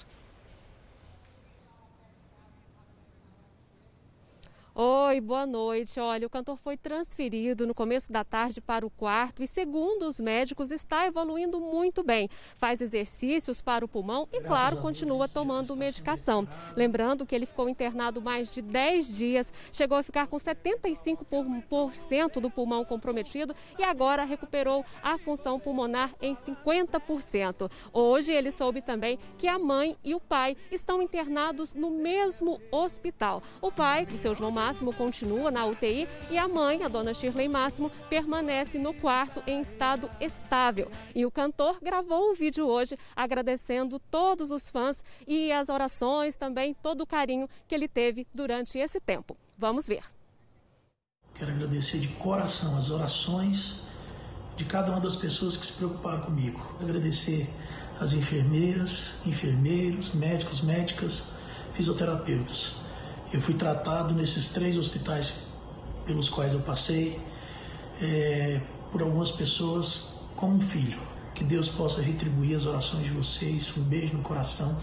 Oi, 4.75 5.21
boa 5.21 5.45
noite. 5.45 5.99
Olha, 5.99 6.25
o 6.25 6.29
cantor 6.31 6.57
foi 6.57 6.75
transferido 6.75 7.67
no 7.67 7.75
começo 7.75 8.11
da 8.11 8.23
tarde 8.23 8.59
para 8.59 8.83
o 8.83 8.89
quarto 8.89 9.43
e, 9.43 9.47
segundo 9.47 10.07
os 10.07 10.19
médicos, 10.19 10.71
está 10.71 11.05
evoluindo 11.05 11.61
muito 11.61 12.01
bem. 12.01 12.27
Faz 12.57 12.81
exercícios 12.81 13.61
para 13.61 13.85
o 13.85 13.87
pulmão 13.87 14.27
e, 14.33 14.41
claro, 14.41 14.77
continua 14.77 15.27
tomando 15.27 15.75
medicação. 15.75 16.47
Lembrando 16.75 17.23
que 17.23 17.35
ele 17.35 17.45
ficou 17.45 17.69
internado 17.69 18.19
mais 18.19 18.49
de 18.49 18.63
10 18.63 19.15
dias, 19.15 19.53
chegou 19.71 19.95
a 19.95 20.01
ficar 20.01 20.25
com 20.25 20.37
75% 20.37 22.41
do 22.41 22.49
pulmão 22.49 22.83
comprometido 22.83 23.55
e 23.77 23.83
agora 23.83 24.23
recuperou 24.23 24.83
a 25.03 25.19
função 25.19 25.59
pulmonar 25.59 26.15
em 26.19 26.33
50%. 26.33 27.69
Hoje 27.93 28.33
ele 28.33 28.49
soube 28.49 28.81
também 28.81 29.19
que 29.37 29.47
a 29.47 29.59
mãe 29.59 29.95
e 30.03 30.15
o 30.15 30.19
pai 30.19 30.57
estão 30.71 30.99
internados 30.99 31.75
no 31.75 31.91
mesmo 31.91 32.59
hospital. 32.71 33.43
O 33.61 33.71
pai, 33.71 34.07
o 34.11 34.17
seu 34.17 34.33
João 34.33 34.62
Máximo 34.63 34.93
continua 34.93 35.51
na 35.51 35.65
UTI 35.65 36.07
e 36.31 36.37
a 36.37 36.47
mãe, 36.47 36.83
a 36.83 36.87
dona 36.87 37.13
Shirley 37.13 37.49
Máximo, 37.49 37.91
permanece 38.09 38.79
no 38.79 38.93
quarto 38.93 39.43
em 39.45 39.59
estado 39.59 40.09
estável. 40.21 40.89
E 41.13 41.25
o 41.25 41.31
cantor 41.31 41.79
gravou 41.81 42.31
um 42.31 42.33
vídeo 42.33 42.65
hoje 42.65 42.97
agradecendo 43.13 43.99
todos 43.99 44.51
os 44.51 44.69
fãs 44.69 45.03
e 45.27 45.51
as 45.51 45.67
orações, 45.67 46.37
também 46.37 46.73
todo 46.73 47.01
o 47.01 47.05
carinho 47.05 47.49
que 47.67 47.75
ele 47.75 47.89
teve 47.89 48.25
durante 48.33 48.77
esse 48.77 49.01
tempo. 49.01 49.35
Vamos 49.57 49.85
ver. 49.85 50.03
Quero 51.35 51.51
agradecer 51.51 51.99
de 51.99 52.07
coração 52.07 52.77
as 52.77 52.89
orações 52.89 53.87
de 54.55 54.63
cada 54.63 54.91
uma 54.91 55.01
das 55.01 55.17
pessoas 55.17 55.57
que 55.57 55.65
se 55.65 55.73
preocuparam 55.73 56.21
comigo. 56.21 56.61
Agradecer 56.79 57.49
as 57.99 58.13
enfermeiras, 58.13 59.15
enfermeiros, 59.25 60.13
médicos, 60.13 60.61
médicas, 60.61 61.33
fisioterapeutas. 61.73 62.82
Eu 63.33 63.41
fui 63.41 63.55
tratado 63.55 64.13
nesses 64.13 64.51
três 64.51 64.77
hospitais 64.77 65.47
pelos 66.05 66.29
quais 66.29 66.53
eu 66.53 66.59
passei 66.59 67.19
é, 67.99 68.61
por 68.91 69.01
algumas 69.01 69.31
pessoas 69.31 70.19
como 70.35 70.57
um 70.57 70.61
filho. 70.61 70.99
Que 71.33 71.43
Deus 71.43 71.67
possa 71.67 71.99
retribuir 71.99 72.55
as 72.55 72.67
orações 72.67 73.05
de 73.05 73.09
vocês. 73.09 73.75
Um 73.75 73.81
beijo 73.81 74.15
no 74.15 74.21
coração. 74.21 74.79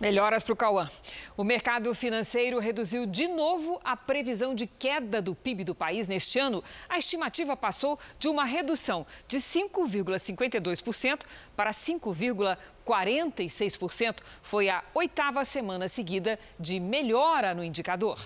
Melhoras 0.00 0.42
para 0.42 0.54
o 0.54 0.56
Cauã. 0.56 0.88
O 1.36 1.44
mercado 1.44 1.94
financeiro 1.94 2.58
reduziu 2.58 3.04
de 3.04 3.28
novo 3.28 3.78
a 3.84 3.94
previsão 3.94 4.54
de 4.54 4.66
queda 4.66 5.20
do 5.20 5.34
PIB 5.34 5.62
do 5.62 5.74
país 5.74 6.08
neste 6.08 6.38
ano. 6.38 6.64
A 6.88 6.98
estimativa 6.98 7.54
passou 7.54 7.98
de 8.18 8.26
uma 8.26 8.46
redução 8.46 9.06
de 9.28 9.36
5,52% 9.36 11.20
para 11.54 11.70
5,46%. 11.70 14.20
Foi 14.40 14.70
a 14.70 14.82
oitava 14.94 15.44
semana 15.44 15.86
seguida 15.86 16.38
de 16.58 16.80
melhora 16.80 17.54
no 17.54 17.62
indicador. 17.62 18.18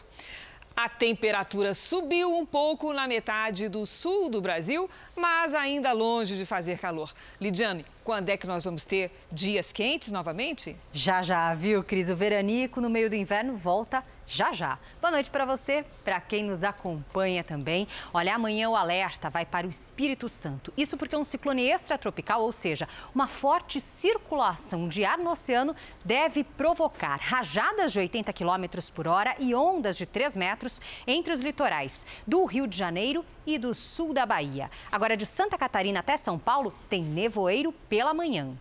A 0.77 0.89
temperatura 0.89 1.73
subiu 1.73 2.37
um 2.37 2.45
pouco 2.45 2.93
na 2.93 3.07
metade 3.07 3.69
do 3.69 3.87
sul 3.87 4.29
do 4.29 4.41
Brasil, 4.41 4.91
mas 5.15 5.55
ainda 5.55 5.93
longe 5.93 6.37
de 6.37 6.45
fazer 6.45 6.79
calor. 6.79 7.13
Lidiane, 7.41 7.87
quando 8.03 8.29
é 8.29 8.37
que 8.37 8.47
nós 8.47 8.65
vamos 8.65 8.85
ter 8.85 9.13
dias 9.31 9.71
quentes 9.71 10.11
novamente? 10.11 10.75
Já, 10.93 11.23
já, 11.23 11.55
viu, 11.55 11.85
Cris? 11.85 12.11
O 12.11 12.17
veranico 12.17 12.81
no 12.81 12.91
meio 12.91 13.09
do 13.09 13.15
inverno 13.15 13.57
volta 13.57 14.05
já 14.27 14.53
já. 14.53 14.79
Boa 15.01 15.11
noite 15.11 15.31
para 15.31 15.45
você, 15.45 15.85
para 16.05 16.21
quem 16.21 16.45
nos 16.45 16.65
acompanha 16.65 17.45
também. 17.45 17.87
Olha, 18.13 18.35
amanhã 18.35 18.69
o 18.69 18.77
alerta 18.77 19.31
vai 19.31 19.45
para 19.45 19.67
o 19.67 19.71
Espírito 19.71 20.29
Santo. 20.29 20.73
Isso 20.77 20.97
porque 20.97 21.17
um 21.17 21.25
ciclone 21.25 21.69
extratropical, 21.69 22.43
ou 22.43 22.53
seja, 22.53 22.89
uma 23.15 23.29
forte 23.29 23.81
circulação 23.81 24.89
de 24.89 25.05
ar 25.05 25.19
no 25.19 25.31
oceano, 25.31 25.75
deve 26.05 26.45
provocar 26.45 27.19
rajadas 27.21 27.93
de 27.93 27.99
80 27.99 28.33
km 28.33 28.65
por 28.95 29.07
hora 29.07 29.35
e 29.39 29.55
ondas 29.55 29.97
de 29.97 30.07
3 30.07 30.37
metros 30.37 30.81
entre 31.07 31.33
os 31.33 31.43
litorais 31.43 32.07
do 32.27 32.45
Rio 32.45 32.67
de 32.67 32.77
Janeiro 32.77 33.25
e 33.47 33.59
do 33.59 33.75
sul 33.75 34.13
da 34.13 34.25
Bahia. 34.25 34.71
Agora, 34.91 35.17
de 35.17 35.27
Santa 35.27 35.59
Catarina 35.59 36.01
até 36.01 36.17
São 36.17 36.39
Paulo, 36.39 36.75
tem 36.89 37.03
nevoeiro 37.03 37.73
pela 37.89 38.15
manhã. 38.15 38.57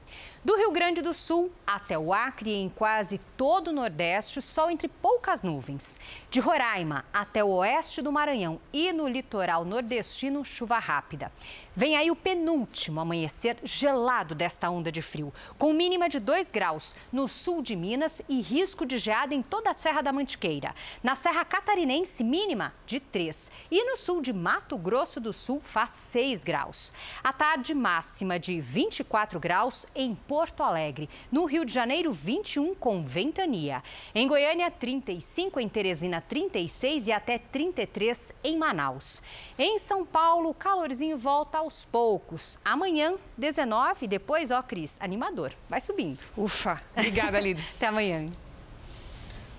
Do 0.45 0.57
Rio 0.57 0.71
Grande 0.71 1.01
do 1.01 1.13
Sul 1.13 1.49
até 1.65 1.97
o 1.97 2.11
Acre 2.11 2.49
e 2.49 2.55
em 2.55 2.67
quase 2.67 3.17
todo 3.37 3.69
o 3.69 3.71
Nordeste, 3.71 4.41
sol 4.41 4.69
entre 4.69 4.89
poucas 4.89 5.41
nuvens. 5.41 6.01
De 6.29 6.41
Roraima 6.41 7.05
até 7.13 7.41
o 7.41 7.47
oeste 7.47 8.01
do 8.01 8.11
Maranhão 8.11 8.59
e 8.73 8.91
no 8.91 9.07
litoral 9.07 9.63
nordestino, 9.63 10.43
chuva 10.43 10.79
rápida. 10.79 11.31
Vem 11.75 11.97
aí 11.97 12.11
o 12.11 12.15
penúltimo 12.15 12.99
amanhecer 12.99 13.57
gelado 13.63 14.35
desta 14.35 14.69
onda 14.69 14.91
de 14.91 15.01
frio, 15.01 15.33
com 15.57 15.73
mínima 15.73 16.07
de 16.07 16.19
2 16.19 16.51
graus 16.51 16.95
no 17.11 17.27
sul 17.27 17.63
de 17.63 17.75
Minas 17.75 18.21
e 18.29 18.41
risco 18.41 18.85
de 18.85 18.99
geada 18.99 19.33
em 19.33 19.41
toda 19.41 19.71
a 19.71 19.73
Serra 19.73 20.03
da 20.03 20.13
Mantiqueira. 20.13 20.75
Na 21.01 21.15
Serra 21.15 21.43
Catarinense, 21.43 22.23
mínima 22.23 22.75
de 22.85 22.99
3. 22.99 23.51
E 23.71 23.83
no 23.85 23.97
sul 23.97 24.21
de 24.21 24.31
Mato 24.31 24.77
Grosso 24.77 25.19
do 25.19 25.33
Sul, 25.33 25.59
faz 25.63 25.89
6 25.89 26.43
graus. 26.43 26.93
A 27.23 27.33
tarde 27.33 27.73
máxima 27.73 28.37
de 28.37 28.61
24 28.61 29.39
graus 29.39 29.87
em 29.95 30.13
Porto 30.13 30.61
Alegre. 30.61 31.09
No 31.31 31.45
Rio 31.45 31.65
de 31.65 31.73
Janeiro, 31.73 32.11
21 32.11 32.75
com 32.75 33.01
ventania. 33.01 33.81
Em 34.13 34.27
Goiânia, 34.27 34.69
35, 34.69 35.59
em 35.59 35.67
Teresina, 35.67 36.21
36 36.21 37.07
e 37.07 37.11
até 37.11 37.39
33 37.39 38.31
em 38.43 38.59
Manaus. 38.59 39.23
Em 39.57 39.79
São 39.79 40.05
Paulo, 40.05 40.51
o 40.51 40.53
calorzinho 40.53 41.17
volta 41.17 41.62
aos 41.63 41.85
poucos. 41.85 42.59
Amanhã, 42.63 43.15
19, 43.37 44.05
depois, 44.05 44.51
ó, 44.51 44.61
Cris, 44.61 44.97
animador. 44.99 45.53
Vai 45.69 45.79
subindo. 45.79 46.19
Ufa. 46.37 46.81
Obrigada, 46.95 47.39
Lid. 47.39 47.63
Até 47.75 47.87
amanhã. 47.87 48.27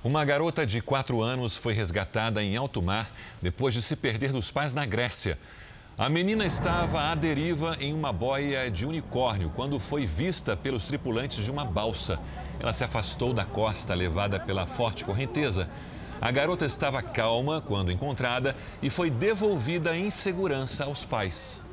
Uma 0.02 0.22
garota 0.22 0.66
de 0.66 0.82
4 0.82 1.22
anos 1.22 1.56
foi 1.56 1.72
resgatada 1.72 2.42
em 2.42 2.56
alto 2.56 2.82
mar 2.82 3.10
depois 3.40 3.72
de 3.72 3.80
se 3.80 3.96
perder 3.96 4.32
dos 4.32 4.50
pais 4.50 4.74
na 4.74 4.84
Grécia. 4.84 5.38
A 5.96 6.10
menina 6.10 6.44
estava 6.44 7.10
à 7.10 7.14
deriva 7.14 7.76
em 7.80 7.94
uma 7.94 8.12
boia 8.12 8.70
de 8.70 8.84
unicórnio 8.84 9.48
quando 9.48 9.80
foi 9.80 10.04
vista 10.04 10.54
pelos 10.54 10.84
tripulantes 10.84 11.42
de 11.42 11.50
uma 11.50 11.64
balsa. 11.64 12.20
Ela 12.60 12.74
se 12.74 12.84
afastou 12.84 13.32
da 13.32 13.46
costa, 13.46 13.94
levada 13.94 14.38
pela 14.38 14.66
forte 14.66 15.06
correnteza. 15.06 15.70
A 16.20 16.30
garota 16.30 16.66
estava 16.66 17.00
calma 17.00 17.62
quando 17.62 17.90
encontrada 17.90 18.54
e 18.82 18.90
foi 18.90 19.08
devolvida 19.08 19.96
em 19.96 20.10
segurança 20.10 20.84
aos 20.84 21.04
pais. 21.04 21.63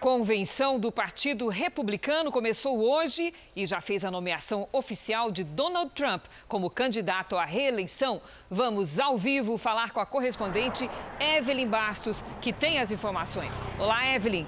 Convenção 0.00 0.78
do 0.78 0.90
Partido 0.90 1.46
Republicano 1.48 2.32
começou 2.32 2.80
hoje 2.80 3.34
e 3.54 3.66
já 3.66 3.82
fez 3.82 4.02
a 4.02 4.10
nomeação 4.10 4.66
oficial 4.72 5.30
de 5.30 5.44
Donald 5.44 5.92
Trump 5.92 6.24
como 6.48 6.70
candidato 6.70 7.36
à 7.36 7.44
reeleição. 7.44 8.22
Vamos 8.50 8.98
ao 8.98 9.18
vivo 9.18 9.58
falar 9.58 9.90
com 9.90 10.00
a 10.00 10.06
correspondente 10.06 10.90
Evelyn 11.20 11.68
Bastos, 11.68 12.24
que 12.40 12.50
tem 12.50 12.80
as 12.80 12.90
informações. 12.90 13.60
Olá, 13.78 14.12
Evelyn. 14.14 14.46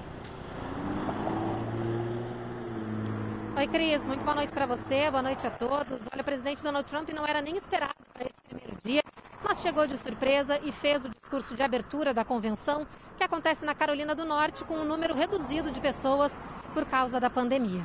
Oi, 3.55 3.69
Cris. 3.69 4.07
Muito 4.07 4.25
boa 4.25 4.35
noite 4.35 4.55
para 4.55 4.65
você, 4.65 5.11
boa 5.11 5.23
noite 5.23 5.47
a 5.47 5.51
todos. 5.51 6.09
Olha, 6.11 6.23
o 6.23 6.25
presidente 6.25 6.63
Donald 6.63 6.89
Trump 6.89 7.11
não 7.11 7.27
era 7.27 7.43
nem 7.43 7.55
esperado 7.55 7.95
para 8.15 8.25
esse 8.25 8.41
primeiro 8.49 8.79
dia, 8.83 9.03
mas 9.45 9.61
chegou 9.61 9.87
de 9.87 9.99
surpresa 9.99 10.59
e 10.65 10.73
fez 10.73 11.05
o 11.05 11.11
discurso 11.11 11.55
de 11.55 11.63
abertura 11.63 12.15
da 12.15 12.25
convenção, 12.25 12.87
que 13.19 13.23
acontece 13.23 13.67
na 13.67 13.75
Carolina 13.75 14.15
do 14.15 14.25
Norte, 14.25 14.65
com 14.65 14.75
um 14.75 14.87
número 14.87 15.15
reduzido 15.15 15.71
de 15.71 15.83
pessoas 15.83 16.41
por 16.73 16.87
causa 16.87 17.21
da 17.21 17.29
pandemia. 17.29 17.83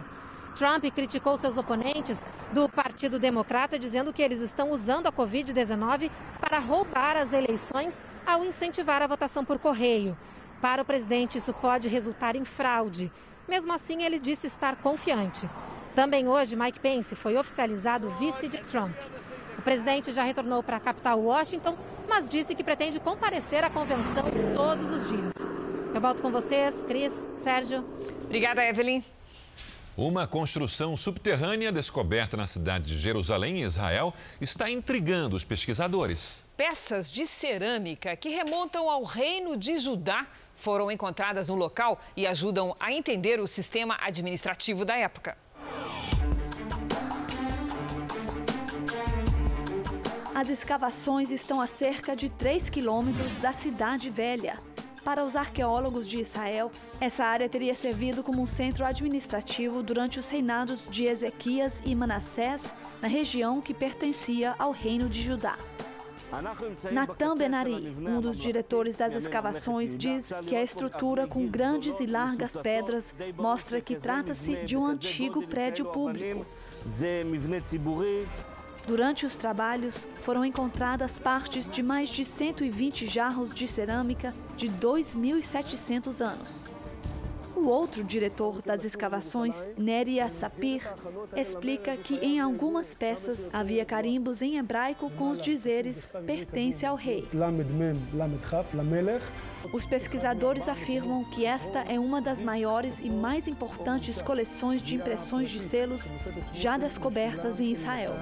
Trump 0.56 0.86
criticou 0.86 1.36
seus 1.36 1.58
oponentes 1.58 2.26
do 2.54 2.70
Partido 2.70 3.20
Democrata, 3.20 3.78
dizendo 3.78 4.14
que 4.14 4.22
eles 4.22 4.40
estão 4.40 4.72
usando 4.72 5.08
a 5.08 5.12
Covid-19 5.12 6.10
para 6.40 6.60
roubar 6.60 7.18
as 7.18 7.34
eleições 7.34 8.02
ao 8.26 8.46
incentivar 8.46 9.02
a 9.02 9.08
votação 9.08 9.44
por 9.44 9.60
correio. 9.60 10.18
Para 10.62 10.82
o 10.82 10.86
presidente, 10.86 11.38
isso 11.38 11.54
pode 11.54 11.90
resultar 11.90 12.38
em 12.38 12.46
fraude. 12.46 13.12
Mesmo 13.48 13.72
assim, 13.72 14.04
ele 14.04 14.20
disse 14.20 14.48
estar 14.48 14.76
confiante. 14.76 15.50
Também 15.96 16.28
hoje, 16.28 16.56
Mike 16.56 16.80
Pence 16.80 17.16
foi 17.16 17.38
oficializado 17.38 18.10
vice 18.20 18.48
de 18.48 18.58
Trump. 18.60 18.96
O 19.58 19.62
presidente 19.62 20.12
já 20.12 20.24
retornou 20.24 20.62
para 20.62 20.78
a 20.78 20.80
capital 20.80 21.20
Washington, 21.20 21.78
mas 22.08 22.30
disse 22.30 22.54
que 22.54 22.64
pretende 22.64 23.00
comparecer 23.00 23.64
à 23.64 23.70
convenção 23.70 24.26
todos 24.54 24.92
os 24.92 25.08
dias. 25.08 25.34
Eu 25.94 26.02
volto 26.02 26.22
com 26.22 26.30
vocês, 26.30 26.84
Cris, 26.84 27.14
Sérgio. 27.34 27.84
Obrigada, 28.26 28.64
Evelyn. 28.64 29.02
Uma 29.98 30.28
construção 30.28 30.96
subterrânea 30.96 31.72
descoberta 31.72 32.38
na 32.38 32.46
cidade 32.46 32.86
de 32.86 32.98
Jerusalém, 33.00 33.62
em 33.62 33.64
Israel, 33.64 34.14
está 34.40 34.70
intrigando 34.70 35.36
os 35.36 35.44
pesquisadores. 35.44 36.44
Peças 36.56 37.12
de 37.12 37.26
cerâmica 37.26 38.16
que 38.16 38.30
remontam 38.30 38.88
ao 38.88 39.04
reino 39.04 39.58
de 39.58 39.80
Judá 39.80 40.28
foram 40.58 40.92
encontradas 40.92 41.48
no 41.48 41.56
local 41.56 41.98
e 42.18 42.28
ajudam 42.28 42.76
a 42.78 42.92
entender 42.92 43.40
o 43.40 43.48
sistema 43.48 43.98
administrativo 44.02 44.84
da 44.84 44.98
época. 44.98 45.38
As 50.36 50.50
escavações 50.50 51.32
estão 51.32 51.60
a 51.62 51.66
cerca 51.66 52.16
de 52.16 52.30
3 52.30 52.70
quilômetros 52.70 53.38
da 53.38 53.54
Cidade 53.54 54.10
Velha. 54.10 54.60
Para 55.04 55.24
os 55.24 55.36
arqueólogos 55.36 56.08
de 56.08 56.20
Israel, 56.20 56.72
essa 57.00 57.24
área 57.24 57.48
teria 57.48 57.74
servido 57.74 58.22
como 58.22 58.42
um 58.42 58.46
centro 58.46 58.86
administrativo 58.86 59.82
durante 59.82 60.20
os 60.20 60.28
reinados 60.28 60.82
de 60.90 61.06
Ezequias 61.06 61.82
e 61.86 61.96
Manassés, 61.96 62.62
na 63.02 63.08
região 63.08 63.62
que 63.62 63.74
pertencia 63.74 64.54
ao 64.60 64.72
reino 64.72 65.08
de 65.08 65.24
Judá. 65.24 65.58
Natan 66.92 67.36
Benari, 67.36 67.96
um 68.00 68.20
dos 68.20 68.38
diretores 68.38 68.96
das 68.96 69.16
escavações, 69.16 69.98
diz 69.98 70.32
que 70.46 70.56
a 70.56 70.64
estrutura 70.64 71.28
com 71.28 71.48
grandes 71.48 72.00
e 72.00 72.06
largas 72.06 72.52
pedras 72.52 73.14
mostra 73.36 73.80
que 73.80 73.96
trata-se 73.96 74.58
de 74.66 74.76
um 74.76 74.86
antigo 74.86 75.48
prédio 75.48 75.86
público. 75.86 76.46
Durante 78.86 79.26
os 79.26 79.36
trabalhos, 79.36 80.08
foram 80.22 80.46
encontradas 80.46 81.20
partes 81.20 81.70
de 81.70 81.84
mais 81.84 82.10
de 82.10 82.24
120 82.24 83.06
jarros 83.08 83.54
de 83.54 83.68
cerâmica 83.68 84.34
de 84.56 84.70
2.700 84.70 86.22
anos. 86.22 86.77
O 87.58 87.70
outro 87.70 88.04
diretor 88.04 88.62
das 88.62 88.86
escavações, 88.86 89.58
Neria 89.76 90.30
Sapir, 90.30 90.84
explica 91.36 91.98
que 91.98 92.14
em 92.18 92.40
algumas 92.40 92.94
peças 92.94 93.50
havia 93.52 93.84
carimbos 93.84 94.44
em 94.44 94.58
hebraico 94.58 95.10
com 95.18 95.32
os 95.32 95.42
dizeres 95.42 96.08
pertence 96.28 96.86
ao 96.86 96.96
rei. 96.96 97.28
Os 99.74 99.86
pesquisadores 99.86 100.70
afirmam 100.70 101.24
que 101.32 101.46
esta 101.46 101.80
é 101.80 102.00
uma 102.00 102.22
das 102.22 102.40
maiores 102.40 103.02
e 103.02 103.10
mais 103.10 103.48
importantes 103.48 104.22
coleções 104.22 104.80
de 104.80 104.94
impressões 104.94 105.50
de 105.50 105.60
selos 105.60 106.04
já 106.54 106.78
descobertas 106.78 107.60
em 107.60 107.72
Israel. 107.72 108.14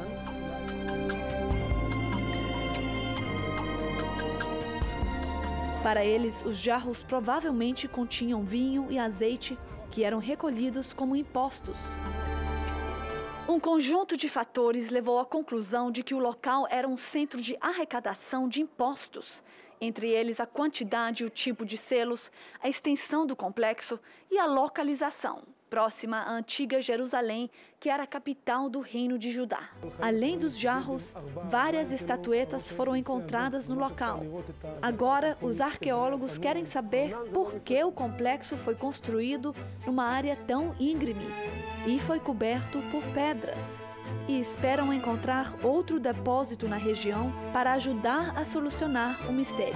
Para 5.86 6.04
eles, 6.04 6.42
os 6.44 6.58
jarros 6.58 7.04
provavelmente 7.04 7.88
continham 7.88 8.44
vinho 8.44 8.88
e 8.90 8.98
azeite 8.98 9.56
que 9.92 10.04
eram 10.04 10.18
recolhidos 10.18 10.94
como 10.94 11.16
impostos. 11.16 11.78
Um 13.48 13.60
conjunto 13.60 14.18
de 14.18 14.28
fatores 14.28 14.90
levou 14.90 15.20
à 15.20 15.26
conclusão 15.28 15.92
de 15.92 16.02
que 16.02 16.16
o 16.16 16.20
local 16.20 16.66
era 16.72 16.88
um 16.88 16.98
centro 16.98 17.40
de 17.40 17.56
arrecadação 17.62 18.50
de 18.50 18.62
impostos, 18.62 19.44
entre 19.80 20.10
eles 20.10 20.40
a 20.40 20.48
quantidade 20.48 21.22
e 21.22 21.28
o 21.28 21.30
tipo 21.30 21.64
de 21.64 21.78
selos, 21.78 22.32
a 22.60 22.68
extensão 22.68 23.24
do 23.24 23.36
complexo 23.36 24.00
e 24.32 24.40
a 24.40 24.48
localização 24.48 25.44
próxima 25.70 26.18
à 26.18 26.32
antiga 26.32 26.82
Jerusalém, 26.82 27.50
que 27.80 27.90
era 27.90 28.04
a 28.04 28.08
capital 28.08 28.70
do 28.70 28.80
reino 28.80 29.18
de 29.18 29.32
Judá. 29.32 29.70
Além 30.02 30.38
dos 30.38 30.58
jarros, 30.58 31.14
várias 31.50 31.92
estatuetas 31.92 32.72
foram 32.72 32.96
encontradas 32.96 33.68
no 33.68 33.76
local. 33.76 34.22
Agora, 34.82 35.38
os 35.42 35.62
arqueólogos 35.62 36.38
querem 36.38 36.66
saber 36.66 37.16
por 37.34 37.60
que 37.60 37.84
o 37.84 37.92
complexo 37.92 38.58
foi 38.58 38.76
construído 38.76 39.56
numa 39.86 40.06
área 40.06 40.36
tão 40.48 40.76
íngreme 40.80 41.28
e 41.86 42.00
foi 42.00 42.20
coberto 42.20 42.80
por 42.92 43.04
pedras. 43.14 43.64
E 44.28 44.40
esperam 44.40 44.94
encontrar 44.94 45.54
outro 45.64 46.00
depósito 46.00 46.68
na 46.68 46.78
região 46.78 47.32
para 47.54 47.74
ajudar 47.74 48.38
a 48.38 48.46
solucionar 48.46 49.30
o 49.30 49.34
mistério. 49.34 49.76